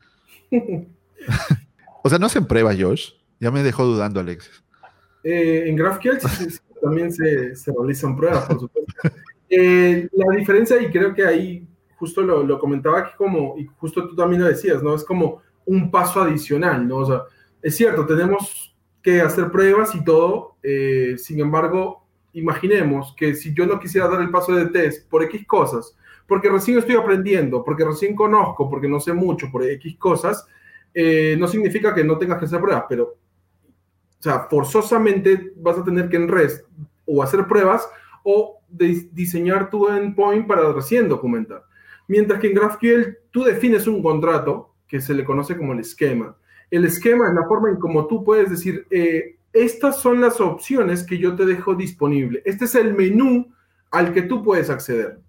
o 2.04 2.08
sea, 2.08 2.20
no 2.20 2.26
hacen 2.26 2.46
pruebas, 2.46 2.76
Josh. 2.80 3.10
Ya 3.40 3.50
me 3.50 3.64
dejó 3.64 3.84
dudando, 3.84 4.20
Alexis. 4.20 4.62
Eh, 5.24 5.64
en 5.66 5.74
GraphQL 5.74 6.18
también 6.80 7.12
se, 7.12 7.52
realizan 7.76 8.16
pruebas, 8.16 8.44
por 8.44 8.60
supuesto. 8.60 8.92
Eh, 9.50 10.08
la 10.12 10.36
diferencia, 10.36 10.80
y 10.80 10.88
creo 10.92 11.12
que 11.14 11.26
ahí 11.26 11.66
justo 11.96 12.22
lo, 12.22 12.58
comentaba 12.58 13.00
aquí 13.00 13.12
como, 13.16 13.56
y 13.58 13.66
justo 13.78 14.08
tú 14.08 14.14
también 14.14 14.42
lo 14.42 14.48
decías, 14.48 14.82
¿no? 14.82 14.94
Es 14.94 15.04
como 15.04 15.42
un 15.64 15.90
paso 15.90 16.20
adicional, 16.20 16.86
¿no? 16.86 16.98
O 16.98 17.06
sea, 17.06 17.22
es 17.62 17.76
cierto, 17.76 18.06
tenemos 18.06 18.76
que 19.02 19.20
hacer 19.20 19.50
pruebas 19.50 19.94
y 19.94 20.04
todo, 20.04 20.56
eh, 20.62 21.16
sin 21.18 21.40
embargo, 21.40 22.06
imaginemos 22.32 23.14
que 23.16 23.34
si 23.34 23.54
yo 23.54 23.66
no 23.66 23.80
quisiera 23.80 24.08
dar 24.08 24.20
el 24.20 24.30
paso 24.30 24.54
de 24.54 24.66
test 24.66 25.08
por 25.08 25.22
X 25.24 25.46
cosas, 25.46 25.96
porque 26.26 26.50
recién 26.50 26.78
estoy 26.78 26.96
aprendiendo, 26.96 27.64
porque 27.64 27.84
recién 27.84 28.14
conozco, 28.14 28.68
porque 28.68 28.88
no 28.88 29.00
sé 29.00 29.12
mucho 29.12 29.50
por 29.50 29.64
X 29.64 29.96
cosas, 29.96 30.46
eh, 30.92 31.36
no 31.38 31.46
significa 31.46 31.94
que 31.94 32.04
no 32.04 32.18
tengas 32.18 32.38
que 32.38 32.46
hacer 32.46 32.60
pruebas, 32.60 32.84
pero 32.88 33.16
o 34.18 34.22
sea, 34.22 34.40
forzosamente 34.50 35.52
vas 35.56 35.78
a 35.78 35.84
tener 35.84 36.08
que 36.08 36.16
en 36.16 36.28
REST 36.28 36.66
o 37.04 37.22
hacer 37.22 37.46
pruebas 37.46 37.88
o 38.24 38.60
diseñar 38.68 39.70
tu 39.70 39.88
endpoint 39.88 40.46
para 40.46 40.72
recién 40.72 41.08
documentar. 41.08 41.62
Mientras 42.08 42.40
que 42.40 42.48
en 42.48 42.54
GraphQL 42.54 43.18
tú 43.30 43.44
defines 43.44 43.86
un 43.86 44.02
contrato 44.02 44.74
que 44.86 45.00
se 45.00 45.14
le 45.14 45.24
conoce 45.24 45.56
como 45.56 45.72
el 45.72 45.80
esquema. 45.80 46.36
El 46.70 46.84
esquema 46.84 47.28
es 47.28 47.34
la 47.34 47.46
forma 47.46 47.70
en 47.70 47.76
cómo 47.76 48.06
tú 48.06 48.24
puedes 48.24 48.50
decir, 48.50 48.86
eh, 48.90 49.36
estas 49.52 50.00
son 50.00 50.20
las 50.20 50.40
opciones 50.40 51.04
que 51.04 51.18
yo 51.18 51.34
te 51.34 51.46
dejo 51.46 51.74
disponible. 51.74 52.42
Este 52.44 52.66
es 52.66 52.74
el 52.74 52.94
menú 52.94 53.52
al 53.90 54.12
que 54.12 54.22
tú 54.22 54.42
puedes 54.42 54.70
acceder. 54.70 55.20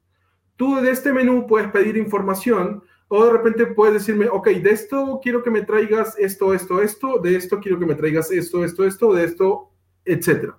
Tú 0.55 0.75
de 0.81 0.91
este 0.91 1.13
menú 1.13 1.47
puedes 1.47 1.71
pedir 1.71 1.97
información 1.97 2.83
o 3.07 3.25
de 3.25 3.31
repente 3.31 3.67
puedes 3.67 3.93
decirme, 3.93 4.27
ok, 4.27 4.47
de 4.49 4.71
esto 4.71 5.19
quiero 5.23 5.43
que 5.43 5.51
me 5.51 5.61
traigas 5.61 6.15
esto, 6.17 6.53
esto, 6.53 6.81
esto, 6.81 7.19
de 7.19 7.35
esto 7.35 7.59
quiero 7.59 7.79
que 7.79 7.85
me 7.85 7.95
traigas 7.95 8.31
esto, 8.31 8.65
esto, 8.65 8.85
esto, 8.85 9.13
de 9.13 9.23
esto, 9.23 9.71
etc. 10.03 10.51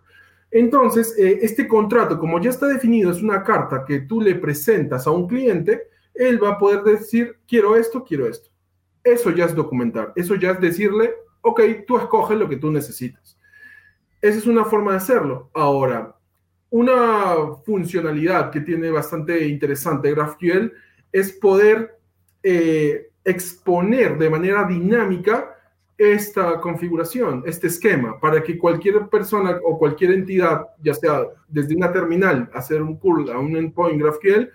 Entonces, 0.50 1.14
eh, 1.18 1.40
este 1.42 1.68
contrato, 1.68 2.18
como 2.18 2.40
ya 2.40 2.50
está 2.50 2.66
definido, 2.66 3.10
es 3.10 3.22
una 3.22 3.42
carta 3.42 3.84
que 3.86 4.00
tú 4.00 4.20
le 4.20 4.36
presentas 4.36 5.06
a 5.06 5.10
un 5.10 5.28
cliente, 5.28 5.88
él 6.18 6.42
va 6.42 6.50
a 6.50 6.58
poder 6.58 6.82
decir, 6.82 7.38
quiero 7.46 7.76
esto, 7.76 8.04
quiero 8.04 8.26
esto. 8.26 8.50
Eso 9.04 9.30
ya 9.30 9.46
es 9.46 9.54
documentar, 9.54 10.12
eso 10.16 10.34
ya 10.34 10.50
es 10.50 10.60
decirle, 10.60 11.14
ok, 11.40 11.60
tú 11.86 11.96
escoges 11.96 12.36
lo 12.36 12.48
que 12.48 12.56
tú 12.56 12.70
necesitas. 12.70 13.38
Esa 14.20 14.38
es 14.38 14.46
una 14.46 14.64
forma 14.64 14.90
de 14.90 14.96
hacerlo. 14.98 15.50
Ahora, 15.54 16.16
una 16.70 17.54
funcionalidad 17.64 18.50
que 18.50 18.60
tiene 18.60 18.90
bastante 18.90 19.46
interesante 19.46 20.12
GraphQL 20.12 20.72
es 21.12 21.32
poder 21.32 21.98
eh, 22.42 23.10
exponer 23.24 24.18
de 24.18 24.28
manera 24.28 24.64
dinámica 24.64 25.54
esta 25.96 26.60
configuración, 26.60 27.42
este 27.46 27.68
esquema, 27.68 28.20
para 28.20 28.42
que 28.42 28.58
cualquier 28.58 29.08
persona 29.08 29.58
o 29.64 29.78
cualquier 29.78 30.12
entidad, 30.12 30.66
ya 30.80 30.94
sea 30.94 31.26
desde 31.48 31.74
una 31.74 31.92
terminal, 31.92 32.48
hacer 32.54 32.82
un 32.82 32.96
curl 32.96 33.30
a 33.30 33.38
un 33.38 33.56
endpoint 33.56 34.00
GraphQL, 34.00 34.50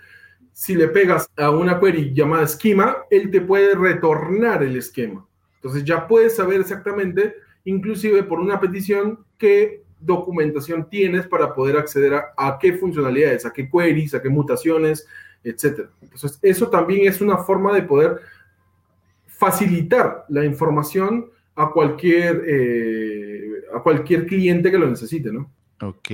si 0.53 0.75
le 0.75 0.87
pegas 0.87 1.27
a 1.35 1.49
una 1.49 1.79
query 1.79 2.13
llamada 2.13 2.43
esquema, 2.43 2.97
él 3.09 3.31
te 3.31 3.41
puede 3.41 3.75
retornar 3.75 4.63
el 4.63 4.77
esquema. 4.77 5.25
Entonces 5.55 5.83
ya 5.83 6.07
puedes 6.07 6.35
saber 6.35 6.61
exactamente, 6.61 7.35
inclusive 7.65 8.23
por 8.23 8.39
una 8.39 8.59
petición, 8.59 9.25
qué 9.37 9.83
documentación 9.99 10.89
tienes 10.89 11.27
para 11.27 11.53
poder 11.53 11.77
acceder 11.77 12.13
a, 12.13 12.57
qué 12.59 12.73
funcionalidades, 12.73 13.45
a 13.45 13.53
qué 13.53 13.69
queries, 13.69 14.13
a 14.13 14.21
qué 14.21 14.29
mutaciones, 14.29 15.07
etcétera. 15.43 15.89
Entonces, 16.01 16.37
eso 16.41 16.69
también 16.69 17.07
es 17.07 17.21
una 17.21 17.37
forma 17.37 17.73
de 17.73 17.83
poder 17.83 18.19
facilitar 19.25 20.25
la 20.29 20.45
información 20.45 21.29
a 21.55 21.71
cualquier, 21.71 22.43
eh, 22.45 23.63
a 23.73 23.81
cualquier 23.81 24.25
cliente 24.25 24.69
que 24.69 24.77
lo 24.77 24.89
necesite, 24.89 25.31
¿no? 25.31 25.49
Ok. 25.81 26.09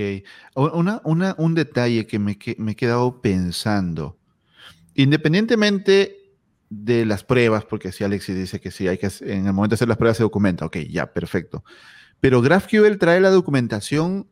Un 0.55 1.55
detalle 1.55 2.07
que 2.07 2.19
me, 2.19 2.37
me 2.57 2.71
he 2.71 2.75
quedado 2.75 3.21
pensando. 3.21 4.18
Independientemente 4.99 6.35
de 6.69 7.05
las 7.05 7.23
pruebas, 7.23 7.63
porque 7.63 7.93
si 7.93 8.03
Alexis 8.03 8.35
dice 8.35 8.59
que 8.59 8.69
sí, 8.69 8.85
hay 8.85 8.97
que 8.97 9.07
en 9.21 9.47
el 9.47 9.53
momento 9.53 9.69
de 9.69 9.75
hacer 9.75 9.87
las 9.87 9.95
pruebas 9.95 10.17
se 10.17 10.23
documenta, 10.23 10.65
ok, 10.65 10.75
ya, 10.89 11.13
perfecto. 11.13 11.63
Pero 12.19 12.41
GraphQL 12.41 12.97
trae 12.97 13.21
la 13.21 13.29
documentación 13.29 14.27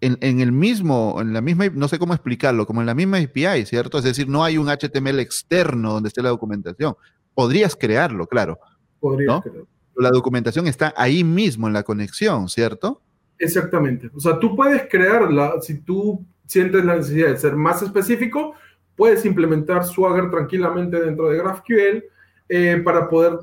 en, 0.00 0.40
el 0.40 0.52
mismo, 0.52 1.16
en 1.20 1.32
la 1.32 1.40
misma, 1.40 1.66
no 1.74 1.88
sé 1.88 1.98
cómo 1.98 2.14
explicarlo, 2.14 2.68
como 2.68 2.82
en 2.82 2.86
la 2.86 2.94
misma 2.94 3.18
API, 3.18 3.66
¿cierto? 3.66 3.98
Es 3.98 4.04
decir, 4.04 4.28
no 4.28 4.44
hay 4.44 4.58
un 4.58 4.68
HTML 4.68 5.18
externo 5.18 5.94
donde 5.94 6.06
esté 6.06 6.22
la 6.22 6.28
documentación. 6.28 6.94
Podrías 7.34 7.74
crearlo, 7.74 8.28
claro. 8.28 8.60
Podrías 9.00 9.40
crearlo. 9.40 9.66
La 9.96 10.10
documentación 10.10 10.68
está 10.68 10.94
ahí 10.96 11.24
mismo 11.24 11.66
en 11.66 11.72
la 11.72 11.82
conexión, 11.82 12.48
¿cierto? 12.48 13.02
Exactamente. 13.40 14.08
O 14.14 14.20
sea, 14.20 14.38
tú 14.38 14.54
puedes 14.54 14.86
crearla, 14.88 15.54
si 15.62 15.80
tú 15.80 16.24
sientes 16.46 16.84
la 16.84 16.94
necesidad 16.94 17.30
de 17.30 17.38
ser 17.38 17.56
más 17.56 17.82
específico, 17.82 18.54
puedes 18.96 19.24
implementar 19.24 19.84
Swagger 19.84 20.30
tranquilamente 20.30 21.00
dentro 21.00 21.28
de 21.28 21.38
GraphQL 21.38 22.04
eh, 22.48 22.80
para 22.84 23.08
poder 23.08 23.38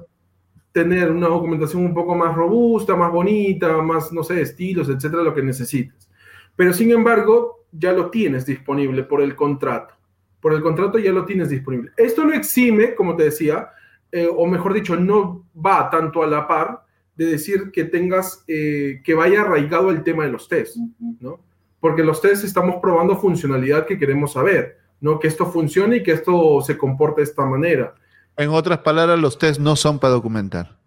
tener 0.71 1.11
una 1.11 1.27
documentación 1.27 1.85
un 1.85 1.93
poco 1.93 2.15
más 2.15 2.35
robusta, 2.35 2.95
más 2.95 3.11
bonita, 3.11 3.81
más, 3.81 4.11
no 4.11 4.23
sé, 4.23 4.41
estilos, 4.41 4.89
etcétera, 4.89 5.23
lo 5.23 5.33
que 5.33 5.43
necesites. 5.43 6.09
Pero 6.55 6.73
sin 6.73 6.91
embargo, 6.91 7.65
ya 7.71 7.93
lo 7.93 8.09
tienes 8.09 8.45
disponible 8.45 9.03
por 9.03 9.21
el 9.21 9.35
contrato. 9.35 9.93
Por 10.41 10.53
el 10.53 10.61
contrato 10.61 10.99
ya 10.99 11.11
lo 11.11 11.25
tienes 11.25 11.49
disponible. 11.49 11.91
Esto 11.95 12.25
no 12.25 12.33
exime, 12.33 12.95
como 12.95 13.15
te 13.15 13.23
decía, 13.23 13.69
eh, 14.11 14.27
o 14.29 14.45
mejor 14.47 14.73
dicho, 14.73 14.95
no 14.95 15.45
va 15.55 15.89
tanto 15.89 16.23
a 16.23 16.27
la 16.27 16.47
par 16.47 16.83
de 17.15 17.25
decir 17.25 17.71
que 17.71 17.85
tengas, 17.85 18.43
eh, 18.47 19.01
que 19.03 19.13
vaya 19.13 19.41
arraigado 19.41 19.91
el 19.91 20.03
tema 20.03 20.25
de 20.25 20.31
los 20.31 20.47
tests, 20.47 20.79
¿no? 21.19 21.39
Porque 21.79 22.03
los 22.03 22.21
tests 22.21 22.43
estamos 22.43 22.77
probando 22.81 23.17
funcionalidad 23.17 23.85
que 23.85 23.99
queremos 23.99 24.33
saber, 24.33 24.77
¿no? 25.03 25.19
Que 25.19 25.27
esto 25.27 25.45
funcione 25.45 25.97
y 25.97 26.03
que 26.03 26.13
esto 26.13 26.61
se 26.61 26.77
comporte 26.77 27.21
de 27.21 27.25
esta 27.25 27.45
manera. 27.45 27.93
En 28.37 28.49
otras 28.49 28.79
palabras, 28.79 29.19
los 29.19 29.37
tests 29.37 29.61
no 29.61 29.75
son 29.75 29.99
para 29.99 30.13
documentar. 30.13 30.79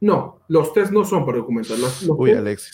No, 0.00 0.40
los 0.48 0.72
test 0.72 0.90
no 0.90 1.04
son 1.04 1.24
para 1.26 1.38
documentar. 1.38 1.78
Los, 1.78 2.02
Uy, 2.08 2.32
Alex. 2.32 2.70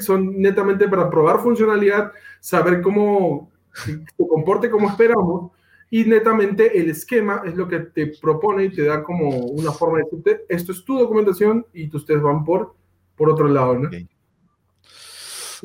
son 0.00 0.40
netamente 0.40 0.88
para 0.88 1.08
probar 1.08 1.40
funcionalidad, 1.40 2.12
saber 2.38 2.82
cómo 2.82 3.50
se 3.72 4.04
comporte 4.28 4.70
como 4.70 4.88
esperamos 4.88 5.52
y 5.90 6.04
netamente 6.04 6.78
el 6.78 6.90
esquema 6.90 7.42
es 7.46 7.56
lo 7.56 7.66
que 7.66 7.80
te 7.80 8.06
propone 8.20 8.64
y 8.64 8.70
te 8.70 8.84
da 8.84 9.02
como 9.02 9.28
una 9.30 9.72
forma 9.72 9.98
de 9.98 10.04
decirte, 10.04 10.44
esto 10.48 10.72
es 10.72 10.84
tu 10.84 10.98
documentación 10.98 11.66
y 11.72 11.88
tus 11.88 12.04
test 12.04 12.22
van 12.22 12.44
por, 12.44 12.74
por 13.16 13.30
otro 13.30 13.48
lado, 13.48 13.78
¿no? 13.78 13.90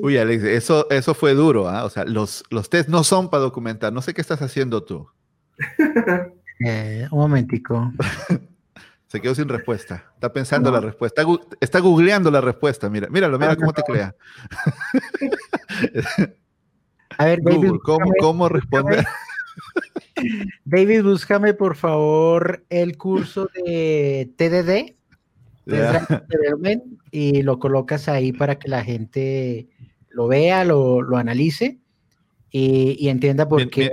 Uy, 0.01 0.17
Alex, 0.17 0.43
eso, 0.43 0.89
eso 0.89 1.13
fue 1.13 1.33
duro, 1.33 1.67
¿ah? 1.67 1.85
O 1.85 1.89
sea, 1.89 2.05
los, 2.05 2.43
los 2.49 2.69
test 2.69 2.89
no 2.89 3.03
son 3.03 3.29
para 3.29 3.43
documentar. 3.43 3.93
No 3.93 4.01
sé 4.01 4.13
qué 4.13 4.21
estás 4.21 4.41
haciendo 4.41 4.83
tú. 4.83 5.07
Eh, 6.61 7.07
un 7.11 7.19
momentico. 7.19 7.89
Se 9.07 9.21
quedó 9.21 9.33
sin 9.33 9.49
respuesta. 9.49 10.11
Está 10.13 10.31
pensando 10.31 10.69
la 10.69 10.81
respuesta. 10.81 11.23
Está, 11.59 11.79
googleando 11.79 12.29
la 12.29 12.41
respuesta. 12.41 12.89
Mira, 12.89 13.07
míralo, 13.09 13.39
mira 13.39 13.53
ah, 13.53 13.55
cómo 13.55 13.73
te 13.73 13.81
crea. 13.81 14.15
A 17.17 17.25
ver, 17.25 17.41
David. 17.43 17.71
¿cómo, 18.19 18.49
responder? 18.49 19.03
David, 20.65 21.03
búscame 21.03 21.53
por 21.53 21.75
favor 21.75 22.63
el 22.69 22.97
curso 22.97 23.49
de 23.65 24.29
TDD 24.35 24.95
y 27.11 27.41
lo 27.41 27.57
colocas 27.57 28.09
ahí 28.09 28.31
para 28.31 28.59
que 28.59 28.69
la 28.69 28.83
gente 28.83 29.69
lo 30.19 30.27
vea, 30.27 30.65
lo, 30.65 31.01
lo 31.01 31.15
analice 31.15 31.79
y, 32.51 33.07
entienda 33.07 33.47
por 33.47 33.69
qué. 33.69 33.89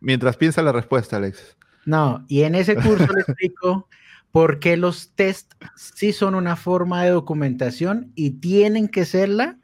mientras 0.00 0.36
piensa 0.36 0.60
la 0.60 0.72
respuesta, 0.72 1.18
Alex. 1.18 1.56
No, 1.84 2.24
y 2.26 2.42
en 2.42 2.56
ese 2.56 2.74
curso 2.74 3.06
le 3.06 3.20
explico 3.20 3.88
por 4.32 4.58
qué 4.58 4.76
los 4.76 5.12
test 5.14 5.52
sí 5.76 6.12
son 6.12 6.34
una 6.34 6.56
forma 6.56 7.04
de 7.04 7.10
documentación 7.10 8.10
y 8.16 8.30
tienen 8.40 8.88
que 8.88 9.04
serla, 9.04 9.56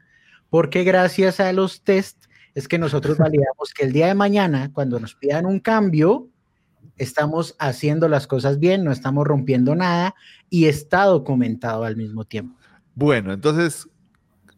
porque 0.49 0.85
gracias 0.85 1.41
a 1.41 1.51
los 1.51 1.83
test 1.83 2.27
es 2.53 2.69
que 2.69 2.79
nosotros 2.79 3.17
validamos 3.17 3.73
que 3.75 3.83
el 3.83 3.91
día 3.91 4.07
de 4.07 4.15
mañana, 4.15 4.71
cuando 4.71 5.01
nos 5.01 5.15
pidan 5.15 5.45
un 5.45 5.59
cambio, 5.59 6.29
estamos 6.95 7.57
haciendo 7.59 8.07
las 8.07 8.25
cosas 8.25 8.57
bien, 8.57 8.85
no 8.85 8.93
estamos 8.93 9.27
rompiendo 9.27 9.75
nada 9.75 10.15
y 10.49 10.67
está 10.67 11.03
documentado 11.03 11.83
al 11.83 11.97
mismo 11.97 12.23
tiempo. 12.23 12.55
Bueno, 12.93 13.33
entonces, 13.33 13.89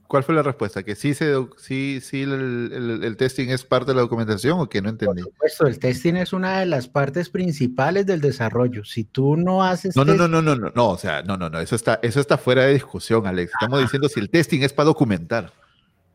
¿cuál 0.08 0.24
fue 0.24 0.34
la 0.36 0.43
respuesta? 0.43 0.84
¿Que 0.84 0.95
sí, 0.95 1.14
se, 1.14 1.34
sí, 1.58 1.99
sí 2.01 2.24
el, 2.24 3.16
testing 3.18 3.49
es 3.49 3.64
parte 3.64 3.91
de 3.91 3.95
la 3.95 4.01
documentación 4.01 4.60
o 4.60 4.70
que 4.70 4.82
no 4.82 4.89
entendí? 4.89 5.24
Por 5.24 5.32
supuesto, 5.32 5.68
el 5.68 5.80
testing 5.80 6.16
es 6.16 6.34
una 6.34 6.60
de 6.60 6.66
las 6.66 6.88
partes 6.88 7.30
principales 7.30 8.05
del 8.05 8.22
desarrollo. 8.22 8.84
Si 8.86 9.03
tú 9.03 9.36
no 9.36 9.64
haces... 9.64 9.95
No, 9.95 10.05
no, 10.05 10.16
no, 10.16 10.28
no, 10.28 10.41
no, 10.41 10.55
no, 10.55 10.72
no, 10.74 10.89
o 10.89 10.97
sea, 10.97 11.22
no, 11.24 11.38
no, 11.38 11.49
no, 11.49 11.60
eso 11.60 11.76
está, 11.76 11.99
eso 12.01 12.20
está 12.20 12.38
fuera 12.38 12.64
de 12.64 12.74
discusión, 12.74 13.28
Alex. 13.28 13.51
Estamos 13.53 13.82
diciendo 13.82 14.10
si 14.10 14.20
el 14.20 14.30
testing 14.30 14.62
es 14.62 14.74
para 14.74 14.86
documentar. 14.86 15.51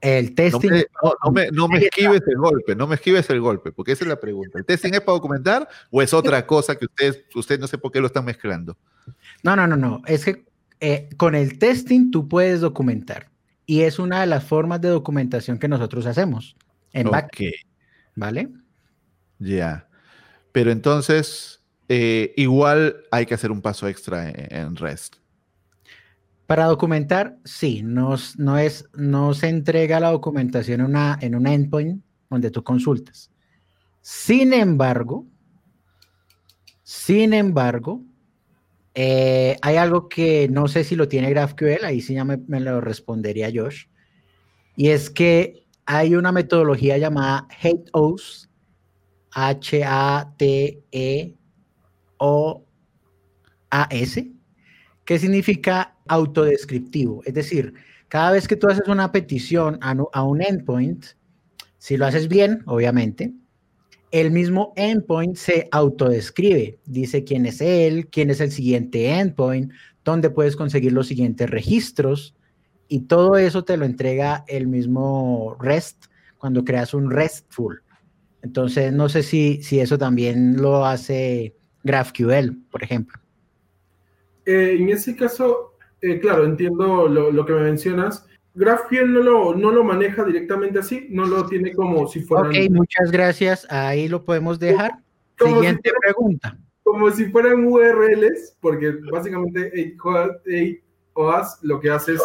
El 0.00 0.34
testing. 0.34 0.84
No 1.52 1.68
me, 1.68 1.78
esquives 1.78 2.22
el 2.26 2.36
golpe, 2.36 2.74
no 2.74 2.88
me 2.88 2.96
esquives 2.96 3.30
el 3.30 3.40
golpe, 3.40 3.70
porque 3.70 3.92
esa 3.92 4.04
es 4.04 4.08
la 4.08 4.18
pregunta. 4.18 4.58
¿El 4.58 4.64
testing 4.64 4.92
es 4.94 5.00
para 5.00 5.14
documentar 5.14 5.68
o 5.90 6.02
es 6.02 6.12
otra 6.12 6.44
cosa 6.44 6.74
que 6.74 6.86
ustedes, 6.86 7.22
usted 7.34 7.60
no 7.60 7.68
sé 7.68 7.78
por 7.78 7.92
qué 7.92 8.00
lo 8.00 8.08
están 8.08 8.24
mezclando? 8.24 8.76
No, 9.44 9.54
no, 9.54 9.68
no, 9.68 9.76
no. 9.76 10.02
Es 10.06 10.24
que 10.24 10.44
eh, 10.80 11.08
con 11.16 11.36
el 11.36 11.56
testing 11.60 12.10
tú 12.10 12.26
puedes 12.26 12.60
documentar 12.60 13.31
y 13.66 13.82
es 13.82 13.98
una 13.98 14.20
de 14.20 14.26
las 14.26 14.44
formas 14.44 14.80
de 14.80 14.88
documentación 14.88 15.58
que 15.58 15.68
nosotros 15.68 16.06
hacemos 16.06 16.56
en 16.92 17.08
okay. 17.08 17.52
¿Vale? 18.14 18.48
Ya. 19.38 19.88
Pero 20.52 20.70
entonces, 20.70 21.62
eh, 21.88 22.32
igual 22.36 22.96
hay 23.10 23.26
que 23.26 23.34
hacer 23.34 23.50
un 23.50 23.62
paso 23.62 23.88
extra 23.88 24.30
en 24.30 24.76
REST. 24.76 25.16
Para 26.46 26.66
documentar, 26.66 27.38
sí, 27.44 27.82
no, 27.82 28.16
no, 28.36 28.58
es, 28.58 28.88
no 28.92 29.32
se 29.32 29.48
entrega 29.48 30.00
la 30.00 30.10
documentación 30.10 30.80
en, 30.80 30.86
una, 30.86 31.18
en 31.20 31.34
un 31.34 31.46
endpoint 31.46 32.04
donde 32.28 32.50
tú 32.50 32.62
consultas. 32.62 33.30
Sin 34.02 34.52
embargo, 34.52 35.26
sin 36.82 37.32
embargo, 37.32 38.02
eh, 38.94 39.56
hay 39.62 39.76
algo 39.76 40.08
que 40.08 40.48
no 40.48 40.68
sé 40.68 40.84
si 40.84 40.96
lo 40.96 41.08
tiene 41.08 41.30
GraphQL, 41.30 41.84
ahí 41.84 42.00
sí 42.00 42.14
ya 42.14 42.24
me, 42.24 42.38
lo 42.60 42.80
respondería 42.80 43.50
Josh, 43.54 43.86
y 44.76 44.88
es 44.88 45.10
que 45.10 45.66
hay 45.86 46.14
una 46.14 46.32
metodología 46.32 46.98
llamada 46.98 47.48
HateOS, 47.50 48.50
H-A-T-E-O-A-S, 49.32 49.92
que 55.04 55.18
significa 55.18 55.96
autodescriptivo. 56.06 57.22
Es 57.24 57.34
decir, 57.34 57.74
cada 58.08 58.32
vez 58.32 58.46
que 58.46 58.56
tú 58.56 58.68
haces 58.68 58.86
una 58.88 59.10
petición 59.10 59.78
a, 59.80 60.22
un 60.22 60.42
endpoint, 60.42 61.06
si 61.78 61.96
lo 61.96 62.04
haces 62.06 62.28
bien, 62.28 62.62
obviamente, 62.66 63.32
el 64.12 64.30
mismo 64.30 64.72
endpoint 64.76 65.36
se 65.36 65.68
autodescribe, 65.72 66.78
dice 66.84 67.24
quién 67.24 67.46
es 67.46 67.60
él, 67.60 68.06
quién 68.08 68.30
es 68.30 68.40
el 68.40 68.52
siguiente 68.52 69.08
endpoint, 69.10 69.72
dónde 70.04 70.30
puedes 70.30 70.54
conseguir 70.54 70.92
los 70.92 71.08
siguientes 71.08 71.50
registros 71.50 72.36
y 72.88 73.00
todo 73.00 73.36
eso 73.36 73.64
te 73.64 73.76
lo 73.76 73.86
entrega 73.86 74.44
el 74.46 74.68
mismo 74.68 75.56
REST 75.58 76.04
cuando 76.36 76.62
creas 76.64 76.92
un 76.92 77.10
RESTful. 77.10 77.82
Entonces, 78.42 78.92
no 78.92 79.08
sé 79.08 79.22
si, 79.22 79.62
si 79.62 79.80
eso 79.80 79.96
también 79.96 80.60
lo 80.60 80.84
hace 80.84 81.56
GraphQL, 81.84 82.58
por 82.70 82.82
ejemplo. 82.82 83.18
Eh, 84.44 84.76
en 84.78 84.90
ese 84.90 85.16
caso, 85.16 85.74
eh, 86.02 86.18
claro, 86.18 86.44
entiendo 86.44 87.08
lo, 87.08 87.46
que 87.46 87.52
me 87.52 87.62
mencionas. 87.62 88.26
GraphQL 88.54 89.12
no 89.12 89.20
lo, 89.20 89.54
no 89.54 89.70
lo 89.70 89.84
maneja 89.84 90.24
directamente 90.24 90.78
así, 90.78 91.06
no 91.10 91.24
lo 91.24 91.46
tiene 91.46 91.72
como 91.72 92.06
si 92.06 92.20
fuera. 92.20 92.48
Ok, 92.48 92.70
muchas 92.70 93.10
gracias. 93.10 93.66
Ahí 93.70 94.08
lo 94.08 94.24
podemos 94.24 94.58
dejar. 94.58 94.92
Siguiente 95.38 95.90
pregunta. 96.00 96.58
Como 96.82 97.10
si 97.10 97.26
fueran 97.26 97.64
URLs, 97.64 98.56
porque 98.60 98.92
básicamente 99.10 99.96
OAS 101.14 101.58
lo 101.62 101.80
que 101.80 101.90
hace 101.90 102.14
es, 102.14 102.22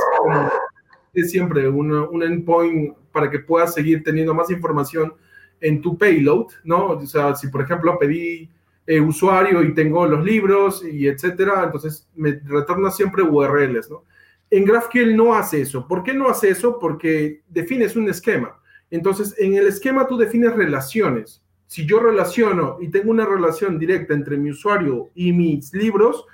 es 1.14 1.32
siempre 1.32 1.68
un, 1.70 1.92
un 1.92 2.24
endpoint 2.24 2.96
para 3.12 3.30
que 3.30 3.40
puedas 3.40 3.74
seguir 3.74 4.04
teniendo 4.04 4.34
más 4.34 4.50
información 4.52 5.14
en 5.62 5.82
tu 5.82 5.98
payload, 5.98 6.48
¿no? 6.64 6.88
O 6.88 7.06
sea, 7.06 7.36
si 7.36 7.48
por 7.48 7.62
ejemplo 7.62 7.98
pedí 8.00 8.50
eh, 8.86 9.00
usuario 9.00 9.64
y 9.64 9.74
tengo 9.74 10.06
los 10.06 10.24
libros 10.24 10.84
y 10.86 11.08
etcétera, 11.08 11.64
entonces 11.66 12.08
me 12.16 12.40
retorna 12.44 12.92
siempre 12.92 13.24
URLs, 13.24 13.90
¿no? 13.90 14.04
En 14.50 14.66
GraphQL 14.66 15.16
no 15.16 15.34
hace 15.34 15.62
eso. 15.62 15.88
¿Por 15.88 16.04
qué 16.04 16.14
no 16.14 16.30
hace 16.30 16.50
eso? 16.50 16.80
Porque 16.80 17.42
defines 17.50 17.96
un 17.96 18.10
esquema. 18.10 18.60
Entonces, 18.90 19.36
en 19.38 19.56
el 19.56 19.68
esquema 19.68 20.08
tú 20.08 20.18
defines 20.18 20.54
relaciones. 20.54 21.44
Si 21.66 21.86
yo 21.86 22.00
relaciono 22.00 22.78
y 22.80 22.88
tengo 22.88 23.12
una 23.12 23.26
relación 23.26 23.78
directa 23.78 24.14
entre 24.14 24.38
mi 24.38 24.52
usuario 24.52 25.10
y 25.14 25.34
mis 25.34 25.74
libros, 25.74 26.26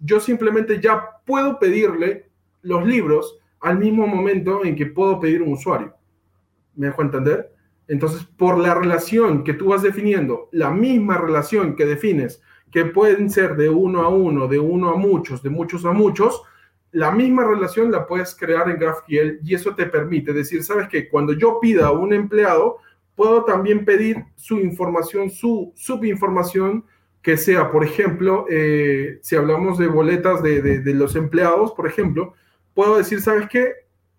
yo 0.00 0.20
simplemente 0.20 0.80
ya 0.80 1.02
puedo 1.24 1.58
pedirle 1.58 2.28
los 2.60 2.86
libros 2.86 3.38
al 3.60 3.78
mismo 3.78 4.06
momento 4.06 4.64
en 4.64 4.76
que 4.76 4.86
puedo 4.86 5.18
pedir 5.18 5.40
un 5.40 5.54
usuario. 5.54 5.94
¿Me 6.74 6.88
dejo 6.88 7.02
entender? 7.02 7.52
Entonces, 7.88 8.24
por 8.24 8.58
la 8.58 8.74
relación 8.74 9.44
que 9.44 9.54
tú 9.54 9.68
vas 9.68 9.82
definiendo, 9.82 10.48
la 10.52 10.70
misma 10.70 11.18
relación 11.18 11.74
que 11.74 11.86
defines, 11.86 12.42
que 12.70 12.86
pueden 12.86 13.30
ser 13.30 13.56
de 13.56 13.68
uno 13.68 14.02
a 14.02 14.08
uno, 14.08 14.48
de 14.48 14.58
uno 14.58 14.90
a 14.90 14.96
muchos, 14.96 15.42
de 15.42 15.50
muchos 15.50 15.84
a 15.84 15.92
muchos, 15.92 16.42
la 16.92 17.10
misma 17.10 17.44
relación 17.44 17.90
la 17.90 18.06
puedes 18.06 18.34
crear 18.34 18.70
en 18.70 18.78
GraphQL 18.78 19.40
y 19.42 19.54
eso 19.54 19.74
te 19.74 19.86
permite 19.86 20.32
decir, 20.32 20.62
sabes 20.62 20.88
que 20.88 21.08
cuando 21.08 21.32
yo 21.32 21.58
pida 21.60 21.88
a 21.88 21.92
un 21.92 22.12
empleado, 22.12 22.78
puedo 23.14 23.44
también 23.44 23.84
pedir 23.84 24.24
su 24.36 24.58
información, 24.60 25.30
su 25.30 25.72
subinformación, 25.74 26.84
que 27.22 27.36
sea, 27.36 27.70
por 27.70 27.84
ejemplo, 27.84 28.46
eh, 28.50 29.18
si 29.22 29.36
hablamos 29.36 29.78
de 29.78 29.86
boletas 29.86 30.42
de, 30.42 30.60
de 30.60 30.94
los 30.94 31.16
empleados, 31.16 31.72
por 31.72 31.86
ejemplo, 31.86 32.34
puedo 32.74 32.96
decir, 32.96 33.20
¿sabes 33.20 33.48
qué? 33.48 33.72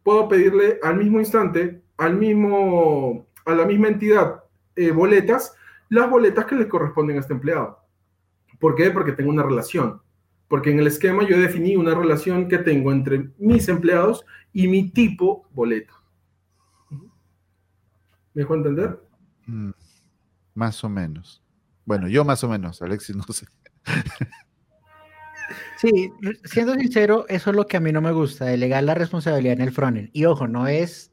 Puedo 0.03 0.27
pedirle 0.27 0.79
al 0.81 0.97
mismo 0.97 1.19
instante, 1.19 1.81
al 1.97 2.17
mismo 2.17 3.27
a 3.45 3.53
la 3.53 3.65
misma 3.65 3.89
entidad 3.89 4.43
eh, 4.75 4.91
boletas, 4.91 5.55
las 5.89 6.09
boletas 6.09 6.45
que 6.45 6.55
le 6.55 6.67
corresponden 6.67 7.17
a 7.17 7.19
este 7.19 7.33
empleado. 7.33 7.79
¿Por 8.59 8.75
qué? 8.75 8.89
Porque 8.89 9.11
tengo 9.11 9.29
una 9.29 9.43
relación. 9.43 10.01
Porque 10.53 10.69
en 10.69 10.77
el 10.77 10.85
esquema 10.85 11.27
yo 11.27 11.35
definí 11.39 11.75
una 11.77 11.95
relación 11.95 12.47
que 12.47 12.59
tengo 12.59 12.91
entre 12.91 13.31
mis 13.39 13.67
empleados 13.69 14.23
y 14.51 14.67
mi 14.67 14.91
tipo 14.91 15.49
boleta. 15.51 15.95
¿Me 16.91 17.01
dejo 18.43 18.53
entender? 18.53 19.01
Mm, 19.47 19.71
más 20.53 20.83
o 20.83 20.89
menos. 20.89 21.41
Bueno, 21.85 22.07
yo 22.07 22.23
más 22.23 22.43
o 22.43 22.49
menos, 22.49 22.83
Alexis, 22.83 23.15
no 23.15 23.23
sé. 23.33 23.47
Sí, 25.77 26.11
siendo 26.43 26.75
sincero, 26.75 27.25
eso 27.29 27.49
es 27.49 27.55
lo 27.55 27.65
que 27.65 27.77
a 27.77 27.79
mí 27.79 27.91
no 27.91 28.01
me 28.01 28.11
gusta, 28.11 28.45
delegar 28.45 28.83
la 28.83 28.93
responsabilidad 28.93 29.55
en 29.55 29.61
el 29.61 29.71
frontend. 29.71 30.11
Y 30.13 30.25
ojo, 30.25 30.47
no 30.47 30.67
es 30.67 31.11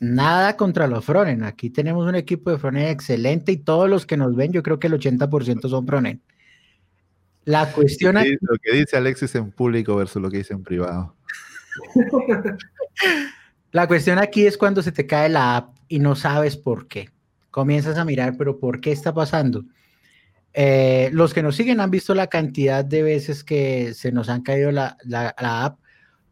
Nada 0.00 0.56
contra 0.56 0.88
los 0.88 1.04
frontend. 1.04 1.44
Aquí 1.44 1.70
tenemos 1.70 2.08
un 2.08 2.16
equipo 2.16 2.50
de 2.50 2.58
frontend 2.58 2.88
excelente 2.88 3.52
y 3.52 3.56
todos 3.58 3.88
los 3.88 4.04
que 4.04 4.16
nos 4.16 4.34
ven, 4.34 4.50
yo 4.50 4.64
creo 4.64 4.80
que 4.80 4.88
el 4.88 4.94
80% 4.94 5.68
son 5.68 5.86
frontend. 5.86 6.20
La 7.44 7.72
cuestión 7.72 8.16
aquí... 8.16 8.36
Lo 8.40 8.56
que 8.62 8.72
dice 8.72 8.96
Alexis 8.96 9.34
en 9.34 9.50
público 9.50 9.96
versus 9.96 10.20
lo 10.22 10.30
que 10.30 10.38
dice 10.38 10.54
en 10.54 10.62
privado. 10.62 11.14
La 13.72 13.86
cuestión 13.86 14.18
aquí 14.18 14.46
es 14.46 14.56
cuando 14.56 14.82
se 14.82 14.92
te 14.92 15.06
cae 15.06 15.28
la 15.28 15.56
app 15.56 15.76
y 15.88 15.98
no 15.98 16.14
sabes 16.14 16.56
por 16.56 16.86
qué. 16.86 17.10
Comienzas 17.50 17.98
a 17.98 18.04
mirar, 18.04 18.36
pero 18.38 18.58
¿por 18.58 18.80
qué 18.80 18.92
está 18.92 19.12
pasando? 19.12 19.64
Eh, 20.52 21.10
los 21.12 21.34
que 21.34 21.42
nos 21.42 21.56
siguen 21.56 21.80
han 21.80 21.90
visto 21.90 22.14
la 22.14 22.28
cantidad 22.28 22.84
de 22.84 23.02
veces 23.02 23.42
que 23.42 23.92
se 23.94 24.12
nos 24.12 24.28
han 24.28 24.42
caído 24.42 24.70
la, 24.70 24.96
la, 25.02 25.34
la 25.40 25.64
app 25.64 25.80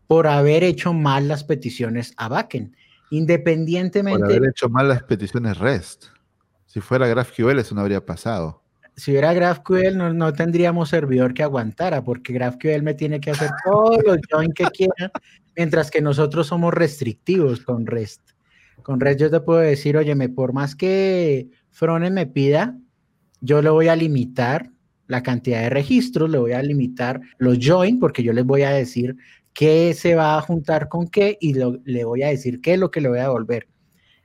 por 0.07 0.29
haber 0.29 0.63
hecho 0.63 0.93
mal 0.93 1.27
las 1.27 1.43
peticiones 1.43 2.15
a 2.17 2.29
backend. 2.29 2.75
Independientemente. 3.11 4.21
Por 4.21 4.31
haber 4.31 4.51
hecho 4.51 4.69
mal 4.69 4.89
las 4.89 5.03
peticiones 5.03 5.59
REST. 5.59 6.05
Si 6.67 6.81
fuera 6.81 7.07
GraphQL, 7.07 7.59
eso 7.59 7.75
no 7.75 7.83
habría 7.83 8.07
pasado. 8.07 8.62
Si 8.95 9.11
hubiera 9.11 9.33
GraphQL, 9.33 10.17
no, 10.17 10.33
tendríamos 10.33 10.91
servidor 10.91 11.33
que 11.33 11.43
aguantara, 11.43 12.05
porque 12.05 12.33
GraphQL 12.33 12.83
me 12.83 12.95
tiene 12.95 13.21
que 13.21 13.31
hacer 13.31 13.51
todos 13.65 13.99
los 14.05 14.19
join 14.31 14.53
que 14.53 14.65
quiera, 14.65 15.11
mientras 15.57 15.91
que 15.91 16.03
nosotros 16.03 16.47
somos 16.47 16.75
restrictivos 16.75 17.61
con 17.61 17.87
REST. 17.87 18.21
Con 18.83 19.01
REST 19.01 19.21
yo 19.21 19.31
te 19.31 19.41
puedo 19.41 19.61
decir, 19.61 19.97
óyeme, 19.97 20.29
por 20.29 20.53
más 20.53 20.75
que 20.75 21.49
Frontend 21.71 22.15
me 22.15 22.27
pida, 22.27 22.77
yo 23.41 23.63
le 23.63 23.71
voy 23.71 23.89
a 23.89 23.97
limitar 23.97 24.71
la 25.07 25.23
cantidad 25.23 25.63
de 25.63 25.71
registros, 25.71 26.31
le 26.31 26.39
voy 26.39 26.53
a 26.53 26.63
limitar 26.63 27.21
los 27.39 27.59
join, 27.61 27.99
porque 27.99 28.23
yo 28.23 28.33
les 28.33 28.45
voy 28.45 28.63
a 28.63 28.71
decir 28.71 29.17
qué 29.53 29.95
se 29.95 30.15
va 30.15 30.37
a 30.37 30.41
juntar 30.41 30.89
con 30.89 31.09
qué 31.09 31.37
y 31.41 31.55
le 31.55 32.05
voy 32.05 32.23
a 32.23 32.29
decir 32.29 32.61
qué 32.61 32.75
es 32.75 32.79
lo 32.79 32.91
que 32.91 33.01
le 33.01 33.09
voy 33.09 33.19
a 33.19 33.25
devolver. 33.25 33.69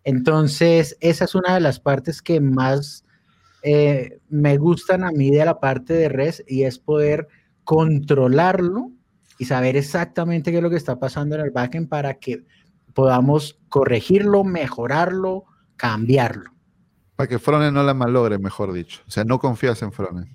Entonces, 0.04 0.98
esa 1.02 1.26
es 1.26 1.36
una 1.36 1.56
de 1.56 1.60
las 1.60 1.80
partes 1.80 2.22
que 2.22 2.40
más 2.40 3.04
eh, 3.64 4.20
me 4.30 4.58
gustan 4.58 5.04
a 5.04 5.12
mí 5.12 5.32
de 5.32 5.46
la 5.46 5.60
parte 5.60 5.94
de 5.94 6.10
REST 6.10 6.42
y 6.48 6.64
es 6.64 6.80
poder 6.80 7.28
controlarlo 7.64 8.92
y 9.38 9.46
saber 9.46 9.76
exactamente 9.76 10.52
qué 10.52 10.58
es 10.58 10.64
lo 10.64 10.70
que 10.70 10.78
está 10.78 11.00
pasando 11.00 11.36
en 11.36 11.42
el 11.42 11.52
backend 11.52 11.90
para 11.90 12.16
que 12.16 12.44
podamos 12.94 13.60
corregirlo, 13.70 14.44
mejorarlo, 14.44 15.46
cambiarlo. 15.76 16.52
Para 17.16 17.28
que 17.28 17.40
Frontend 17.40 17.74
no 17.74 17.84
la 17.84 17.94
malogre, 17.94 18.38
mejor 18.38 18.74
dicho. 18.74 19.02
O 19.08 19.12
sea, 19.12 19.24
no 19.24 19.40
confías 19.40 19.82
en 19.82 19.92
Frontend. 19.92 20.28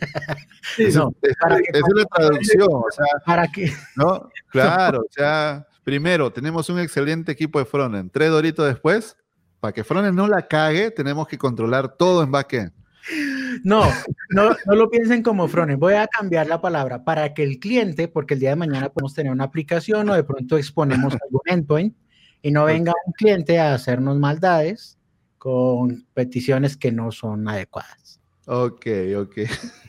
es, 0.78 0.96
no, 0.96 1.12
es, 1.22 1.82
una 1.82 2.04
traducción, 2.06 2.68
o 2.70 2.90
sea, 2.90 3.06
¿para 3.24 3.48
qué? 3.48 3.72
¿no? 3.96 4.28
Claro, 4.50 5.00
o 5.00 5.12
sea, 5.12 5.68
primero, 5.84 6.32
tenemos 6.32 6.68
un 6.70 6.80
excelente 6.80 7.30
equipo 7.30 7.60
de 7.60 7.64
frontend. 7.64 8.10
Tres 8.10 8.30
doritos 8.30 8.66
después, 8.66 9.16
para 9.60 9.72
que 9.72 9.84
frontend 9.84 10.16
no 10.16 10.26
la 10.26 10.48
cague, 10.48 10.90
tenemos 10.90 11.28
que 11.28 11.38
controlar 11.38 11.96
todo 11.96 12.22
en 12.22 12.30
backend. 12.30 12.72
No, 13.62 13.82
no, 14.30 14.56
no 14.66 14.74
lo 14.74 14.90
piensen 14.90 15.22
como 15.22 15.48
frontend. 15.48 15.78
Voy 15.78 15.94
a 15.94 16.06
cambiar 16.06 16.46
la 16.46 16.60
palabra 16.60 17.04
para 17.04 17.34
que 17.34 17.42
el 17.42 17.58
cliente, 17.58 18.08
porque 18.08 18.34
el 18.34 18.40
día 18.40 18.50
de 18.50 18.56
mañana 18.56 18.88
podemos 18.88 19.14
tener 19.14 19.32
una 19.32 19.44
aplicación 19.44 20.08
o 20.08 20.14
de 20.14 20.24
pronto 20.24 20.56
exponemos 20.56 21.14
algún 21.22 21.42
endpoint 21.44 21.94
y 22.42 22.50
no 22.50 22.64
venga 22.64 22.92
un 23.06 23.12
cliente 23.12 23.58
a 23.58 23.74
hacernos 23.74 24.18
maldades 24.18 24.98
con 25.38 26.06
peticiones 26.14 26.76
que 26.76 26.92
no 26.92 27.12
son 27.12 27.48
adecuadas. 27.48 28.20
Ok, 28.46 28.86
ok. 29.16 29.38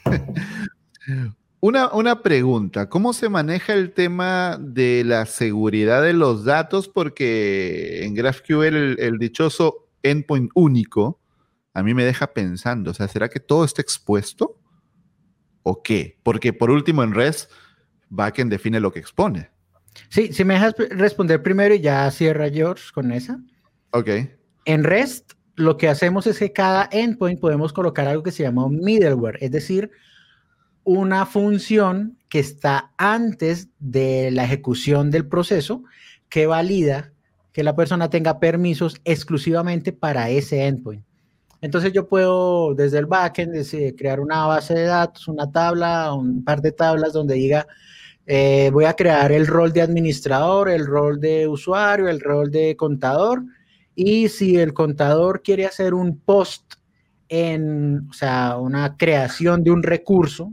Una, 1.64 1.94
una, 1.94 2.24
pregunta, 2.24 2.90
¿cómo 2.90 3.14
se 3.14 3.30
maneja 3.30 3.74
el 3.74 3.94
tema 3.94 4.58
de 4.60 5.04
la 5.06 5.26
seguridad 5.28 6.02
de 6.02 6.14
los 6.14 6.44
datos? 6.44 6.90
Porque 6.90 8.04
en 8.04 8.16
GraphQL 8.16 8.64
el, 8.64 9.00
el, 9.00 9.20
dichoso 9.20 9.88
endpoint 10.02 10.50
único 10.56 11.22
a 11.74 11.84
mí 11.84 11.94
me 11.94 12.04
deja 12.04 12.34
pensando, 12.34 12.92
o 12.92 12.94
sea, 12.94 13.08
¿será 13.08 13.30
que 13.30 13.40
todo 13.40 13.64
está 13.64 13.82
expuesto? 13.82 14.58
¿O 15.64 15.82
qué? 15.84 16.18
Porque 16.24 16.54
por 16.54 16.72
último 16.72 17.04
en 17.04 17.14
REST, 17.14 17.50
backend 18.10 18.52
define 18.52 18.80
lo 18.80 18.92
que 18.92 19.00
expone. 19.00 19.50
Sí, 20.10 20.34
si 20.34 20.44
me 20.44 20.56
dejas 20.56 20.76
responder 20.90 21.44
primero 21.44 21.74
y 21.76 21.82
ya 21.82 22.10
cierra 22.12 22.50
George 22.50 22.86
con 22.94 23.12
esa. 23.12 23.40
Ok. 23.92 24.10
En 24.66 24.84
REST, 24.84 25.34
lo 25.56 25.78
que 25.78 25.90
hacemos 25.90 26.28
es 26.28 26.40
que 26.40 26.52
cada 26.52 26.90
endpoint 26.92 27.40
podemos 27.40 27.74
colocar 27.74 28.08
algo 28.08 28.24
que 28.24 28.32
se 28.32 28.44
llama 28.44 28.68
middleware, 28.70 29.38
es 29.42 29.52
decir, 29.52 29.92
una 30.84 31.26
función 31.26 32.18
que 32.30 32.40
está 32.40 32.94
antes 32.98 33.70
de 33.80 34.32
la 34.32 34.46
ejecución 34.46 35.12
del 35.12 35.28
proceso 35.28 35.84
que 36.30 36.48
valida 36.48 37.12
que 37.52 37.64
la 37.64 37.76
persona 37.76 38.10
tenga 38.10 38.40
permisos 38.40 38.96
exclusivamente 39.04 39.92
para 39.92 40.30
ese 40.30 40.66
endpoint. 40.66 41.04
Entonces 41.62 41.94
yo 41.94 42.08
puedo 42.08 42.74
desde 42.74 42.98
el 42.98 43.06
backend 43.06 43.54
crear 43.96 44.20
una 44.20 44.46
base 44.46 44.74
de 44.74 44.84
datos, 44.84 45.28
una 45.28 45.52
tabla, 45.52 46.14
un 46.14 46.44
par 46.44 46.62
de 46.62 46.72
tablas 46.72 47.14
donde 47.14 47.36
diga, 47.36 47.68
eh, 48.26 48.70
voy 48.74 48.86
a 48.86 48.94
crear 48.94 49.32
el 49.32 49.46
rol 49.46 49.72
de 49.72 49.82
administrador, 49.82 50.70
el 50.70 50.88
rol 50.88 51.20
de 51.20 51.48
usuario, 51.48 52.08
el 52.08 52.20
rol 52.20 52.50
de 52.50 52.76
contador. 52.76 53.44
Y 53.94 54.30
si 54.30 54.58
el 54.58 54.74
contador 54.74 55.44
quiere 55.44 55.66
hacer 55.66 55.94
un 55.94 56.20
post 56.20 56.76
en, 57.30 58.08
o 58.10 58.14
sea, 58.14 58.58
una 58.58 58.98
creación 58.98 59.64
de 59.64 59.72
un 59.72 59.84
recurso, 59.84 60.52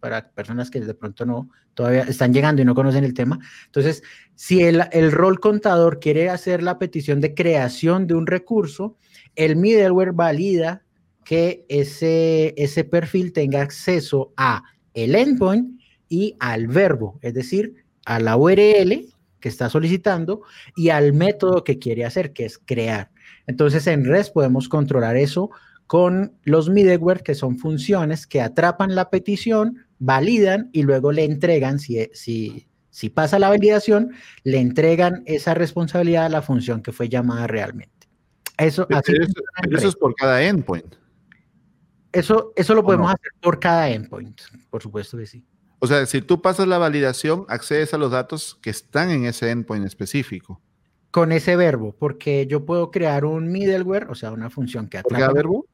para 0.00 0.30
personas 0.30 0.70
que 0.70 0.80
de 0.80 0.94
pronto 0.94 1.24
no 1.24 1.50
todavía 1.74 2.02
están 2.02 2.32
llegando 2.32 2.60
y 2.62 2.64
no 2.64 2.74
conocen 2.74 3.04
el 3.04 3.14
tema. 3.14 3.38
Entonces, 3.66 4.02
si 4.34 4.62
el, 4.62 4.82
el, 4.92 5.12
rol 5.12 5.38
contador 5.40 6.00
quiere 6.00 6.30
hacer 6.30 6.62
la 6.62 6.78
petición 6.78 7.20
de 7.20 7.34
creación 7.34 8.06
de 8.06 8.14
un 8.14 8.26
recurso, 8.26 8.96
el 9.36 9.56
middleware 9.56 10.12
valida 10.12 10.82
que 11.24 11.64
ese, 11.68 12.54
ese 12.56 12.84
perfil 12.84 13.32
tenga 13.32 13.62
acceso 13.62 14.32
a 14.36 14.64
el 14.94 15.14
endpoint 15.14 15.80
y 16.08 16.34
al 16.40 16.66
verbo, 16.66 17.18
es 17.22 17.34
decir, 17.34 17.84
a 18.04 18.18
la 18.18 18.36
URL 18.36 19.06
que 19.38 19.48
está 19.48 19.70
solicitando 19.70 20.42
y 20.76 20.90
al 20.90 21.12
método 21.12 21.64
que 21.64 21.78
quiere 21.78 22.04
hacer, 22.04 22.32
que 22.32 22.44
es 22.44 22.58
crear. 22.58 23.10
Entonces, 23.46 23.86
en 23.86 24.04
REST 24.04 24.32
podemos 24.32 24.68
controlar 24.68 25.16
eso 25.16 25.50
con 25.86 26.36
los 26.44 26.68
middleware, 26.68 27.22
que 27.22 27.34
son 27.34 27.58
funciones 27.58 28.26
que 28.26 28.40
atrapan 28.40 28.94
la 28.94 29.10
petición, 29.10 29.86
validan 30.00 30.70
y 30.72 30.82
luego 30.82 31.12
le 31.12 31.24
entregan, 31.24 31.78
si, 31.78 32.10
si, 32.12 32.66
si 32.90 33.10
pasa 33.10 33.38
la 33.38 33.48
validación, 33.50 34.10
le 34.42 34.58
entregan 34.58 35.22
esa 35.26 35.54
responsabilidad 35.54 36.24
a 36.24 36.30
la 36.30 36.42
función 36.42 36.82
que 36.82 36.90
fue 36.90 37.08
llamada 37.08 37.46
realmente. 37.46 38.08
Eso, 38.58 38.86
así 38.90 39.12
eso, 39.70 39.88
es 39.88 39.96
por 39.96 40.14
cada 40.16 40.42
endpoint. 40.42 40.96
Eso, 42.12 42.52
eso 42.56 42.74
lo 42.74 42.84
podemos 42.84 43.08
hacer 43.08 43.30
por 43.40 43.60
cada 43.60 43.88
endpoint, 43.88 44.40
por 44.68 44.82
supuesto 44.82 45.16
que 45.16 45.26
sí. 45.26 45.44
O 45.78 45.86
sea, 45.86 46.04
si 46.04 46.20
tú 46.20 46.42
pasas 46.42 46.66
la 46.66 46.76
validación, 46.76 47.46
accedes 47.48 47.94
a 47.94 47.98
los 47.98 48.10
datos 48.10 48.58
que 48.60 48.68
están 48.68 49.10
en 49.10 49.24
ese 49.24 49.50
endpoint 49.50 49.86
específico. 49.86 50.60
Con 51.10 51.32
ese 51.32 51.56
verbo, 51.56 51.94
porque 51.98 52.46
yo 52.46 52.66
puedo 52.66 52.90
crear 52.90 53.24
un 53.24 53.50
middleware, 53.50 54.10
o 54.10 54.14
sea, 54.14 54.32
una 54.32 54.50
función 54.50 54.88
que 54.88 54.98
atrapa. 54.98 55.08
¿Por 55.08 55.18
cada 55.20 55.32
verbo? 55.32 55.66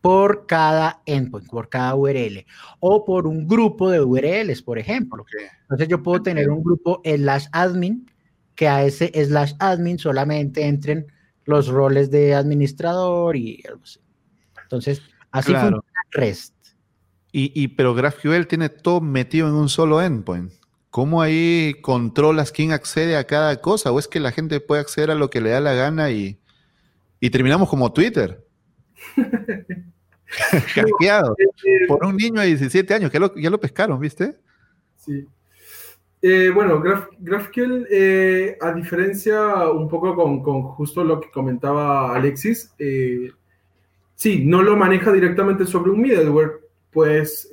Por 0.00 0.46
cada 0.46 1.02
endpoint, 1.06 1.48
por 1.48 1.68
cada 1.68 1.94
URL, 1.94 2.46
o 2.80 3.04
por 3.04 3.26
un 3.26 3.46
grupo 3.46 3.90
de 3.90 4.00
URLs, 4.00 4.62
por 4.62 4.78
ejemplo. 4.78 5.24
Entonces 5.62 5.88
yo 5.88 6.02
puedo 6.02 6.22
tener 6.22 6.50
un 6.50 6.62
grupo 6.62 7.02
slash 7.04 7.46
admin, 7.52 8.10
que 8.54 8.68
a 8.68 8.84
ese 8.84 9.12
slash 9.24 9.54
admin 9.58 9.98
solamente 9.98 10.66
entren 10.66 11.06
los 11.44 11.68
roles 11.68 12.10
de 12.10 12.34
administrador 12.34 13.36
y 13.36 13.62
algo 13.68 13.82
así. 13.82 14.00
Entonces, 14.62 15.02
así 15.30 15.52
funciona 15.52 15.80
REST. 16.10 16.54
Y, 17.32 17.52
y, 17.54 17.68
pero 17.68 17.94
GraphQL 17.94 18.46
tiene 18.46 18.68
todo 18.68 19.00
metido 19.00 19.48
en 19.48 19.54
un 19.54 19.68
solo 19.68 20.02
endpoint. 20.02 20.52
¿Cómo 20.90 21.22
ahí 21.22 21.76
controlas 21.82 22.50
quién 22.50 22.72
accede 22.72 23.16
a 23.16 23.24
cada 23.24 23.60
cosa? 23.60 23.92
¿O 23.92 23.98
es 23.98 24.08
que 24.08 24.20
la 24.20 24.32
gente 24.32 24.60
puede 24.60 24.80
acceder 24.80 25.10
a 25.10 25.14
lo 25.14 25.30
que 25.30 25.40
le 25.40 25.50
da 25.50 25.60
la 25.60 25.74
gana 25.74 26.10
y, 26.10 26.40
y 27.20 27.30
terminamos 27.30 27.68
como 27.68 27.92
Twitter? 27.92 28.47
Hackeado. 30.28 31.36
Eh, 31.38 31.86
por 31.86 32.04
un 32.04 32.16
niño 32.16 32.40
de 32.40 32.48
17 32.48 32.94
años, 32.94 33.10
que 33.10 33.20
ya 33.36 33.50
lo 33.50 33.60
pescaron, 33.60 33.98
¿viste? 33.98 34.36
Sí. 34.96 35.26
Eh, 36.20 36.50
bueno, 36.52 36.82
GraphQL, 37.18 37.86
eh, 37.90 38.58
a 38.60 38.72
diferencia 38.72 39.68
un 39.70 39.88
poco 39.88 40.16
con, 40.16 40.42
con, 40.42 40.62
justo 40.62 41.04
lo 41.04 41.20
que 41.20 41.30
comentaba 41.30 42.14
Alexis, 42.14 42.74
sí, 44.14 44.44
no 44.44 44.62
lo 44.62 44.76
maneja 44.76 45.12
directamente 45.12 45.64
sobre 45.64 45.92
un 45.92 46.00
middleware, 46.00 46.60
pues 46.90 47.48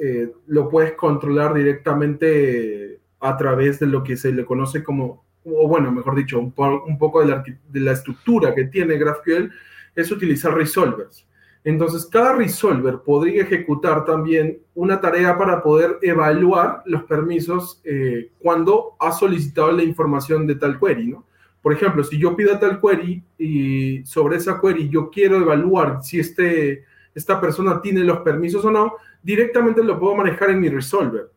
lo 0.48 0.68
puedes 0.68 0.94
controlar 0.94 1.54
directamente 1.54 3.00
a 3.20 3.38
través 3.38 3.80
de 3.80 3.86
lo 3.86 4.04
que 4.04 4.18
se 4.18 4.32
le 4.32 4.46
conoce 4.46 4.84
como, 4.84 5.26
o 5.44 5.68
bueno, 5.68 5.92
mejor 5.92 6.16
dicho, 6.16 6.40
un, 6.40 6.54
un 6.88 6.98
poco 6.98 7.22
de 7.22 7.28
la, 7.28 7.44
de 7.70 7.80
la 7.80 7.92
estructura 7.92 8.56
que 8.56 8.66
tiene 8.66 8.98
GraphQL, 8.98 9.52
es 9.96 10.12
utilizar 10.12 10.56
resolvers. 10.56 11.25
Entonces, 11.66 12.06
cada 12.06 12.34
resolver 12.34 13.00
podría 13.04 13.42
ejecutar 13.42 14.06
también 14.06 14.60
una 14.76 15.02
tarea 15.02 15.36
para 15.36 15.64
poder 15.64 15.98
evaluar 16.04 16.84
los 16.86 17.04
permisos 17.06 17.82
eh, 17.84 18.30
cuando 18.38 18.96
ha 19.00 19.12
solicitado 19.12 19.72
la 19.72 19.82
información 19.82 20.46
de 20.46 20.56
tal 20.56 20.80
query, 20.80 21.08
¿no? 21.08 21.26
Por 21.64 21.74
ejemplo, 21.74 22.04
si 22.04 22.20
yo 22.20 22.36
pido 22.36 22.60
tal 22.60 22.80
query 22.80 23.24
y 23.40 24.06
sobre 24.06 24.38
esa 24.38 24.62
query 24.62 24.90
yo 24.90 25.10
quiero 25.10 25.38
evaluar 25.38 26.04
si 26.04 26.20
este, 26.20 26.86
esta 27.16 27.42
persona 27.42 27.82
tiene 27.82 28.02
los 28.02 28.20
permisos 28.20 28.64
o 28.64 28.70
no, 28.70 28.94
directamente 29.24 29.84
lo 29.84 30.00
puedo 30.00 30.14
manejar 30.14 30.52
en 30.52 30.60
mi 30.60 30.70
resolver. 30.70 31.32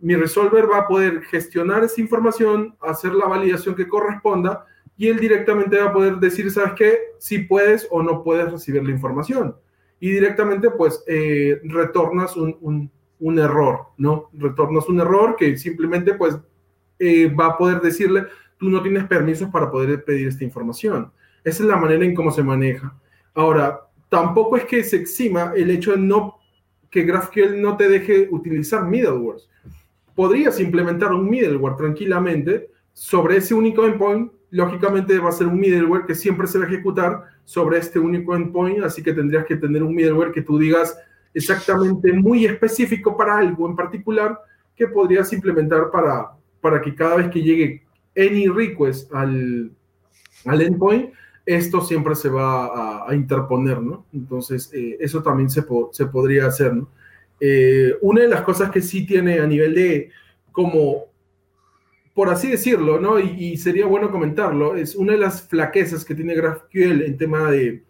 Mi 0.00 0.16
resolver 0.16 0.68
va 0.68 0.78
a 0.78 0.88
poder 0.88 1.22
gestionar 1.22 1.84
esa 1.84 2.00
información, 2.00 2.74
hacer 2.80 3.14
la 3.14 3.28
validación 3.28 3.76
que 3.76 3.86
corresponda 3.86 4.66
y 5.00 5.08
él 5.08 5.18
directamente 5.18 5.78
va 5.78 5.86
a 5.86 5.92
poder 5.94 6.16
decir, 6.16 6.50
¿sabes 6.50 6.74
qué? 6.76 6.98
Si 7.16 7.38
puedes 7.38 7.88
o 7.90 8.02
no 8.02 8.22
puedes 8.22 8.52
recibir 8.52 8.84
la 8.84 8.90
información. 8.90 9.56
Y 9.98 10.10
directamente, 10.10 10.70
pues, 10.70 11.02
eh, 11.06 11.58
retornas 11.64 12.36
un, 12.36 12.90
un, 13.18 13.38
error, 13.38 13.86
¿no? 13.96 14.28
Retornas 14.34 14.90
un 14.90 15.00
error 15.00 15.36
que 15.36 15.56
simplemente, 15.56 16.12
pues, 16.12 16.38
eh, 16.98 17.34
va 17.34 17.46
a 17.46 17.56
poder 17.56 17.80
decirle, 17.80 18.26
tú 18.58 18.68
no 18.68 18.82
tienes 18.82 19.04
permisos 19.06 19.48
para 19.48 19.70
poder 19.70 20.04
pedir 20.04 20.28
esta 20.28 20.44
información. 20.44 21.10
Esa 21.44 21.62
es 21.62 21.68
la 21.70 21.78
manera 21.78 22.04
en 22.04 22.14
cómo 22.14 22.30
se 22.30 22.42
maneja. 22.42 22.94
Ahora, 23.32 23.80
tampoco 24.10 24.58
es 24.58 24.66
que 24.66 24.84
se 24.84 24.96
exima 24.96 25.54
el 25.56 25.70
hecho 25.70 25.92
de 25.92 25.96
no 25.96 26.36
que 26.90 27.04
GraphQL 27.04 27.58
no 27.58 27.74
te 27.78 27.88
deje 27.88 28.28
utilizar 28.30 28.84
middlewares. 28.84 29.48
Podrías 30.14 30.60
implementar 30.60 31.10
un 31.14 31.30
middleware 31.30 31.76
tranquilamente 31.76 32.68
sobre 32.92 33.38
ese 33.38 33.54
único 33.54 33.86
endpoint 33.86 34.30
lógicamente 34.50 35.18
va 35.18 35.28
a 35.28 35.32
ser 35.32 35.46
un 35.46 35.58
middleware 35.58 36.06
que 36.06 36.14
siempre 36.14 36.46
se 36.46 36.58
va 36.58 36.64
a 36.64 36.68
ejecutar 36.68 37.24
sobre 37.44 37.78
este 37.78 37.98
único 37.98 38.34
endpoint, 38.34 38.84
así 38.84 39.02
que 39.02 39.12
tendrías 39.12 39.46
que 39.46 39.56
tener 39.56 39.82
un 39.82 39.94
middleware 39.94 40.32
que 40.32 40.42
tú 40.42 40.58
digas 40.58 40.96
exactamente 41.32 42.12
muy 42.12 42.44
específico 42.44 43.16
para 43.16 43.38
algo 43.38 43.68
en 43.68 43.76
particular 43.76 44.38
que 44.74 44.88
podrías 44.88 45.32
implementar 45.32 45.90
para, 45.90 46.32
para 46.60 46.80
que 46.80 46.94
cada 46.94 47.16
vez 47.16 47.28
que 47.28 47.42
llegue 47.42 47.82
any 48.16 48.48
request 48.48 49.12
al, 49.14 49.70
al 50.46 50.62
endpoint, 50.62 51.12
esto 51.46 51.80
siempre 51.80 52.14
se 52.14 52.28
va 52.28 53.08
a, 53.08 53.14
interponer, 53.14 53.80
¿no? 53.80 54.06
Entonces, 54.12 54.70
eh, 54.72 54.96
eso 55.00 55.22
también 55.22 55.50
se, 55.50 55.64
se, 55.92 56.06
podría 56.06 56.46
hacer. 56.46 56.72
Eh, 57.40 57.94
una 58.02 58.22
de 58.22 58.28
las 58.28 58.42
cosas 58.42 58.70
que 58.70 58.80
sí 58.80 59.06
tiene 59.06 59.40
a 59.40 59.46
nivel 59.46 59.74
de, 59.74 60.10
como, 60.52 61.09
por 62.20 62.28
así 62.28 62.50
decirlo, 62.50 63.00
¿no? 63.00 63.18
Y, 63.18 63.56
sería 63.56 63.86
bueno 63.86 64.10
comentarlo, 64.10 64.76
es 64.76 64.94
una 64.94 65.12
de 65.12 65.18
las 65.20 65.48
flaquezas 65.48 66.04
que 66.04 66.14
tiene 66.14 66.34
GraphQL 66.34 67.00
en 67.00 67.16
tema 67.16 67.50
de, 67.50 67.82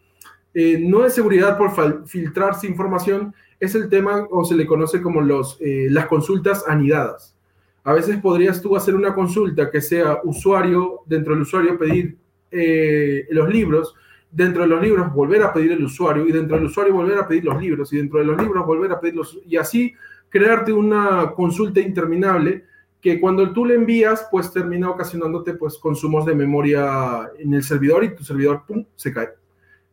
eh, 0.54 0.78
no 0.78 1.00
de 1.00 1.10
seguridad 1.10 1.58
por 1.58 2.06
filtrarse 2.06 2.68
información, 2.68 3.34
es 3.58 3.74
el 3.74 3.88
tema, 3.88 4.28
o 4.30 4.44
se 4.44 4.54
le 4.54 4.68
conoce 4.68 5.02
como 5.02 5.20
los, 5.20 5.58
las 5.60 6.06
consultas 6.06 6.64
anidadas. 6.68 7.34
A 7.82 7.92
veces 7.92 8.18
podrías 8.18 8.62
tú 8.62 8.76
hacer 8.76 8.94
una 8.94 9.16
consulta 9.16 9.68
que 9.68 9.80
sea 9.80 10.20
usuario, 10.22 11.00
dentro 11.06 11.32
del 11.32 11.42
usuario 11.42 11.76
pedir 11.76 12.16
eh, 12.52 13.26
los 13.30 13.48
libros, 13.48 13.96
dentro 14.30 14.62
de 14.62 14.68
los 14.68 14.80
libros 14.80 15.12
volver 15.12 15.42
a 15.42 15.52
pedir 15.52 15.72
el 15.72 15.82
usuario 15.82 16.24
y 16.24 16.30
dentro 16.30 16.56
del 16.56 16.66
usuario 16.66 16.94
volver 16.94 17.18
a 17.18 17.26
pedir 17.26 17.46
los 17.46 17.60
libros 17.60 17.92
y 17.92 17.96
dentro 17.96 18.20
de 18.20 18.26
los 18.26 18.40
libros 18.40 18.64
volver 18.64 18.92
a 18.92 19.00
pedir 19.00 19.16
los... 19.16 19.40
Y 19.44 19.56
así 19.56 19.92
crearte 20.28 20.72
una 20.72 21.32
consulta 21.34 21.80
interminable 21.80 22.69
que 23.00 23.20
cuando 23.20 23.52
tú 23.52 23.64
le 23.64 23.74
envías, 23.74 24.26
pues 24.30 24.52
termina 24.52 24.90
ocasionándote 24.90 25.54
pues 25.54 25.78
consumos 25.78 26.26
de 26.26 26.34
memoria 26.34 27.30
en 27.38 27.54
el 27.54 27.62
servidor 27.62 28.04
y 28.04 28.14
tu 28.14 28.24
servidor, 28.24 28.64
¡pum!, 28.66 28.84
se 28.94 29.12
cae. 29.12 29.28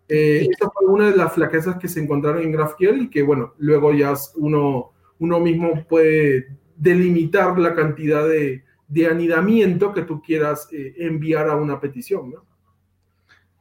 Eh, 0.10 0.47
esta 0.49 0.70
fue 0.70 0.88
una 0.88 1.10
de 1.10 1.18
las 1.18 1.34
flaquezas 1.34 1.78
que 1.78 1.88
se 1.88 2.01
encontraron 2.01 2.41
en 2.41 2.51
GraphQL 2.51 3.01
y 3.01 3.10
que, 3.10 3.24
bueno, 3.24 3.53
luego 3.58 3.93
ya 3.93 4.14
uno, 4.36 4.91
uno 5.20 5.39
mismo 5.39 5.86
puede 5.88 6.47
delimitar 6.76 7.58
la 7.60 7.74
cantidad 7.74 8.28
de, 8.28 8.64
de 8.88 9.08
anidamiento 9.08 9.93
que 9.93 10.03
tú 10.03 10.22
quieras 10.22 10.68
eh, 10.72 10.93
enviar 10.97 11.49
a 11.49 11.55
una 11.55 11.80
petición. 11.80 12.32
¿no? 12.32 12.45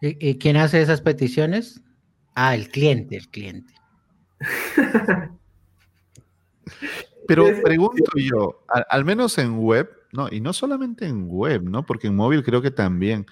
¿Y, 0.01 0.39
quién 0.39 0.57
hace 0.57 0.81
esas 0.81 1.01
peticiones? 1.01 1.83
Ah, 2.35 2.55
el 2.55 2.69
cliente, 2.69 3.17
el 3.17 3.29
cliente. 3.29 3.75
Pero 7.27 7.47
pregunto 7.63 8.13
yo, 8.17 8.63
al, 8.69 9.05
menos 9.05 9.39
en 9.39 9.59
web, 9.59 9.91
no, 10.13 10.29
y 10.31 10.41
no 10.41 10.53
solamente 10.53 11.07
en 11.07 11.29
web, 11.29 11.63
¿no? 11.63 11.85
Porque 11.85 12.07
en 12.09 12.17
móvil 12.17 12.43
creo 12.43 12.63
que 12.63 12.71
también. 12.71 13.27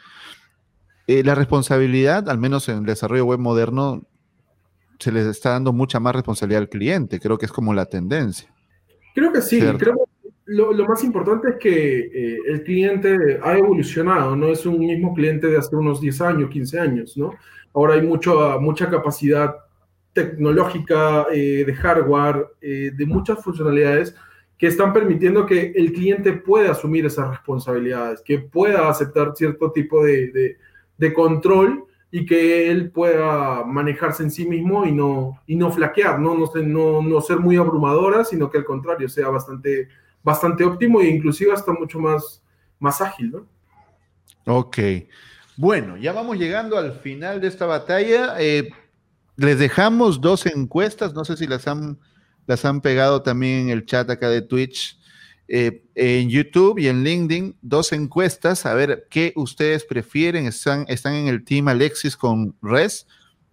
Eh, 1.07 1.23
la 1.23 1.35
responsabilidad, 1.35 2.29
al 2.29 2.39
menos 2.39 2.69
en 2.69 2.79
el 2.79 2.85
desarrollo 2.85 3.27
web 3.27 3.39
moderno, 3.39 4.03
se 4.99 5.13
les 5.13 5.27
está 5.27 5.51
dando 5.51 5.73
mucha 5.73 6.01
más 6.01 6.15
responsabilidad 6.15 6.63
al 6.63 6.69
cliente. 6.69 7.21
Creo 7.21 7.37
que 7.37 7.47
es 7.47 7.53
como 7.53 7.75
la 7.75 7.87
tendencia. 7.87 8.49
Creo 9.15 9.33
que 9.33 9.43
sí, 9.43 9.61
creo 9.79 10.09
lo, 10.47 10.73
lo, 10.73 10.87
más 10.87 11.03
importante 11.05 11.51
es 11.51 11.57
que 11.57 11.99
eh, 12.01 12.39
el 12.49 12.63
cliente 12.65 13.41
ha 13.43 13.57
evolucionado, 13.57 14.37
no 14.37 14.49
es 14.49 14.67
un 14.67 14.79
mismo 14.79 15.15
cliente 15.15 15.47
de 15.47 15.57
hace 15.57 15.75
unos 15.75 16.01
10 16.01 16.21
años, 16.21 16.51
15 16.51 16.81
años, 16.81 17.17
¿no? 17.17 17.33
Ahora 17.73 17.95
hay 17.95 18.03
mucho, 18.03 18.61
mucha 18.61 18.89
capacidad 18.91 19.55
tecnológica, 20.15 21.27
eh, 21.33 21.65
de 21.67 21.75
hardware, 21.75 22.47
eh, 22.63 22.91
de 22.95 23.07
muchas 23.07 23.43
funcionalidades 23.43 24.15
que 24.57 24.69
están 24.69 24.93
permitiendo 24.93 25.45
que 25.45 25.73
el 25.77 25.93
cliente 25.93 26.33
pueda 26.33 26.73
asumir 26.73 27.05
esas 27.05 27.29
responsabilidades, 27.29 28.23
que 28.23 28.39
pueda 28.39 28.89
aceptar 28.89 29.33
cierto 29.37 29.73
tipo 29.73 30.03
de, 30.03 30.57
de, 30.97 31.13
control 31.13 31.85
y 32.11 32.25
que 32.25 32.71
él 32.71 32.91
pueda 32.91 33.65
manejarse 33.65 34.23
en 34.23 34.31
sí 34.31 34.47
mismo 34.47 34.87
y 34.87 34.93
no, 34.93 35.41
y 35.47 35.57
no 35.57 35.71
flaquear, 35.71 36.19
¿no? 36.19 36.35
No, 36.35 36.51
no, 36.63 37.03
no 37.03 37.21
ser 37.21 37.41
muy 37.41 37.57
abrumadora, 37.57 38.25
sino 38.25 38.49
que 38.51 38.59
al 38.59 38.65
contrario 38.65 39.09
sea 39.09 39.29
bastante 39.29 39.89
bastante 40.25 40.65
óptimo 40.65 41.01
e 41.03 41.09
inclusive 41.09 41.53
hasta 41.53 41.71
mucho 41.73 42.01
más, 42.01 42.43
más 42.81 43.01
ágil, 43.01 43.31
¿no? 43.31 43.47
Ok. 44.47 44.79
Bueno, 45.57 45.97
ya 45.97 46.13
vamos 46.13 46.39
llegando 46.39 46.77
al 46.77 46.95
final 46.95 47.41
de 47.41 47.47
esta 47.47 47.67
batalla. 47.67 48.35
Eh, 48.41 48.71
les 49.37 49.59
dejamos 49.59 50.21
dos 50.21 50.47
encuestas, 50.47 51.15
no 51.15 51.25
sé 51.25 51.37
si 51.37 51.47
las 51.47 51.67
han, 51.67 51.99
las 52.47 52.65
han 52.65 52.81
pegado 52.81 53.23
también 53.23 53.63
en 53.63 53.71
el 53.71 53.87
chat 53.87 54.09
acá 54.11 54.29
de 54.29 54.43
Twitch, 54.43 54.99
eh, 55.47 55.85
en 55.95 56.31
YouTube 56.31 56.79
y 56.79 56.89
en 56.89 57.05
LinkedIn, 57.05 57.57
dos 57.61 57.93
encuestas, 57.93 58.65
a 58.65 58.75
ver 58.75 59.07
qué 59.11 59.33
ustedes 59.37 59.85
prefieren. 59.85 60.47
Están, 60.47 60.87
están 60.89 61.15
en 61.15 61.29
el 61.29 61.45
team 61.45 61.69
Alexis 61.69 62.17
con 62.17 62.57
Res 62.63 63.07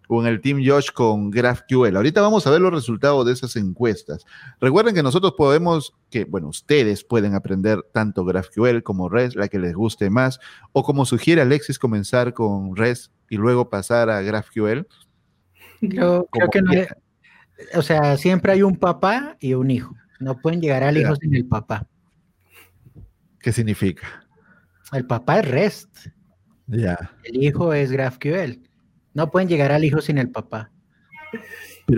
o 0.07 0.21
en 0.21 0.27
el 0.27 0.41
Team 0.41 0.61
Josh 0.65 0.89
con 0.91 1.31
GraphQL. 1.31 1.95
Ahorita 1.95 2.21
vamos 2.21 2.45
a 2.45 2.51
ver 2.51 2.59
los 2.59 2.73
resultados 2.73 3.25
de 3.25 3.31
esas 3.31 3.55
encuestas. 3.55 4.25
Recuerden 4.59 4.93
que 4.93 5.03
nosotros 5.03 5.35
podemos, 5.37 5.93
que 6.09 6.25
bueno, 6.25 6.49
ustedes 6.49 7.05
pueden 7.05 7.33
aprender 7.33 7.81
tanto 7.93 8.25
GraphQL 8.25 8.83
como 8.83 9.07
REST, 9.07 9.37
la 9.37 9.47
que 9.47 9.59
les 9.59 9.73
guste 9.73 10.09
más, 10.09 10.39
o 10.73 10.83
como 10.83 11.05
sugiere 11.05 11.41
Alexis, 11.41 11.79
comenzar 11.79 12.33
con 12.33 12.75
REST 12.75 13.11
y 13.29 13.37
luego 13.37 13.69
pasar 13.69 14.09
a 14.09 14.21
GraphQL. 14.21 14.85
Yo 15.81 16.27
creo 16.31 16.49
que 16.49 16.61
no, 16.61 16.71
o 17.75 17.81
sea, 17.81 18.17
siempre 18.17 18.53
hay 18.53 18.63
un 18.63 18.75
papá 18.75 19.37
y 19.39 19.53
un 19.53 19.71
hijo. 19.71 19.95
No 20.19 20.39
pueden 20.39 20.61
llegar 20.61 20.83
al 20.83 20.97
hijo 20.97 21.15
sin 21.15 21.35
el 21.35 21.45
papá. 21.45 21.87
¿Qué 23.39 23.51
significa? 23.51 24.25
El 24.91 25.05
papá 25.05 25.39
es 25.39 25.47
REST. 25.47 25.97
Ya. 26.67 26.97
El 27.23 27.43
hijo 27.43 27.73
es 27.73 27.91
GraphQL. 27.91 28.61
No 29.13 29.31
pueden 29.31 29.49
llegar 29.49 29.71
al 29.71 29.83
hijo 29.83 30.01
sin 30.01 30.17
el 30.17 30.29
papá. 30.29 30.71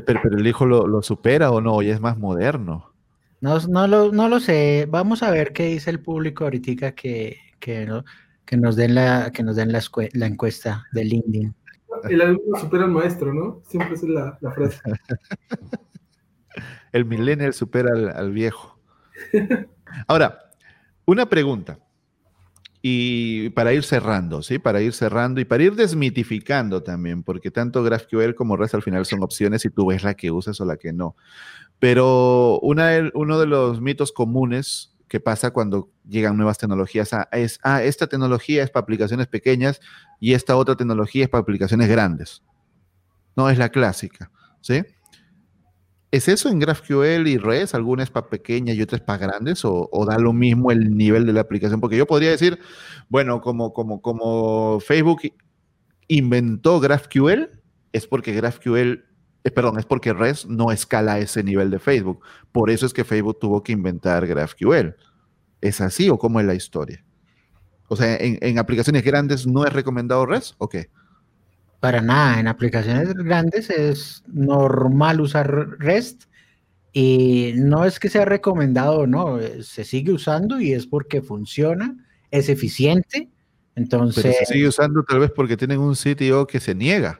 Pero, 0.05 0.21
el 0.37 0.47
hijo 0.47 0.65
lo, 0.65 1.01
supera 1.01 1.51
o 1.51 1.61
no, 1.61 1.81
ya 1.81 1.93
es 1.93 1.99
más 1.99 2.17
moderno. 2.17 2.93
No, 3.41 3.59
no, 3.67 3.87
lo, 3.87 4.11
no 4.11 4.29
lo 4.29 4.39
sé. 4.39 4.87
Vamos 4.89 5.21
a 5.21 5.29
ver 5.29 5.51
qué 5.51 5.65
dice 5.65 5.89
el 5.89 5.99
público 5.99 6.45
ahorita 6.45 6.93
que, 6.93 7.37
que, 7.59 8.03
que 8.45 8.57
nos 8.57 8.75
den, 8.75 8.95
la, 8.95 9.31
que 9.31 9.43
nos 9.43 9.57
den 9.57 9.71
la, 9.71 9.81
la 10.13 10.25
encuesta 10.25 10.85
de 10.93 11.03
LinkedIn. 11.03 11.55
El 12.09 12.21
alumno 12.21 12.59
supera 12.59 12.85
al 12.85 12.91
maestro, 12.91 13.33
¿no? 13.33 13.61
Siempre 13.67 13.95
es 13.95 14.03
la, 14.03 14.37
frase. 14.53 14.79
el 16.91 17.05
millennial 17.05 17.53
supera 17.53 17.91
al 18.15 18.31
viejo. 18.31 18.79
Ahora, 20.07 20.51
una 21.05 21.27
pregunta. 21.27 21.79
Y 22.85 23.49
para 23.51 23.71
ir 23.71 23.83
cerrando, 23.83 24.41
¿sí? 24.41 24.59
Para 24.59 24.81
ir 24.81 24.91
cerrando 24.91 25.39
y 25.39 25.45
para 25.45 25.63
ir 25.63 25.73
desmitificando 25.73 26.83
también, 26.83 27.23
porque 27.23 27.49
tanto 27.49 27.81
GraphQL 27.81 28.35
como 28.35 28.57
REST 28.57 28.75
al 28.75 28.83
final 28.83 29.05
son 29.05 29.23
opciones 29.23 29.63
y 29.63 29.69
tú 29.69 29.85
ves 29.85 30.03
la 30.03 30.15
que 30.15 30.31
usas 30.31 30.59
o 30.59 30.65
la 30.65 30.75
que 30.75 30.91
no. 30.91 31.15
Pero 31.79 32.59
una, 32.59 33.09
uno 33.13 33.39
de 33.39 33.47
los 33.47 33.79
mitos 33.79 34.11
comunes 34.11 34.92
que 35.13 35.19
pasa 35.19 35.51
cuando 35.51 35.91
llegan 36.09 36.35
nuevas 36.35 36.57
tecnologías 36.57 37.11
es, 37.33 37.59
ah, 37.61 37.83
esta 37.83 38.07
tecnología 38.07 38.63
es 38.63 38.71
para 38.71 38.81
aplicaciones 38.81 39.27
pequeñas 39.27 39.79
y 40.19 40.33
esta 40.33 40.55
otra 40.55 40.75
tecnología 40.75 41.25
es 41.25 41.29
para 41.29 41.43
aplicaciones 41.43 41.87
grandes. 41.87 42.41
No, 43.35 43.47
es 43.47 43.59
la 43.59 43.69
clásica, 43.69 44.31
¿sí? 44.61 44.83
¿Es 46.09 46.27
eso 46.27 46.49
en 46.49 46.57
GraphQL 46.57 47.27
y 47.27 47.37
REST? 47.37 47.75
¿Alguna 47.75 48.01
es 48.01 48.09
para 48.09 48.27
pequeñas 48.27 48.75
y 48.75 48.81
otras 48.81 49.01
para 49.01 49.19
grandes? 49.19 49.63
O, 49.65 49.87
da 50.09 50.17
lo 50.17 50.33
mismo 50.33 50.71
el 50.71 50.97
nivel 50.97 51.27
de 51.27 51.33
la 51.33 51.41
aplicación? 51.41 51.79
Porque 51.79 51.95
yo 51.95 52.07
podría 52.07 52.31
decir, 52.31 52.57
bueno, 53.07 53.39
como, 53.39 53.71
como, 53.71 54.01
como 54.01 54.79
Facebook 54.79 55.21
inventó 56.07 56.79
GraphQL, 56.79 57.51
es 57.91 58.07
porque 58.07 58.33
GraphQL, 58.33 59.05
eh, 59.43 59.51
perdón, 59.51 59.77
es 59.77 59.85
porque 59.85 60.13
REST 60.13 60.47
no 60.47 60.71
escala 60.71 61.13
a 61.13 61.19
ese 61.19 61.43
nivel 61.43 61.69
de 61.69 61.79
Facebook. 61.79 62.23
Por 62.51 62.69
eso 62.69 62.85
es 62.85 62.93
que 62.93 63.03
Facebook 63.03 63.39
tuvo 63.39 63.61
que 63.61 63.73
inventar 63.73 64.25
GraphQL. 64.25 64.95
¿Es 65.59 65.81
así 65.81 66.09
o 66.09 66.17
cómo 66.17 66.39
es 66.39 66.45
la 66.45 66.55
historia? 66.55 67.03
O 67.89 67.95
sea, 67.95 68.15
en, 68.15 68.37
en 68.41 68.57
aplicaciones 68.57 69.03
grandes 69.03 69.45
no 69.45 69.65
es 69.65 69.73
recomendado 69.73 70.25
REST 70.25 70.55
o 70.57 70.69
qué? 70.69 70.89
Para 71.79 72.01
nada, 72.01 72.39
en 72.39 72.47
aplicaciones 72.47 73.13
grandes 73.13 73.69
es 73.69 74.23
normal 74.27 75.19
usar 75.19 75.77
REST 75.79 76.23
y 76.93 77.53
no 77.57 77.83
es 77.83 77.99
que 77.99 78.07
sea 78.07 78.23
recomendado 78.23 79.07
no, 79.07 79.39
se 79.61 79.83
sigue 79.83 80.13
usando 80.13 80.61
y 80.61 80.71
es 80.71 80.87
porque 80.87 81.21
funciona, 81.21 81.97
es 82.31 82.47
eficiente. 82.47 83.29
Entonces. 83.75 84.23
Pero 84.23 84.35
se 84.37 84.53
sigue 84.53 84.67
usando 84.67 85.03
tal 85.03 85.19
vez 85.19 85.31
porque 85.31 85.57
tienen 85.57 85.79
un 85.79 85.95
sitio 85.95 86.47
que 86.47 86.59
se 86.59 86.75
niega 86.75 87.19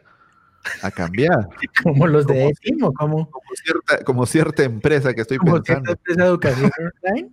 a 0.82 0.92
cambiar. 0.92 1.50
como 1.84 2.08
los 2.08 2.26
de 2.28 2.48
Etimo, 2.48 2.94
como, 2.94 3.30
cierta, 3.64 4.04
como 4.04 4.26
cierta 4.26 4.64
empresa 4.64 5.14
que 5.14 5.22
estoy 5.22 5.38
como 5.38 5.54
pensando. 5.54 5.86
Cierta 5.86 5.92
empresa 5.92 6.22
de 6.22 6.28
educación 6.28 6.72
online. 7.04 7.32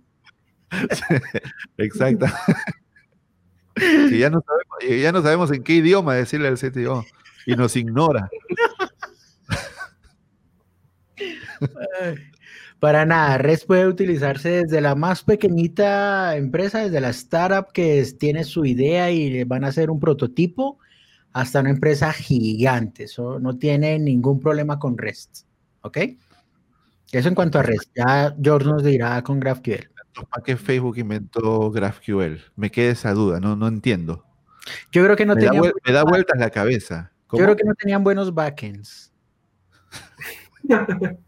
Exacto. 1.77 2.25
ya, 4.11 4.29
no 4.29 4.41
sabemos, 4.41 5.01
ya 5.01 5.11
no 5.11 5.21
sabemos 5.21 5.51
en 5.51 5.63
qué 5.63 5.73
idioma 5.73 6.15
decirle 6.15 6.47
al 6.47 6.57
CTO 6.57 7.05
y 7.45 7.55
nos 7.55 7.75
ignora. 7.75 8.29
Para 12.79 13.05
nada, 13.05 13.37
REST 13.37 13.67
puede 13.67 13.87
utilizarse 13.87 14.63
desde 14.63 14.81
la 14.81 14.95
más 14.95 15.23
pequeñita 15.23 16.35
empresa, 16.35 16.79
desde 16.79 16.99
la 16.99 17.09
startup 17.09 17.71
que 17.71 18.03
tiene 18.17 18.43
su 18.43 18.65
idea 18.65 19.11
y 19.11 19.43
van 19.43 19.63
a 19.63 19.67
hacer 19.67 19.91
un 19.91 19.99
prototipo, 19.99 20.79
hasta 21.33 21.59
una 21.61 21.69
empresa 21.69 22.11
gigante. 22.13 23.03
Eso 23.05 23.39
no 23.39 23.57
tiene 23.57 23.97
ningún 23.99 24.39
problema 24.39 24.77
con 24.79 24.97
REST. 24.97 25.45
¿Ok? 25.81 25.97
Eso 27.11 27.27
en 27.27 27.35
cuanto 27.35 27.59
a 27.59 27.63
REST. 27.63 27.91
Ya 27.95 28.35
George 28.41 28.67
nos 28.67 28.83
dirá 28.83 29.21
con 29.23 29.39
GraphQL. 29.39 29.89
¿Para 30.29 30.43
qué 30.43 30.57
Facebook 30.57 30.97
inventó 30.97 31.71
GraphQL? 31.71 32.37
Me 32.55 32.69
queda 32.69 32.91
esa 32.91 33.13
duda, 33.13 33.39
no, 33.39 33.55
no 33.55 33.67
entiendo. 33.67 34.25
Yo 34.91 35.03
creo 35.03 35.15
que 35.15 35.25
no 35.25 35.35
me, 35.35 35.41
da, 35.41 35.47
tenían, 35.51 35.63
vuel- 35.63 35.73
me 35.85 35.93
da 35.93 36.03
vueltas 36.03 36.39
la 36.39 36.49
cabeza. 36.49 37.11
yo 37.31 37.39
creo 37.39 37.55
que 37.55 37.63
no 37.63 37.73
tenían 37.75 38.03
buenos 38.03 38.33
backends. 38.33 39.11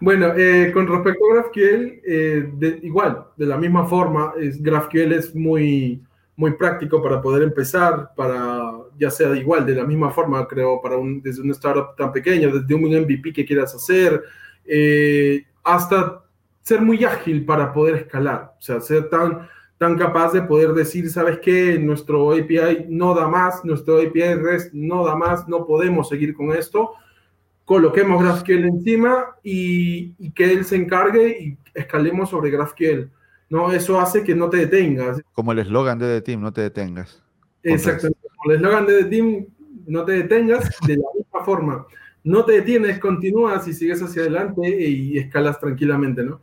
Bueno, 0.00 0.34
eh, 0.36 0.70
con 0.74 0.86
respecto 0.86 1.24
a 1.24 1.34
GraphQL, 1.36 2.02
eh, 2.06 2.50
de- 2.54 2.80
igual, 2.82 3.28
de 3.36 3.46
la 3.46 3.56
misma 3.56 3.86
forma, 3.86 4.34
es, 4.38 4.62
GraphQL 4.62 5.12
es 5.14 5.34
muy, 5.34 6.02
muy 6.38 6.52
práctico 6.52 7.02
para 7.02 7.20
poder 7.20 7.42
empezar, 7.42 8.12
para, 8.14 8.70
ya 8.96 9.10
sea 9.10 9.34
igual, 9.34 9.66
de 9.66 9.74
la 9.74 9.84
misma 9.84 10.12
forma, 10.12 10.46
creo, 10.46 10.80
para 10.80 10.96
un, 10.96 11.20
desde 11.20 11.42
una 11.42 11.50
startup 11.50 11.96
tan 11.96 12.12
pequeña, 12.12 12.46
desde 12.46 12.74
un 12.74 12.84
MVP 12.84 13.32
que 13.32 13.44
quieras 13.44 13.74
hacer, 13.74 14.22
eh, 14.64 15.44
hasta 15.64 16.22
ser 16.62 16.80
muy 16.80 17.04
ágil 17.04 17.44
para 17.44 17.72
poder 17.72 17.96
escalar, 17.96 18.54
o 18.56 18.62
sea, 18.62 18.80
ser 18.80 19.10
tan, 19.10 19.48
tan 19.78 19.98
capaz 19.98 20.32
de 20.32 20.42
poder 20.42 20.74
decir, 20.74 21.10
¿sabes 21.10 21.40
qué? 21.40 21.76
Nuestro 21.76 22.30
API 22.30 22.86
no 22.88 23.14
da 23.14 23.26
más, 23.26 23.64
nuestro 23.64 23.96
API 23.96 24.34
REST 24.34 24.72
no 24.74 25.04
da 25.04 25.16
más, 25.16 25.48
no 25.48 25.66
podemos 25.66 26.08
seguir 26.08 26.34
con 26.34 26.52
esto 26.52 26.92
coloquemos 27.64 28.22
GraphQL 28.22 28.64
encima 28.64 29.36
y, 29.42 30.14
y 30.18 30.30
que 30.30 30.50
él 30.50 30.64
se 30.64 30.76
encargue 30.76 31.38
y 31.38 31.58
escalemos 31.74 32.30
sobre 32.30 32.50
GraphQL. 32.50 33.10
¿No? 33.50 33.72
Eso 33.72 34.00
hace 34.00 34.22
que 34.22 34.34
no 34.34 34.48
te 34.50 34.58
detengas. 34.58 35.20
Como 35.32 35.52
el 35.52 35.60
eslogan 35.60 35.98
de 35.98 36.06
The 36.06 36.20
Team, 36.22 36.40
no 36.42 36.52
te 36.52 36.62
detengas. 36.62 37.22
Exactamente. 37.62 38.28
Como 38.36 38.52
el 38.52 38.56
eslogan 38.56 38.86
de 38.86 39.04
The 39.04 39.10
Team, 39.10 39.46
no 39.86 40.04
te 40.04 40.12
detengas, 40.12 40.70
de 40.86 40.96
la 40.96 41.08
misma 41.14 41.44
forma. 41.44 41.86
No 42.24 42.44
te 42.44 42.52
detienes, 42.52 42.98
continúas 42.98 43.66
y 43.68 43.72
sigues 43.72 44.02
hacia 44.02 44.22
adelante 44.22 44.68
y 44.68 45.16
escalas 45.16 45.58
tranquilamente, 45.58 46.22
¿no? 46.22 46.42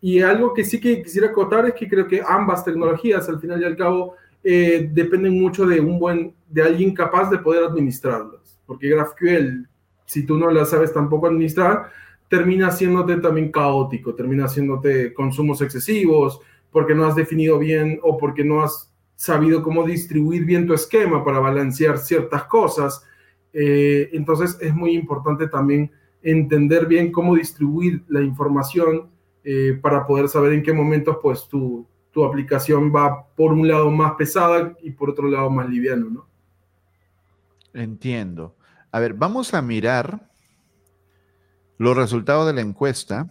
Y 0.00 0.20
algo 0.20 0.52
que 0.52 0.64
sí 0.64 0.80
que 0.80 1.02
quisiera 1.02 1.28
acotar 1.28 1.66
es 1.66 1.74
que 1.74 1.88
creo 1.88 2.06
que 2.06 2.22
ambas 2.26 2.64
tecnologías, 2.64 3.28
al 3.28 3.40
final 3.40 3.60
y 3.60 3.64
al 3.64 3.76
cabo, 3.76 4.14
eh, 4.42 4.90
dependen 4.92 5.40
mucho 5.40 5.66
de 5.66 5.80
un 5.80 5.98
buen, 5.98 6.34
de 6.48 6.62
alguien 6.62 6.94
capaz 6.94 7.30
de 7.30 7.38
poder 7.38 7.64
administrarlas. 7.64 8.60
Porque 8.66 8.90
GraphQL, 8.90 9.66
si 10.04 10.26
tú 10.26 10.36
no 10.36 10.50
la 10.50 10.66
sabes 10.66 10.92
tampoco 10.92 11.26
administrar, 11.26 11.90
termina 12.28 12.68
haciéndote 12.68 13.16
también 13.16 13.50
caótico, 13.50 14.14
termina 14.14 14.46
haciéndote 14.46 15.12
consumos 15.14 15.60
excesivos, 15.62 16.40
porque 16.70 16.94
no 16.94 17.06
has 17.06 17.14
definido 17.14 17.58
bien 17.58 18.00
o 18.02 18.16
porque 18.18 18.44
no 18.44 18.62
has 18.62 18.92
sabido 19.16 19.62
cómo 19.62 19.84
distribuir 19.84 20.44
bien 20.44 20.66
tu 20.66 20.74
esquema 20.74 21.24
para 21.24 21.38
balancear 21.38 21.98
ciertas 21.98 22.44
cosas. 22.44 23.04
Eh, 23.52 24.10
entonces 24.12 24.58
es 24.60 24.74
muy 24.74 24.92
importante 24.92 25.48
también 25.48 25.90
entender 26.22 26.86
bien 26.86 27.12
cómo 27.12 27.36
distribuir 27.36 28.02
la 28.08 28.22
información 28.22 29.08
eh, 29.44 29.78
para 29.80 30.06
poder 30.06 30.28
saber 30.28 30.54
en 30.54 30.62
qué 30.62 30.72
momentos 30.72 31.18
pues 31.22 31.46
tu, 31.48 31.86
tu 32.10 32.24
aplicación 32.24 32.92
va 32.94 33.26
por 33.36 33.52
un 33.52 33.68
lado 33.68 33.90
más 33.90 34.14
pesada 34.14 34.74
y 34.82 34.90
por 34.90 35.10
otro 35.10 35.28
lado 35.28 35.50
más 35.50 35.68
liviano, 35.68 36.08
¿no? 36.08 36.26
Entiendo. 37.74 38.56
A 38.90 39.00
ver, 39.00 39.14
vamos 39.14 39.52
a 39.52 39.60
mirar 39.60 40.30
los 41.78 41.96
resultados 41.96 42.46
de 42.46 42.52
la 42.52 42.60
encuesta. 42.60 43.30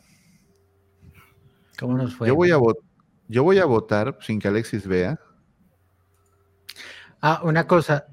¿Cómo 1.79 1.97
nos 1.97 2.15
fue? 2.15 2.27
Yo 2.27 2.35
voy 2.35 2.51
a, 2.51 2.57
vot- 2.57 2.83
yo 3.27 3.43
voy 3.43 3.59
a 3.59 3.65
votar 3.65 4.17
sin 4.21 4.39
que 4.39 4.47
Alexis 4.47 4.87
vea. 4.87 5.19
Ah, 7.21 7.41
una 7.43 7.65
cosa. 7.67 8.07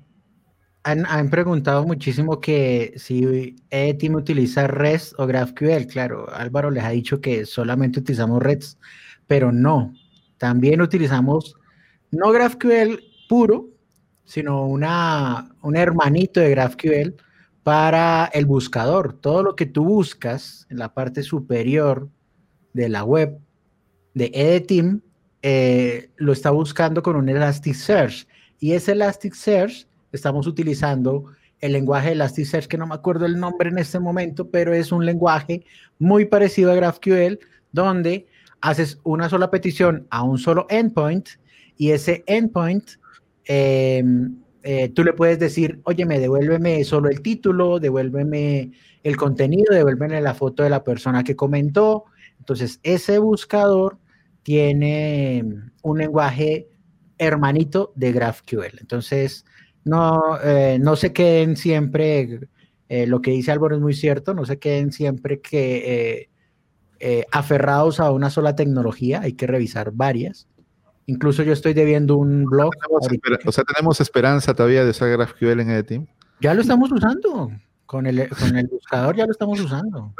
Han, 0.82 1.04
han 1.06 1.28
preguntado 1.28 1.84
muchísimo 1.84 2.40
que 2.40 2.94
si 2.96 3.56
E-Team 3.68 4.14
utiliza 4.14 4.66
REST 4.66 5.12
o 5.18 5.26
GraphQL. 5.26 5.86
Claro, 5.86 6.32
Álvaro 6.32 6.70
les 6.70 6.84
ha 6.84 6.90
dicho 6.90 7.20
que 7.20 7.44
solamente 7.44 8.00
utilizamos 8.00 8.42
REST, 8.42 8.80
pero 9.26 9.52
no. 9.52 9.92
También 10.38 10.80
utilizamos 10.80 11.54
no 12.10 12.30
GraphQL 12.32 12.98
puro, 13.28 13.68
sino 14.24 14.64
una, 14.66 15.54
un 15.60 15.76
hermanito 15.76 16.40
de 16.40 16.50
GraphQL 16.50 17.16
para 17.70 18.28
el 18.32 18.46
buscador. 18.46 19.12
Todo 19.12 19.44
lo 19.44 19.54
que 19.54 19.64
tú 19.64 19.84
buscas 19.84 20.66
en 20.70 20.78
la 20.78 20.92
parte 20.92 21.22
superior 21.22 22.08
de 22.72 22.88
la 22.88 23.04
web 23.04 23.38
de 24.12 24.32
EDTeam 24.34 25.02
eh, 25.40 26.10
lo 26.16 26.32
está 26.32 26.50
buscando 26.50 27.00
con 27.00 27.14
un 27.14 27.28
Elasticsearch. 27.28 28.26
Y 28.58 28.72
ese 28.72 28.90
Elasticsearch 28.90 29.86
estamos 30.10 30.48
utilizando 30.48 31.26
el 31.60 31.74
lenguaje 31.74 32.10
Elasticsearch, 32.10 32.66
que 32.66 32.76
no 32.76 32.88
me 32.88 32.96
acuerdo 32.96 33.24
el 33.24 33.38
nombre 33.38 33.68
en 33.68 33.78
este 33.78 34.00
momento, 34.00 34.50
pero 34.50 34.74
es 34.74 34.90
un 34.90 35.06
lenguaje 35.06 35.64
muy 36.00 36.24
parecido 36.24 36.72
a 36.72 36.74
GraphQL, 36.74 37.38
donde 37.70 38.26
haces 38.62 38.98
una 39.04 39.28
sola 39.28 39.48
petición 39.48 40.08
a 40.10 40.24
un 40.24 40.38
solo 40.38 40.66
endpoint 40.70 41.28
y 41.76 41.92
ese 41.92 42.24
endpoint 42.26 42.90
eh, 43.46 44.02
eh, 44.62 44.90
tú 44.90 45.04
le 45.04 45.12
puedes 45.12 45.38
decir, 45.38 45.80
oye, 45.84 46.04
me 46.04 46.18
devuélveme 46.18 46.84
solo 46.84 47.08
el 47.08 47.22
título, 47.22 47.78
devuélveme 47.78 48.72
el 49.02 49.16
contenido, 49.16 49.74
devuélveme 49.74 50.20
la 50.20 50.34
foto 50.34 50.62
de 50.62 50.70
la 50.70 50.84
persona 50.84 51.24
que 51.24 51.36
comentó. 51.36 52.04
Entonces, 52.38 52.80
ese 52.82 53.18
buscador 53.18 53.98
tiene 54.42 55.44
un 55.82 55.98
lenguaje 55.98 56.68
hermanito 57.18 57.92
de 57.94 58.12
GraphQL. 58.12 58.78
Entonces, 58.80 59.46
no, 59.84 60.38
eh, 60.42 60.78
no 60.80 60.96
se 60.96 61.12
queden 61.12 61.56
siempre, 61.56 62.40
eh, 62.88 63.06
lo 63.06 63.22
que 63.22 63.30
dice 63.30 63.52
Álvaro 63.52 63.76
es 63.76 63.82
muy 63.82 63.94
cierto, 63.94 64.34
no 64.34 64.44
se 64.44 64.58
queden 64.58 64.92
siempre 64.92 65.40
que 65.40 66.28
aferrados 67.32 67.98
a 67.98 68.10
una 68.10 68.28
sola 68.28 68.54
tecnología, 68.54 69.22
hay 69.22 69.32
que 69.32 69.46
revisar 69.46 69.90
varias. 69.90 70.49
Incluso 71.10 71.42
yo 71.42 71.52
estoy 71.52 71.74
debiendo 71.74 72.16
un 72.16 72.44
blog. 72.44 72.70
Tenemos 72.80 73.08
o 73.44 73.50
sea, 73.50 73.64
tenemos 73.64 74.00
esperanza 74.00 74.54
todavía 74.54 74.84
de 74.84 74.90
usar 74.90 75.10
GraphQL 75.10 75.58
en 75.58 75.84
Team. 75.84 76.06
Ya 76.40 76.54
lo 76.54 76.60
estamos 76.60 76.92
usando. 76.92 77.50
Con 77.84 78.06
el, 78.06 78.28
con 78.28 78.56
el 78.56 78.68
buscador 78.68 79.16
ya 79.16 79.26
lo 79.26 79.32
estamos 79.32 79.58
usando. 79.58 80.14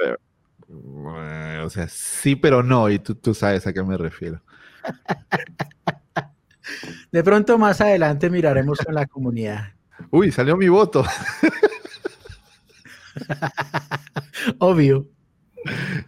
Bueno, 0.67 1.65
o 1.65 1.71
sea, 1.71 1.87
sí, 1.89 2.35
pero 2.35 2.65
no, 2.65 2.91
y 2.91 2.99
tú, 2.99 3.15
tú 3.15 3.35
sabes 3.35 3.69
a 3.69 3.73
qué 3.73 3.85
me 3.85 3.97
refiero. 3.97 4.43
De 7.13 7.23
pronto 7.23 7.57
más 7.57 7.81
adelante 7.81 8.29
miraremos 8.29 8.81
con 8.81 8.93
la 8.93 9.07
comunidad. 9.07 9.75
Uy, 10.11 10.33
salió 10.33 10.57
mi 10.57 10.69
voto. 10.69 11.05
Obvio. 14.59 15.07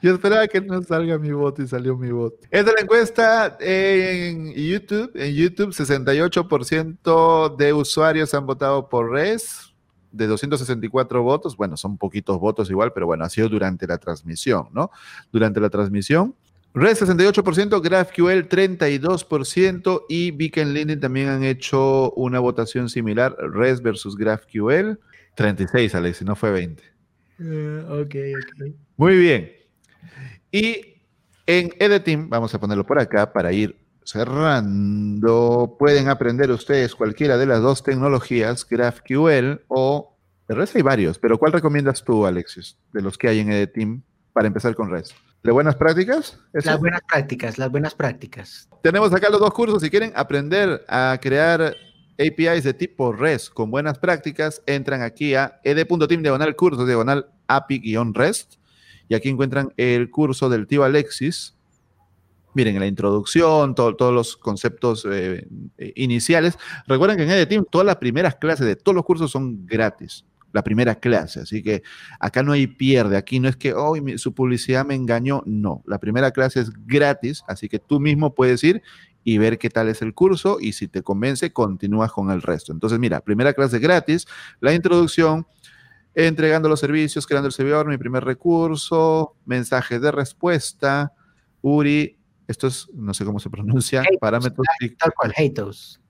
Yo 0.00 0.14
esperaba 0.14 0.46
que 0.48 0.60
no 0.60 0.82
salga 0.82 1.18
mi 1.18 1.32
voto 1.32 1.62
y 1.62 1.68
salió 1.68 1.96
mi 1.96 2.10
voto. 2.10 2.38
Esta 2.50 2.70
es 2.70 2.76
la 2.76 2.82
encuesta 2.82 3.56
en 3.60 4.52
YouTube. 4.52 5.12
En 5.14 5.34
YouTube, 5.34 5.70
68% 5.70 7.56
de 7.56 7.72
usuarios 7.72 8.34
han 8.34 8.46
votado 8.46 8.88
por 8.88 9.10
RES. 9.10 9.68
De 10.10 10.26
264 10.26 11.22
votos, 11.22 11.56
bueno, 11.56 11.78
son 11.78 11.96
poquitos 11.96 12.38
votos 12.38 12.68
igual, 12.68 12.92
pero 12.92 13.06
bueno, 13.06 13.24
ha 13.24 13.30
sido 13.30 13.48
durante 13.48 13.86
la 13.86 13.96
transmisión, 13.96 14.68
¿no? 14.70 14.90
Durante 15.32 15.58
la 15.58 15.70
transmisión. 15.70 16.34
RES 16.74 17.02
68%, 17.02 17.80
GraphQL 17.82 18.48
32% 18.48 20.02
y 20.10 20.30
Beacon 20.30 20.74
Linden 20.74 21.00
también 21.00 21.28
han 21.28 21.44
hecho 21.44 22.12
una 22.12 22.40
votación 22.40 22.90
similar, 22.90 23.34
RES 23.38 23.80
versus 23.80 24.16
GraphQL. 24.16 24.98
36, 25.34 25.94
Alexis, 25.94 26.26
no 26.26 26.36
fue 26.36 26.50
20. 26.50 26.91
Uh, 27.42 28.02
ok, 28.02 28.14
ok. 28.38 28.74
Muy 28.96 29.16
bien. 29.16 29.52
Y 30.50 31.02
en 31.46 31.72
Edeteam, 31.78 32.28
vamos 32.28 32.54
a 32.54 32.60
ponerlo 32.60 32.86
por 32.86 32.98
acá 32.98 33.32
para 33.32 33.52
ir 33.52 33.76
cerrando. 34.04 35.76
Pueden 35.78 36.08
aprender 36.08 36.50
ustedes 36.50 36.94
cualquiera 36.94 37.36
de 37.36 37.46
las 37.46 37.60
dos 37.60 37.82
tecnologías, 37.82 38.66
GraphQL 38.68 39.62
o 39.68 40.12
REST 40.48 40.76
hay 40.76 40.82
varios, 40.82 41.18
pero 41.18 41.38
¿cuál 41.38 41.52
recomiendas 41.52 42.04
tú, 42.04 42.26
Alexis, 42.26 42.76
de 42.92 43.02
los 43.02 43.16
que 43.16 43.28
hay 43.28 43.40
en 43.40 43.50
Edeteam 43.50 44.02
para 44.32 44.46
empezar 44.46 44.74
con 44.74 44.90
REST? 44.90 45.12
¿De 45.42 45.50
buenas 45.50 45.74
prácticas? 45.74 46.38
¿Eso? 46.52 46.70
Las 46.70 46.78
buenas 46.78 47.00
prácticas, 47.08 47.58
las 47.58 47.70
buenas 47.70 47.94
prácticas. 47.94 48.68
Tenemos 48.82 49.12
acá 49.12 49.28
los 49.28 49.40
dos 49.40 49.52
cursos. 49.52 49.82
Si 49.82 49.90
quieren 49.90 50.12
aprender 50.14 50.84
a 50.88 51.18
crear 51.20 51.74
APIs 52.18 52.64
de 52.64 52.74
tipo 52.74 53.12
REST 53.12 53.52
con 53.52 53.70
buenas 53.70 53.98
prácticas, 53.98 54.62
entran 54.66 55.02
aquí 55.02 55.34
a 55.34 55.60
ed.team 55.64 56.22
diagonal 56.22 56.54
cursos 56.56 56.86
diagonal 56.86 57.26
API-REST 57.48 58.54
y 59.08 59.14
aquí 59.14 59.28
encuentran 59.28 59.72
el 59.76 60.10
curso 60.10 60.48
del 60.48 60.66
tío 60.66 60.84
Alexis. 60.84 61.56
Miren, 62.54 62.78
la 62.78 62.86
introducción, 62.86 63.74
to- 63.74 63.96
todos 63.96 64.12
los 64.14 64.36
conceptos 64.36 65.06
eh, 65.10 65.46
eh, 65.78 65.92
iniciales. 65.96 66.58
Recuerden 66.86 67.16
que 67.16 67.24
en 67.24 67.30
EDTeam 67.30 67.64
todas 67.70 67.86
las 67.86 67.96
primeras 67.96 68.36
clases 68.36 68.66
de 68.66 68.76
todos 68.76 68.94
los 68.94 69.04
cursos 69.04 69.30
son 69.30 69.66
gratis. 69.66 70.24
La 70.52 70.62
primera 70.62 70.94
clase, 70.96 71.40
así 71.40 71.62
que 71.62 71.82
acá 72.20 72.42
no 72.42 72.52
hay 72.52 72.66
pierde, 72.66 73.16
aquí 73.16 73.40
no 73.40 73.48
es 73.48 73.56
que 73.56 73.74
mi- 74.02 74.18
su 74.18 74.34
publicidad 74.34 74.84
me 74.84 74.94
engañó, 74.94 75.42
no, 75.46 75.82
la 75.86 75.98
primera 75.98 76.30
clase 76.30 76.60
es 76.60 76.70
gratis, 76.86 77.42
así 77.48 77.70
que 77.70 77.78
tú 77.78 77.98
mismo 77.98 78.34
puedes 78.34 78.62
ir 78.62 78.82
y 79.24 79.38
ver 79.38 79.58
qué 79.58 79.70
tal 79.70 79.88
es 79.88 80.02
el 80.02 80.14
curso 80.14 80.58
y 80.60 80.72
si 80.72 80.88
te 80.88 81.02
convence, 81.02 81.52
continúas 81.52 82.12
con 82.12 82.30
el 82.30 82.42
resto. 82.42 82.72
Entonces, 82.72 82.98
mira, 82.98 83.20
primera 83.20 83.52
clase 83.52 83.78
gratis, 83.78 84.26
la 84.60 84.72
introducción, 84.72 85.46
entregando 86.14 86.68
los 86.68 86.80
servicios, 86.80 87.26
creando 87.26 87.46
el 87.46 87.52
servidor, 87.52 87.86
mi 87.88 87.98
primer 87.98 88.24
recurso, 88.24 89.36
mensaje 89.44 89.98
de 89.98 90.10
respuesta, 90.10 91.12
URI, 91.60 92.18
esto 92.48 92.66
es, 92.66 92.88
no 92.92 93.14
sé 93.14 93.24
cómo 93.24 93.38
se 93.38 93.48
pronuncia, 93.48 94.00
Hatos, 94.00 94.16
parámetros, 94.20 94.66
Tal 94.98 95.12
cual, 95.14 95.32
Hatos. 95.36 96.00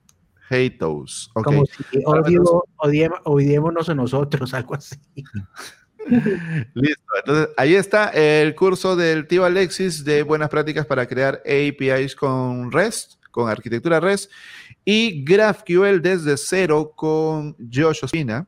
Hatos. 0.49 1.31
Como 1.33 1.65
si 1.65 1.83
odio, 2.05 2.63
odiémonos 3.23 3.89
a 3.89 3.95
nosotros, 3.95 4.53
algo 4.53 4.75
así. 4.75 4.97
Listo. 6.73 7.03
Entonces, 7.19 7.49
ahí 7.57 7.75
está 7.75 8.09
el 8.09 8.55
curso 8.55 8.95
del 8.95 9.27
tío 9.27 9.45
Alexis 9.45 10.03
de 10.03 10.23
buenas 10.23 10.49
prácticas 10.49 10.85
para 10.85 11.05
crear 11.05 11.41
APIs 11.45 12.15
con 12.15 12.71
REST, 12.71 13.13
con 13.31 13.49
arquitectura 13.49 13.99
REST, 13.99 14.31
y 14.85 15.23
GraphQL 15.23 16.01
desde 16.01 16.37
cero 16.37 16.93
con 16.95 17.55
Josh 17.71 18.03
Osina. 18.03 18.47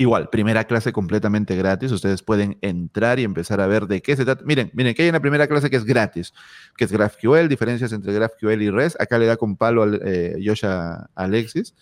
Igual, 0.00 0.28
primera 0.30 0.62
clase 0.62 0.92
completamente 0.92 1.56
gratis. 1.56 1.90
Ustedes 1.90 2.22
pueden 2.22 2.56
entrar 2.60 3.18
y 3.18 3.24
empezar 3.24 3.60
a 3.60 3.66
ver 3.66 3.86
de 3.88 4.00
qué 4.00 4.14
se 4.14 4.24
trata. 4.24 4.44
Miren, 4.44 4.70
miren, 4.72 4.94
que 4.94 5.02
hay 5.02 5.08
una 5.08 5.18
primera 5.18 5.48
clase 5.48 5.70
que 5.70 5.76
es 5.76 5.84
gratis, 5.84 6.32
que 6.76 6.84
es 6.84 6.92
GraphQL, 6.92 7.48
diferencias 7.48 7.92
entre 7.92 8.12
GraphQL 8.12 8.62
y 8.62 8.70
REST. 8.70 9.00
Acá 9.00 9.18
le 9.18 9.26
da 9.26 9.36
con 9.36 9.56
palo 9.56 9.82
a 9.82 9.88
eh, 10.04 10.36
Josh 10.44 10.64
Alexis. 11.16 11.74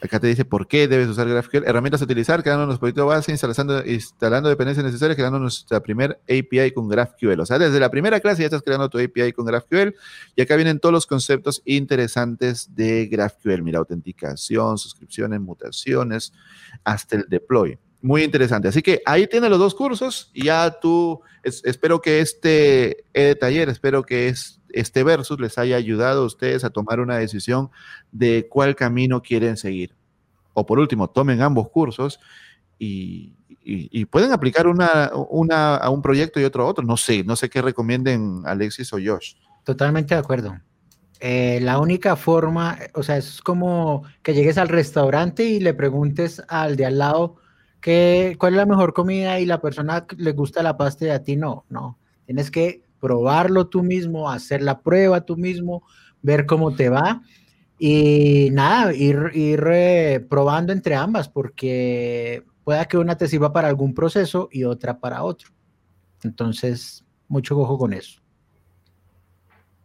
Acá 0.00 0.20
te 0.20 0.28
dice 0.28 0.44
por 0.44 0.68
qué 0.68 0.86
debes 0.86 1.08
usar 1.08 1.28
GraphQL. 1.28 1.64
Herramientas 1.66 2.00
a 2.00 2.04
utilizar, 2.04 2.42
creando 2.42 2.78
proyectos 2.78 3.06
base, 3.06 3.32
instalando, 3.32 3.84
instalando 3.84 4.48
dependencias 4.48 4.86
necesarias, 4.86 5.16
creando 5.16 5.40
nuestra 5.40 5.80
primer 5.80 6.20
API 6.24 6.70
con 6.72 6.88
GraphQL. 6.88 7.40
O 7.40 7.46
sea, 7.46 7.58
desde 7.58 7.80
la 7.80 7.90
primera 7.90 8.20
clase 8.20 8.42
ya 8.42 8.46
estás 8.46 8.62
creando 8.62 8.88
tu 8.88 8.98
API 8.98 9.32
con 9.32 9.44
GraphQL 9.44 9.94
y 10.36 10.42
acá 10.42 10.54
vienen 10.54 10.78
todos 10.78 10.92
los 10.92 11.06
conceptos 11.06 11.62
interesantes 11.64 12.74
de 12.76 13.06
GraphQL. 13.06 13.62
Mira, 13.62 13.80
autenticación, 13.80 14.78
suscripciones, 14.78 15.40
mutaciones, 15.40 16.32
hasta 16.84 17.16
el 17.16 17.26
deploy. 17.28 17.78
Muy 18.00 18.22
interesante. 18.22 18.68
Así 18.68 18.80
que 18.80 19.02
ahí 19.04 19.26
tienes 19.26 19.50
los 19.50 19.58
dos 19.58 19.74
cursos 19.74 20.30
y 20.32 20.44
ya 20.44 20.78
tú, 20.80 21.20
espero 21.42 22.00
que 22.00 22.20
este 22.20 23.04
e 23.12 23.34
taller, 23.34 23.68
espero 23.68 24.04
que 24.04 24.28
es 24.28 24.60
este 24.70 25.02
versus 25.02 25.40
les 25.40 25.58
haya 25.58 25.76
ayudado 25.76 26.22
a 26.22 26.26
ustedes 26.26 26.62
a 26.62 26.70
tomar 26.70 27.00
una 27.00 27.16
decisión 27.16 27.70
de 28.12 28.46
cuál 28.48 28.76
camino 28.76 29.20
quieren 29.22 29.56
seguir. 29.56 29.96
O 30.52 30.64
por 30.64 30.78
último, 30.78 31.08
tomen 31.10 31.40
ambos 31.42 31.70
cursos 31.70 32.20
y, 32.78 33.34
pueden 34.10 34.32
aplicar 34.32 34.66
una, 34.66 35.10
una, 35.28 35.76
a 35.76 35.90
un 35.90 36.00
proyecto 36.00 36.40
y 36.40 36.44
otro 36.44 36.64
a 36.64 36.66
otro. 36.66 36.84
No 36.84 36.96
sé, 36.96 37.24
no 37.24 37.36
sé 37.36 37.50
qué 37.50 37.60
recomienden 37.60 38.42
Alexis 38.44 38.92
o 38.92 38.98
Josh. 39.04 39.34
Totalmente 39.64 40.14
de 40.14 40.20
acuerdo. 40.20 40.58
Eh, 41.20 41.58
la 41.62 41.78
única 41.78 42.16
forma, 42.16 42.78
o 42.94 43.02
sea, 43.02 43.16
es 43.16 43.42
como 43.42 44.04
que 44.22 44.34
llegues 44.34 44.56
al 44.56 44.68
restaurante 44.68 45.44
y 45.44 45.60
le 45.60 45.74
preguntes 45.74 46.42
al 46.48 46.76
de 46.76 46.86
al 46.86 46.98
lado 46.98 47.36
que, 47.80 48.36
cuál 48.38 48.54
es 48.54 48.58
la 48.58 48.66
mejor 48.66 48.92
comida 48.92 49.40
y 49.40 49.46
la 49.46 49.60
persona 49.60 50.06
le 50.16 50.32
gusta 50.32 50.62
la 50.62 50.76
pasta 50.76 51.06
y 51.06 51.10
a 51.10 51.22
ti 51.22 51.36
no, 51.36 51.64
no. 51.68 51.98
Tienes 52.26 52.50
que 52.50 52.82
probarlo 53.00 53.68
tú 53.68 53.82
mismo, 53.82 54.30
hacer 54.30 54.62
la 54.62 54.80
prueba 54.80 55.20
tú 55.22 55.36
mismo, 55.36 55.82
ver 56.22 56.46
cómo 56.46 56.74
te 56.74 56.88
va 56.88 57.22
y 57.78 58.50
nada, 58.52 58.92
ir, 58.92 59.30
ir 59.34 59.64
eh, 59.70 60.26
probando 60.28 60.72
entre 60.72 60.96
ambas 60.96 61.28
porque 61.28 62.42
pueda 62.64 62.86
que 62.86 62.98
una 62.98 63.16
te 63.16 63.28
sirva 63.28 63.52
para 63.52 63.68
algún 63.68 63.94
proceso 63.94 64.48
y 64.50 64.64
otra 64.64 64.98
para 64.98 65.22
otro. 65.22 65.50
Entonces, 66.24 67.04
mucho 67.28 67.56
ojo 67.58 67.78
con 67.78 67.92
eso. 67.92 68.20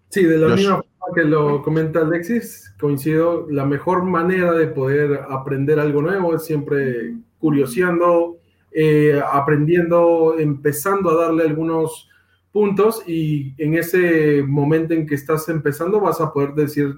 Sí, 0.09 0.23
de 0.23 0.37
la 0.37 0.55
misma 0.55 0.75
forma 0.75 1.15
que 1.15 1.23
lo 1.23 1.63
comenta 1.63 2.01
Alexis, 2.01 2.73
coincido, 2.79 3.47
la 3.49 3.65
mejor 3.65 4.03
manera 4.03 4.53
de 4.53 4.67
poder 4.67 5.21
aprender 5.29 5.79
algo 5.79 6.01
nuevo 6.01 6.35
es 6.35 6.45
siempre 6.45 7.15
curioseando, 7.43 8.37
eh, 8.71 9.21
aprendiendo, 9.33 10.39
empezando 10.39 11.09
a 11.09 11.25
darle 11.25 11.43
algunos 11.43 12.09
puntos 12.53 13.03
y 13.05 13.53
en 13.57 13.73
ese 13.73 14.41
momento 14.47 14.93
en 14.93 15.05
que 15.05 15.15
estás 15.15 15.49
empezando 15.49 15.99
vas 15.99 16.21
a 16.21 16.31
poder 16.31 16.53
decir 16.53 16.95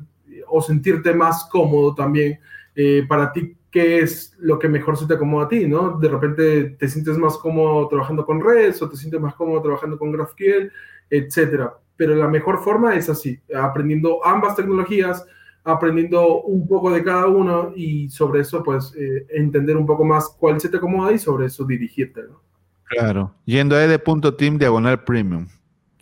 o 0.48 0.62
sentirte 0.62 1.16
más 1.16 1.50
cómodo 1.52 1.96
también 1.96 2.39
eh, 2.76 3.04
para 3.10 3.34
ti 3.34 3.58
qué 3.72 4.02
es 4.02 4.36
lo 4.38 4.60
que 4.60 4.70
mejor 4.70 4.98
se 4.98 5.08
te 5.08 5.16
acomoda 5.16 5.46
a 5.46 5.50
ti, 5.50 5.66
¿no? 5.66 5.98
De 5.98 6.10
repente 6.10 6.76
te 6.78 6.88
sientes 6.88 7.18
más 7.18 7.39
cómodo 7.39 7.88
trabajando 7.88 8.24
con 8.24 8.39
redes 8.39 8.80
o 8.84 8.88
te 8.88 8.98
sientes 8.98 9.20
más 9.20 9.34
cómodo 9.34 9.64
trabajando 9.64 9.98
con 9.98 10.12
GraphQL, 10.12 10.72
etcétera. 11.10 11.74
Pero 11.98 12.14
la 12.14 12.28
mejor 12.28 12.64
forma 12.64 12.96
es 12.96 13.10
así, 13.10 13.39
aprendiendo 13.52 14.24
ambas 14.24 14.56
tecnologías, 14.56 15.26
aprendiendo 15.66 16.41
un 16.43 16.68
poco 16.68 16.91
de 16.91 17.03
cada 17.03 17.28
uno 17.28 17.74
y 17.76 18.07
sobre 18.09 18.41
eso 18.41 18.63
pues 18.63 18.93
eh, 18.95 19.26
entender 19.30 19.76
un 19.76 19.86
poco 19.86 20.05
más 20.05 20.30
cuál 20.39 20.61
se 20.61 20.70
te 20.70 20.78
acomoda 20.78 21.11
y 21.11 21.20
sobre 21.20 21.47
eso 21.47 21.66
dirigirte, 21.66 22.22
¿no? 22.22 22.41
Claro, 22.84 23.34
yendo 23.45 23.76
a 23.76 23.84
ed.team 23.84 24.59
diagonal 24.59 25.03
premium. 25.03 25.47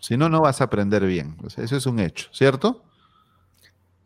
Si 0.01 0.17
no, 0.17 0.27
no 0.27 0.41
vas 0.41 0.59
a 0.59 0.65
aprender 0.65 1.05
bien. 1.05 1.37
eso 1.45 1.77
es 1.77 1.85
un 1.85 1.99
hecho, 1.99 2.27
¿cierto? 2.33 2.83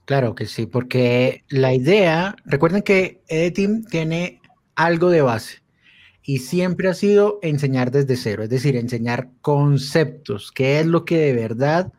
Claro 0.05 0.35
que 0.35 0.45
sí, 0.45 0.67
porque 0.67 1.43
la 1.49 1.73
idea, 1.73 2.35
recuerden 2.45 2.83
que 2.83 3.23
EdTeam 3.27 3.83
tiene 3.83 4.39
algo 4.75 5.09
de 5.09 5.21
base 5.21 5.63
y 6.21 6.37
siempre 6.37 6.87
ha 6.87 6.93
sido 6.93 7.39
enseñar 7.41 7.89
desde 7.91 8.15
cero, 8.15 8.43
es 8.43 8.49
decir, 8.49 8.75
enseñar 8.75 9.31
conceptos, 9.41 10.51
qué 10.51 10.79
es 10.79 10.85
lo 10.85 11.03
que 11.03 11.17
de 11.17 11.33
verdad, 11.33 11.91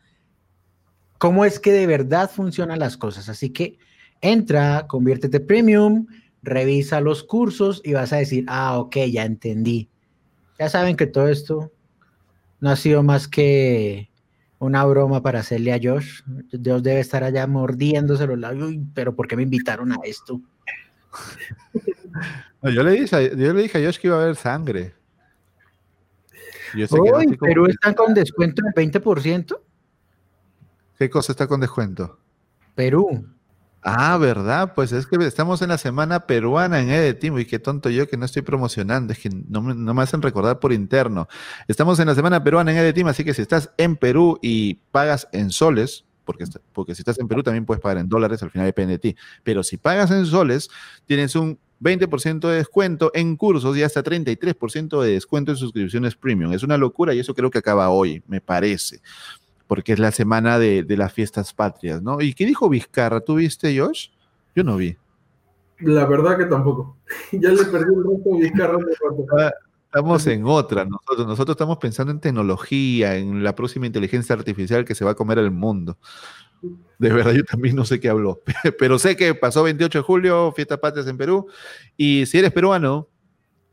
cómo 1.19 1.45
es 1.45 1.61
que 1.61 1.73
de 1.73 1.87
verdad 1.87 2.31
funcionan 2.31 2.79
las 2.79 2.97
cosas. 2.97 3.29
Así 3.29 3.51
que 3.51 3.79
entra, 4.21 4.87
conviértete 4.89 5.41
premium, 5.41 6.07
revisa 6.43 7.01
los 7.01 7.23
cursos 7.23 7.81
y 7.85 7.93
vas 7.93 8.13
a 8.13 8.17
decir, 8.17 8.45
ah, 8.49 8.79
ok, 8.79 8.97
ya 9.11 9.25
entendí 9.25 9.91
ya 10.59 10.69
saben 10.69 10.97
que 10.97 11.07
todo 11.07 11.29
esto 11.29 11.73
no 12.61 12.71
ha 12.71 12.77
sido 12.77 13.03
más 13.03 13.29
que 13.29 14.11
una 14.59 14.85
broma 14.85 15.23
para 15.23 15.41
hacerle 15.41 15.73
a 15.73 15.79
Josh. 15.81 16.23
Dios 16.51 16.83
debe 16.83 17.01
estar 17.01 17.23
allá 17.23 17.47
mordiéndose 17.47 18.27
los 18.27 18.39
labios, 18.39 18.75
pero 18.93 19.15
¿por 19.15 19.29
qué 19.29 19.37
me 19.37 19.45
invitaron 19.45 19.93
a 19.93 19.99
esto? 20.03 20.41
yo, 22.63 22.83
le 22.83 22.91
dije, 22.93 23.37
yo 23.37 23.55
le 23.55 23.63
dije 23.63 23.79
a 23.79 23.87
Josh 23.87 23.99
que 23.99 24.09
iba 24.09 24.19
a 24.19 24.23
haber 24.23 24.37
sangre. 24.37 24.95
Uy, 26.91 27.37
¿Perú 27.37 27.67
está 27.67 27.95
con 27.95 28.13
descuento 28.13 28.61
del 28.63 28.91
20%? 28.91 29.59
¿Qué 30.99 31.09
cosa 31.09 31.31
está 31.31 31.47
con 31.47 31.61
descuento? 31.61 32.19
Perú. 32.75 33.25
Ah, 33.83 34.19
¿verdad? 34.19 34.75
Pues 34.75 34.91
es 34.91 35.07
que 35.07 35.17
estamos 35.25 35.63
en 35.63 35.69
la 35.69 35.79
semana 35.79 36.27
peruana 36.27 36.81
en 36.81 36.91
Edetim 36.91 37.39
y 37.39 37.45
qué 37.45 37.61
tonto 37.61 37.89
yo 37.89 38.09
que 38.09 38.17
no 38.17 38.25
estoy 38.25 38.43
promocionando, 38.43 39.13
es 39.13 39.21
que 39.21 39.31
no 39.31 39.63
me, 39.63 39.75
no 39.77 39.95
me 39.95 40.03
hacen 40.03 40.21
recordar 40.21 40.59
por 40.59 40.73
interno. 40.73 41.29
Estamos 41.69 42.01
en 42.01 42.09
la 42.09 42.17
semana 42.17 42.43
peruana 42.43 42.73
en 42.73 42.79
Edetim, 42.79 43.07
así 43.07 43.25
que 43.25 43.33
si 43.33 43.43
estás 43.43 43.71
en 43.77 43.95
Perú 43.95 44.41
y 44.43 44.75
pagas 44.91 45.29
en 45.31 45.51
soles, 45.51 46.05
porque, 46.25 46.45
porque 46.73 46.97
si 46.97 47.03
estás 47.03 47.21
en 47.21 47.29
Perú 47.29 47.45
también 47.45 47.65
puedes 47.65 47.81
pagar 47.81 47.99
en 47.99 48.09
dólares, 48.09 48.43
al 48.43 48.51
final 48.51 48.67
depende 48.67 48.95
de 48.95 48.99
ti, 48.99 49.17
pero 49.45 49.63
si 49.63 49.77
pagas 49.77 50.11
en 50.11 50.27
soles, 50.27 50.69
tienes 51.07 51.37
un 51.37 51.61
20% 51.81 52.41
de 52.41 52.57
descuento 52.57 53.13
en 53.15 53.37
cursos 53.37 53.77
y 53.77 53.85
hasta 53.85 54.03
33% 54.03 55.01
de 55.01 55.13
descuento 55.13 55.53
en 55.53 55.57
suscripciones 55.57 56.17
premium. 56.17 56.53
Es 56.53 56.65
una 56.65 56.77
locura 56.77 57.15
y 57.15 57.21
eso 57.21 57.35
creo 57.35 57.51
que 57.51 57.59
acaba 57.59 57.89
hoy, 57.91 58.25
me 58.27 58.41
parece 58.41 59.01
porque 59.69 59.93
es 59.93 60.01
la 60.01 60.11
semana 60.11 60.59
de, 60.59 60.85
las 60.97 61.13
fiestas 61.13 61.53
patrias, 61.55 62.03
¿no? 62.03 62.21
¿Y 62.21 62.35
qué 62.35 62.47
dijo 62.47 62.69
Vizcarra? 62.69 63.21
¿Tú 63.21 63.37
viste, 63.37 63.79
Josh? 63.79 64.09
Yo 64.57 64.65
no 64.65 64.77
vi. 64.77 64.97
La 65.81 66.07
verdad 66.07 66.37
que 66.37 66.47
tampoco. 66.47 66.97
ya 67.33 67.51
le 67.51 67.65
perdí 67.65 67.95
el 67.95 68.05
resto 68.05 68.35
a 68.35 68.39
Vizcarra. 68.39 69.53
Estamos 69.85 70.27
en 70.27 70.45
otra, 70.45 70.85
nosotros, 70.85 71.27
nosotros 71.27 71.55
estamos 71.55 71.79
pensando 71.79 72.13
en 72.13 72.21
tecnología, 72.21 73.17
en 73.17 73.43
la 73.43 73.55
próxima 73.55 73.87
inteligencia 73.87 74.35
artificial 74.35 74.85
que 74.85 74.95
se 74.95 75.05
va 75.05 75.13
a 75.13 75.15
comer 75.15 75.39
el 75.39 75.51
mundo. 75.51 75.97
De 76.99 77.11
verdad, 77.11 77.33
yo 77.33 77.45
también 77.45 77.75
no 77.75 77.85
sé 77.85 77.99
qué 77.99 78.11
habló, 78.11 78.43
pero 78.79 78.99
sé 78.99 79.17
que 79.17 79.35
pasó 79.35 79.63
28 79.63 79.99
de 79.99 80.03
julio, 80.03 80.53
fiestas 80.53 80.79
patrias 80.79 81.07
en 81.07 81.17
Perú, 81.17 81.47
y 81.97 82.27
si 82.27 82.39
eres 82.39 82.53
peruano, 82.53 83.09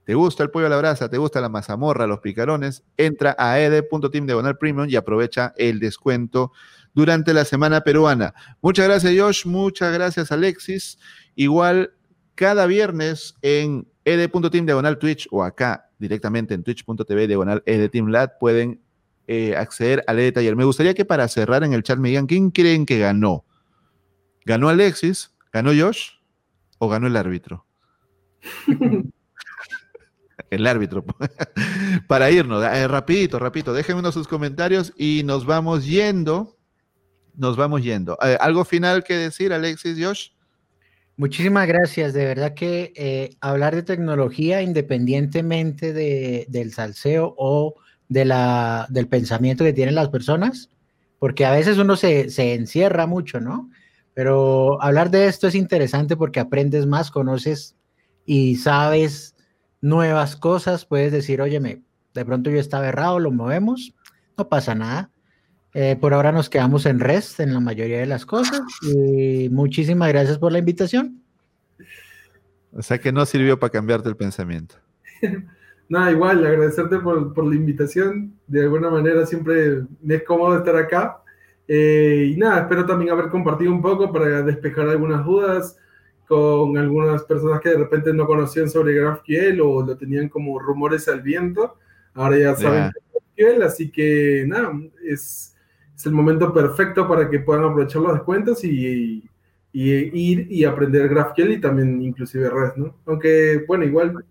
¿Te 0.06 0.14
gusta 0.14 0.44
el 0.44 0.52
pollo 0.52 0.68
a 0.68 0.70
la 0.70 0.78
brasa? 0.78 1.10
¿Te 1.10 1.18
gusta 1.18 1.42
la 1.42 1.50
mazamorra, 1.50 2.06
los 2.06 2.20
picarones? 2.20 2.84
Entra 2.96 3.36
a 3.40 3.60
ed.team 3.60 4.28
y 4.88 4.96
aprovecha 4.96 5.54
el 5.58 5.80
descuento 5.80 6.52
durante 6.94 7.34
la 7.34 7.44
semana 7.44 7.82
peruana. 7.82 8.36
Muchas 8.62 8.88
gracias, 8.88 9.14
Josh. 9.18 9.48
Muchas 9.48 9.92
gracias, 9.92 10.32
Alexis. 10.32 11.00
Igual, 11.36 11.94
cada 12.36 12.68
viernes 12.68 13.36
en 13.42 13.88
ed.team 14.06 14.68
Twitch 15.00 15.28
o 15.32 15.44
acá 15.44 15.90
directamente 15.98 16.54
en 16.54 16.64
twitch.tv 16.64 17.28
diagonal 17.28 17.64
edteamlat 17.66 18.38
pueden 18.40 18.82
eh, 19.28 19.56
acceder 19.56 20.04
al 20.06 20.20
ed 20.20 20.34
taller. 20.34 20.56
Me 20.56 20.66
gustaría 20.66 20.94
que 20.94 21.06
para 21.06 21.28
cerrar 21.28 21.64
en 21.64 21.74
el 21.74 21.82
chat 21.82 21.98
me 21.98 22.10
digan 22.10 22.28
quién 22.28 22.52
creen 22.52 22.86
que 22.86 23.00
ganó. 23.00 23.44
¿Ganó 24.46 24.70
Alexis? 24.70 25.34
¿Ganó 25.52 25.72
Josh? 25.76 26.12
¿O 26.78 26.90
ganó 26.90 27.08
el 27.08 27.18
árbitro? 27.18 27.66
el 30.50 30.68
árbitro, 30.68 31.04
para 32.08 32.32
irnos. 32.32 32.64
Eh, 32.64 32.88
rapidito, 32.88 33.40
rapidito, 33.40 33.74
déjenme 33.74 34.12
sus 34.12 34.28
comentarios 34.28 34.94
y 34.98 35.24
nos 35.26 35.46
vamos 35.46 35.86
yendo. 35.86 36.58
Nos 37.36 37.58
vamos 37.58 37.84
yendo. 37.84 38.18
Eh, 38.22 38.38
¿Algo 38.40 38.64
final 38.64 39.04
que 39.04 39.16
decir, 39.16 39.52
Alexis, 39.52 39.98
Josh? 40.00 40.30
Muchísimas 41.18 41.68
gracias. 41.68 42.14
De 42.14 42.26
verdad 42.26 42.54
que 42.54 42.94
eh, 42.96 43.32
hablar 43.42 43.76
de 43.76 43.84
tecnología 43.84 44.62
independientemente 44.62 45.94
de, 45.94 46.46
del 46.50 46.74
salseo 46.74 47.34
o 47.38 47.76
de 48.10 48.26
la, 48.26 48.86
del 48.90 49.08
pensamiento 49.08 49.64
que 49.64 49.74
tienen 49.74 49.96
las 49.96 50.10
personas, 50.10 50.70
porque 51.20 51.46
a 51.46 51.52
veces 51.52 51.78
uno 51.78 51.96
se, 51.96 52.30
se 52.30 52.54
encierra 52.54 53.08
mucho, 53.08 53.40
¿no? 53.40 53.70
Pero 54.14 54.82
hablar 54.82 55.10
de 55.10 55.28
esto 55.28 55.48
es 55.48 55.56
interesante 55.56 56.16
porque 56.16 56.40
aprendes 56.40 56.86
más, 56.86 57.12
conoces 57.12 57.76
y 58.26 58.56
sabes 58.56 59.35
nuevas 59.86 60.36
cosas. 60.36 60.86
Puedes 60.86 61.12
decir, 61.12 61.42
óyeme, 61.42 61.84
de 62.14 62.26
pronto 62.26 62.50
yo 62.50 62.60
estaba 62.60 62.88
errado, 62.88 63.20
lo 63.20 63.32
movemos, 63.32 63.94
no 64.38 64.50
pasa 64.50 64.76
nada. 64.76 65.12
Eh, 65.74 65.98
por 66.00 66.14
ahora 66.14 66.32
nos 66.32 66.50
quedamos 66.50 66.86
en 66.86 67.00
REST 67.00 67.42
en 67.42 67.54
la 67.54 67.60
mayoría 67.60 68.00
de 68.00 68.06
las 68.06 68.26
cosas 68.26 68.62
y 68.82 69.50
muchísimas 69.50 70.10
gracias 70.10 70.38
por 70.38 70.52
la 70.52 70.60
invitación. 70.60 71.22
O 72.72 72.82
sea 72.82 72.98
que 72.98 73.12
no 73.12 73.26
sirvió 73.26 73.60
para 73.60 73.72
cambiarte 73.72 74.10
el 74.10 74.16
pensamiento. 74.16 74.76
Nada, 75.90 76.12
igual, 76.12 76.46
agradecerte 76.46 76.98
por, 77.00 77.34
por, 77.34 77.46
la 77.46 77.56
invitación. 77.56 78.34
De 78.48 78.64
alguna 78.64 78.90
manera 78.90 79.26
siempre 79.26 79.84
me 80.02 80.16
es 80.16 80.24
cómodo 80.24 80.58
estar 80.58 80.76
acá. 80.76 81.22
Eh, 81.68 82.32
y 82.34 82.38
nada, 82.38 82.62
espero 82.62 82.86
también 82.86 83.12
haber 83.12 83.30
compartido 83.30 83.72
un 83.72 83.82
poco 83.82 84.12
para 84.12 84.42
despejar 84.42 84.88
algunas 84.90 85.24
dudas 85.24 85.78
con 86.28 86.78
algunas 86.78 87.24
personas 87.24 87.62
que 87.62 87.70
de 87.70 87.78
repente 87.78 88.14
no 88.14 88.26
conocían 88.26 88.70
sobre 88.70 88.94
GraphQL 88.94 89.62
o 89.62 89.86
lo 89.86 89.98
tenían 89.98 90.30
como 90.30 90.60
rumores 90.60 91.08
al 91.08 91.22
viento. 91.22 91.78
Ahora 92.14 92.38
ya 92.38 92.56
saben 92.56 92.92
GraphQL, 93.12 93.64
así 93.64 93.92
que 93.92 94.46
nada, 94.48 94.72
es, 95.04 95.56
es, 95.96 96.06
el 96.06 96.12
momento 96.12 96.54
perfecto 96.54 97.08
para 97.08 97.30
que 97.30 97.40
puedan 97.40 97.66
aprovechar 97.66 98.02
los 98.02 98.14
descuentos 98.14 98.64
y, 98.64 99.24
y, 99.72 99.82
ir 99.82 100.48
y 100.50 100.64
aprender 100.64 101.10
GraphQL 101.10 101.52
y 101.52 101.62
también 101.62 102.02
inclusive 102.02 102.50
REST, 102.50 102.78
¿no? 102.78 102.96
Aunque, 103.06 103.64
bueno, 103.68 103.86
igual 103.86 104.26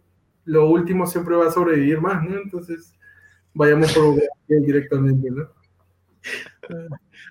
lo 0.46 0.68
último 0.68 1.06
siempre 1.06 1.36
va 1.36 1.48
a 1.48 1.52
sobrevivir 1.52 2.00
más, 2.00 2.22
¿no? 2.22 2.36
Entonces, 2.36 2.98
vayamos 3.52 3.92
por 3.92 4.14
GraphQL 4.16 4.66
directamente, 4.66 5.30
¿no? 5.30 5.48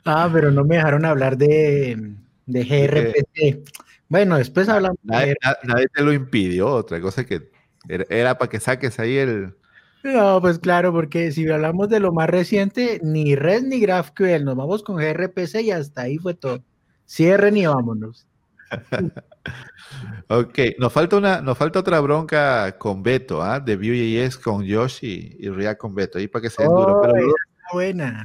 Ah, 0.05 0.29
pero 0.31 0.51
no 0.51 0.63
me 0.63 0.75
dejaron 0.75 1.05
hablar 1.05 1.37
de, 1.37 2.15
de 2.45 2.63
gRPC. 2.63 3.69
Bueno, 4.13 4.37
después 4.37 4.69
hablamos. 4.69 4.99
Nadie, 5.01 5.35
nadie, 5.63 5.87
te 5.87 6.03
lo 6.03 6.13
impidió, 6.13 6.67
otra 6.67 7.01
cosa 7.01 7.25
que 7.25 7.49
era, 7.87 8.37
para 8.37 8.47
que 8.47 8.59
saques 8.59 8.99
ahí 8.99 9.17
el. 9.17 9.55
No, 10.03 10.39
pues 10.39 10.59
claro, 10.59 10.91
porque 10.91 11.31
si 11.31 11.49
hablamos 11.49 11.89
de 11.89 11.99
lo 11.99 12.13
más 12.13 12.29
reciente, 12.29 12.99
ni 13.01 13.35
Red 13.35 13.63
ni 13.63 13.79
GraphQL, 13.79 14.45
nos 14.45 14.55
vamos 14.55 14.83
con 14.83 14.97
gRPC 14.97 15.61
y 15.61 15.71
hasta 15.71 16.03
ahí 16.03 16.19
fue 16.19 16.35
todo. 16.35 16.63
Cierren 17.09 17.57
y 17.57 17.65
vámonos. 17.65 18.27
ok, 20.27 20.59
nos 20.77 20.93
falta 20.93 21.17
una, 21.17 21.41
nos 21.41 21.57
falta 21.57 21.79
otra 21.79 21.99
bronca 21.99 22.77
con 22.77 23.01
Beto, 23.01 23.41
¿ah? 23.41 23.59
De 23.59 23.75
Vue.js 23.75 24.37
con 24.37 24.69
Josh 24.69 24.99
y, 25.01 25.49
React 25.49 25.81
con 25.81 25.95
Beto, 25.95 26.19
ahí 26.19 26.27
para 26.27 26.43
que 26.43 26.51
se 26.51 26.63
duro. 26.63 27.01
Pero 27.01 27.33
buena. 27.73 28.21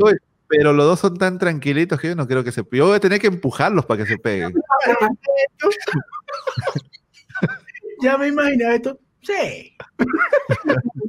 Pero 0.48 0.72
los 0.72 0.86
dos 0.86 1.00
son 1.00 1.16
tan 1.16 1.38
tranquilitos 1.38 2.00
que 2.00 2.08
yo 2.08 2.16
no 2.16 2.26
creo 2.26 2.42
que 2.42 2.52
se 2.52 2.64
Yo 2.72 2.86
voy 2.86 2.96
a 2.96 3.00
tener 3.00 3.20
que 3.20 3.26
empujarlos 3.26 3.84
para 3.84 4.02
que 4.02 4.10
se 4.10 4.18
peguen. 4.18 4.54
ya 8.02 8.16
me 8.16 8.28
imaginé 8.28 8.74
esto. 8.74 8.98
Sí. 9.22 9.76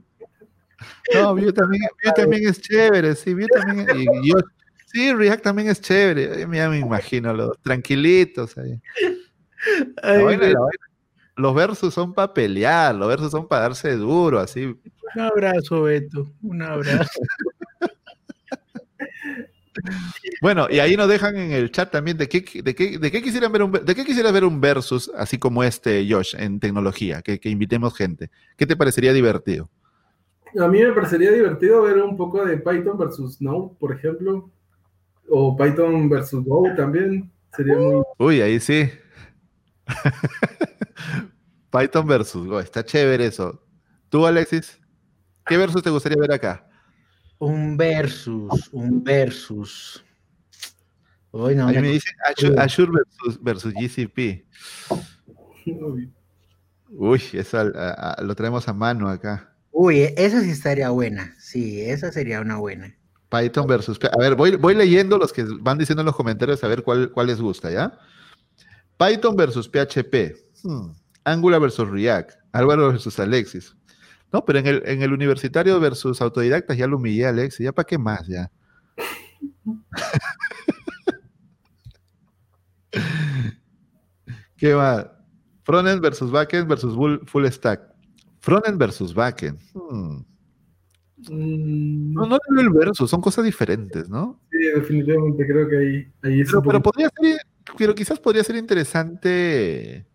No, 1.14 1.36
Vue 1.36 1.52
también, 1.52 1.82
también 2.16 2.48
es 2.48 2.62
chévere, 2.62 3.16
sí, 3.16 3.34
Vue 3.34 3.48
también 3.48 3.88
y 3.96 4.30
yo, 4.30 4.36
sí, 4.86 5.14
React 5.14 5.44
también 5.44 5.70
es 5.70 5.82
chévere. 5.82 6.40
Ya 6.40 6.70
me 6.70 6.78
imagino 6.78 7.34
los 7.34 7.60
tranquilitos 7.62 8.58
ahí. 8.58 8.80
los 11.36 11.56
versos 11.56 11.94
son 11.94 12.14
para 12.14 12.34
pelear, 12.34 12.96
los 12.96 13.08
versos 13.08 13.32
son 13.32 13.48
para 13.48 13.64
darse 13.64 13.96
duro, 13.96 14.40
así. 14.40 14.66
Un 15.16 15.22
abrazo, 15.22 15.84
Beto, 15.84 16.32
un 16.44 16.62
abrazo. 16.62 17.20
Bueno, 20.42 20.68
y 20.70 20.80
ahí 20.80 20.96
nos 20.96 21.08
dejan 21.08 21.36
en 21.38 21.52
el 21.52 21.72
chat 21.72 21.92
también 21.92 22.18
de 22.18 22.28
qué, 22.28 22.44
de 22.62 22.76
qué, 22.76 22.98
de 22.98 23.12
qué 23.12 23.22
quisieran 23.22 23.52
ver 23.52 23.64
un 23.64 23.72
de 23.72 23.96
qué 23.96 24.06
quisiera 24.06 24.32
ver 24.32 24.44
un 24.44 24.62
versus 24.62 25.12
así 25.16 25.38
como 25.38 25.64
este, 25.64 26.08
Josh, 26.10 26.36
en 26.38 26.60
tecnología, 26.60 27.22
que, 27.22 27.40
que, 27.40 27.50
invitemos 27.50 27.96
gente. 27.96 28.30
¿Qué 28.58 28.66
te 28.66 28.76
parecería 28.76 29.14
divertido? 29.14 29.70
A 30.60 30.68
mí 30.68 30.82
me 30.82 30.94
parecería 30.94 31.32
divertido 31.32 31.84
ver 31.84 31.98
un 31.98 32.18
poco 32.18 32.46
de 32.46 32.58
Python 32.58 32.98
versus 32.98 33.42
Node, 33.42 33.76
por 33.80 33.94
ejemplo, 33.94 34.50
o 35.30 35.56
Python 35.56 36.10
versus 36.10 36.44
Go 36.44 36.64
también. 36.76 37.32
Sería 37.56 37.76
muy. 37.76 38.04
Uy, 38.18 38.42
ahí 38.42 38.60
sí. 38.60 38.90
Python 41.72 42.08
versus 42.08 42.48
Go, 42.48 42.60
está 42.60 42.84
chévere 42.84 43.26
eso. 43.26 43.62
¿Tú, 44.10 44.26
Alexis? 44.26 44.80
¿Qué 45.46 45.58
versus 45.58 45.84
te 45.84 45.90
gustaría 45.90 46.20
ver 46.20 46.32
acá? 46.32 46.69
Un 47.40 47.78
versus, 47.78 48.70
un 48.74 49.04
versus. 49.04 50.04
Hoy 51.32 51.56
no, 51.56 51.68
me 51.68 51.82
dice 51.82 52.10
Azure, 52.58 52.92
versus, 52.92 53.42
versus, 53.42 53.74
GCP. 53.74 54.46
Uy, 56.90 57.22
eso 57.34 57.64
lo 58.22 58.36
traemos 58.36 58.68
a 58.68 58.74
mano 58.74 59.08
acá. 59.08 59.54
Uy, 59.72 60.02
esa 60.18 60.42
sí 60.42 60.50
estaría 60.50 60.90
buena. 60.90 61.34
Sí, 61.40 61.82
esa 61.82 62.12
sería 62.12 62.42
una 62.42 62.58
buena. 62.58 62.94
Python 63.30 63.68
versus. 63.68 64.00
A 64.12 64.18
ver, 64.18 64.36
voy, 64.36 64.56
voy 64.56 64.76
leyendo 64.76 65.18
los 65.18 65.32
que 65.32 65.46
van 65.62 65.78
diciendo 65.78 66.02
en 66.02 66.08
los 66.08 66.16
comentarios 66.16 66.64
a 66.64 66.68
ver 66.68 66.84
cuál, 66.84 67.12
cuál 67.12 67.28
les 67.28 67.40
gusta, 67.40 67.72
¿ya? 67.72 67.98
Python 68.98 69.36
versus 69.38 69.70
PHP. 69.70 70.36
Hmm. 70.64 70.92
Angular 71.24 71.62
versus 71.62 71.88
React. 71.88 72.32
Álvaro 72.52 72.90
versus 72.90 73.20
Alexis. 73.20 73.76
No, 74.32 74.46
pero 74.46 74.60
en 74.60 74.68
el, 74.68 74.84
en 74.86 75.02
el 75.02 75.12
universitario 75.12 75.80
versus 75.80 76.22
autodidactas 76.22 76.78
ya 76.78 76.86
lo 76.88 76.98
humillé, 76.98 77.26
Alex. 77.26 77.58
¿Ya 77.58 77.72
para 77.72 77.88
qué 77.88 77.98
más? 77.98 78.28
Ya. 78.28 78.52
¿Qué 84.58 84.74
va? 84.74 85.16
Frontend 85.64 86.02
versus 86.02 86.32
backend 86.32 86.68
versus 86.68 86.96
full 87.26 87.46
stack. 87.48 87.82
Frontend 88.40 88.78
versus 88.78 89.14
backend. 89.14 89.60
Hmm. 89.74 90.24
Mm. 91.28 92.14
No, 92.14 92.26
no 92.26 92.38
el 92.58 92.70
versus, 92.70 93.10
son 93.10 93.22
cosas 93.22 93.44
diferentes, 93.44 94.10
¿no? 94.10 94.40
Sí, 94.52 94.58
definitivamente 94.76 95.46
creo 95.46 95.68
que 95.68 95.78
ahí, 95.78 96.08
ahí 96.24 96.44
pero, 96.46 96.62
pero, 96.62 96.82
podría 96.82 97.10
ser, 97.10 97.42
pero 97.78 97.94
quizás 97.94 98.20
podría 98.20 98.44
ser 98.44 98.56
interesante 98.56 100.06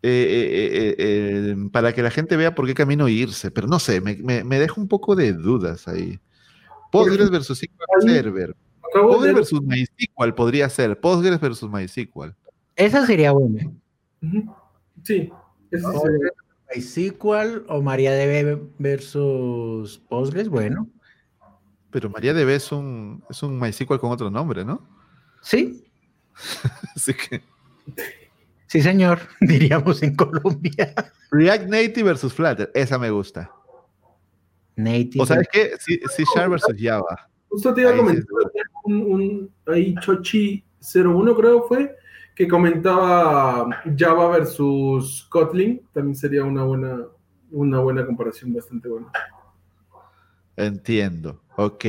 eh, 0.00 0.94
eh, 0.96 0.96
eh, 0.98 1.56
para 1.72 1.92
que 1.92 2.02
la 2.02 2.10
gente 2.10 2.36
vea 2.36 2.54
por 2.54 2.66
qué 2.66 2.74
camino 2.74 3.08
irse, 3.08 3.50
pero 3.50 3.66
no 3.66 3.80
sé, 3.80 4.00
me, 4.00 4.16
me, 4.44 4.58
deja 4.58 4.80
un 4.80 4.86
poco 4.86 5.16
de 5.16 5.32
dudas 5.32 5.88
ahí. 5.88 6.20
Postgres 6.92 7.30
versus 7.30 7.58
SQL 7.58 8.08
Server. 8.08 8.56
Postgres 8.92 9.34
versus 9.34 9.62
MySQL 9.62 10.34
podría 10.34 10.68
ser. 10.68 10.98
Postgres 11.00 11.40
versus 11.40 11.68
MySQL. 11.68 12.32
Esa 12.76 13.04
sería 13.06 13.32
buena. 13.32 13.70
Sí. 15.02 15.30
MySQL 16.74 17.64
o 17.68 17.82
MariaDB 17.82 18.70
versus 18.78 19.98
Postgres, 20.08 20.48
bueno. 20.48 20.88
Pero 21.90 22.08
MariaDB 22.08 22.50
es 22.50 22.70
un, 22.70 23.24
es 23.28 23.42
un 23.42 23.58
MySQL 23.58 23.98
con 23.98 24.12
otro 24.12 24.30
nombre, 24.30 24.64
¿no? 24.64 24.86
Sí. 25.42 25.84
Así 26.94 27.14
que. 27.14 27.42
Sí, 28.68 28.82
señor, 28.82 29.20
diríamos 29.40 30.02
en 30.02 30.14
Colombia. 30.14 30.94
React 31.30 31.68
Native 31.68 32.02
versus 32.02 32.32
Flutter, 32.32 32.70
esa 32.74 32.98
me 32.98 33.10
gusta. 33.10 33.50
Native. 34.76 35.22
O 35.22 35.26
sabes 35.26 35.48
qué, 35.50 35.72
C, 35.78 36.24
Sharp 36.34 36.52
versus 36.52 36.76
Java. 36.78 37.28
Justo 37.48 37.74
te 37.74 37.80
iba 37.80 37.90
a 37.90 37.96
comentar 37.96 38.26
un, 38.84 39.02
un, 39.02 39.50
ahí 39.66 39.94
Chochi 40.00 40.62
01 40.80 41.34
creo 41.34 41.62
fue, 41.66 41.96
que 42.34 42.46
comentaba 42.46 43.68
Java 43.96 44.28
versus 44.28 45.26
Kotlin, 45.30 45.82
también 45.92 46.14
sería 46.14 46.44
una 46.44 46.62
buena, 46.62 47.06
una 47.50 47.80
buena 47.80 48.06
comparación 48.06 48.52
bastante 48.52 48.88
buena. 48.88 49.10
Entiendo, 50.56 51.40
ok. 51.56 51.84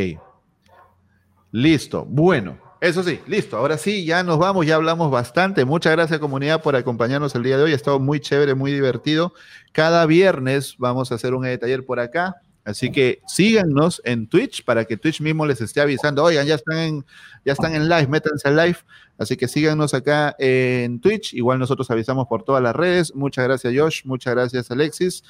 Listo, 1.52 2.06
bueno. 2.06 2.69
Eso 2.82 3.04
sí, 3.04 3.20
listo. 3.28 3.58
Ahora 3.58 3.78
sí, 3.78 4.06
ya 4.06 4.24
nos 4.24 4.38
vamos, 4.38 4.66
ya 4.66 4.76
hablamos 4.76 5.12
bastante. 5.12 5.66
Muchas 5.66 5.92
gracias 5.92 6.20
comunidad 6.20 6.62
por 6.62 6.78
acompañarnos 6.78 7.36
el 7.36 7.44
día 7.44 7.58
de 7.58 7.64
hoy. 7.64 7.74
Ha 7.74 7.76
estado 7.76 8.00
muy 8.00 8.22
chévere, 8.22 8.56
muy 8.56 8.72
divertido. 8.72 9.34
Cada 9.74 10.06
viernes 10.06 10.76
vamos 10.78 11.12
a 11.12 11.16
hacer 11.16 11.34
un 11.34 11.44
taller 11.60 11.86
por 11.86 12.00
acá. 12.00 12.36
Así 12.64 12.92
que 12.92 13.22
síganos 13.28 14.02
en 14.06 14.28
Twitch 14.28 14.64
para 14.64 14.86
que 14.86 14.96
Twitch 14.96 15.22
mismo 15.22 15.46
les 15.46 15.60
esté 15.60 15.82
avisando. 15.82 16.24
Oigan, 16.24 16.46
ya 16.46 16.56
están 16.56 16.78
en, 16.78 17.06
ya 17.44 17.54
están 17.54 17.74
en 17.76 17.90
live, 17.90 18.08
métanse 18.08 18.48
al 18.48 18.56
live. 18.56 18.78
Así 19.18 19.36
que 19.36 19.48
síganos 19.48 19.94
acá 19.94 20.36
en 20.38 21.02
Twitch. 21.02 21.34
Igual 21.34 21.60
nosotros 21.60 21.90
avisamos 21.92 22.28
por 22.28 22.44
todas 22.44 22.64
las 22.64 22.76
redes. 22.76 23.14
Muchas 23.14 23.44
gracias, 23.46 23.74
Josh. 23.76 24.06
Muchas 24.06 24.36
gracias, 24.36 24.72
Alexis. 24.72 25.24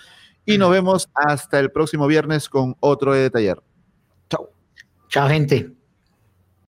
Y 0.45 0.57
nos 0.57 0.69
vemos 0.69 1.09
hasta 1.13 1.59
el 1.59 1.71
próximo 1.71 2.07
viernes 2.07 2.49
con 2.49 2.75
otro 2.79 3.13
de 3.13 3.29
taller. 3.29 3.61
Chao. 4.29 4.51
Chao, 5.07 5.29
gente. 5.29 5.78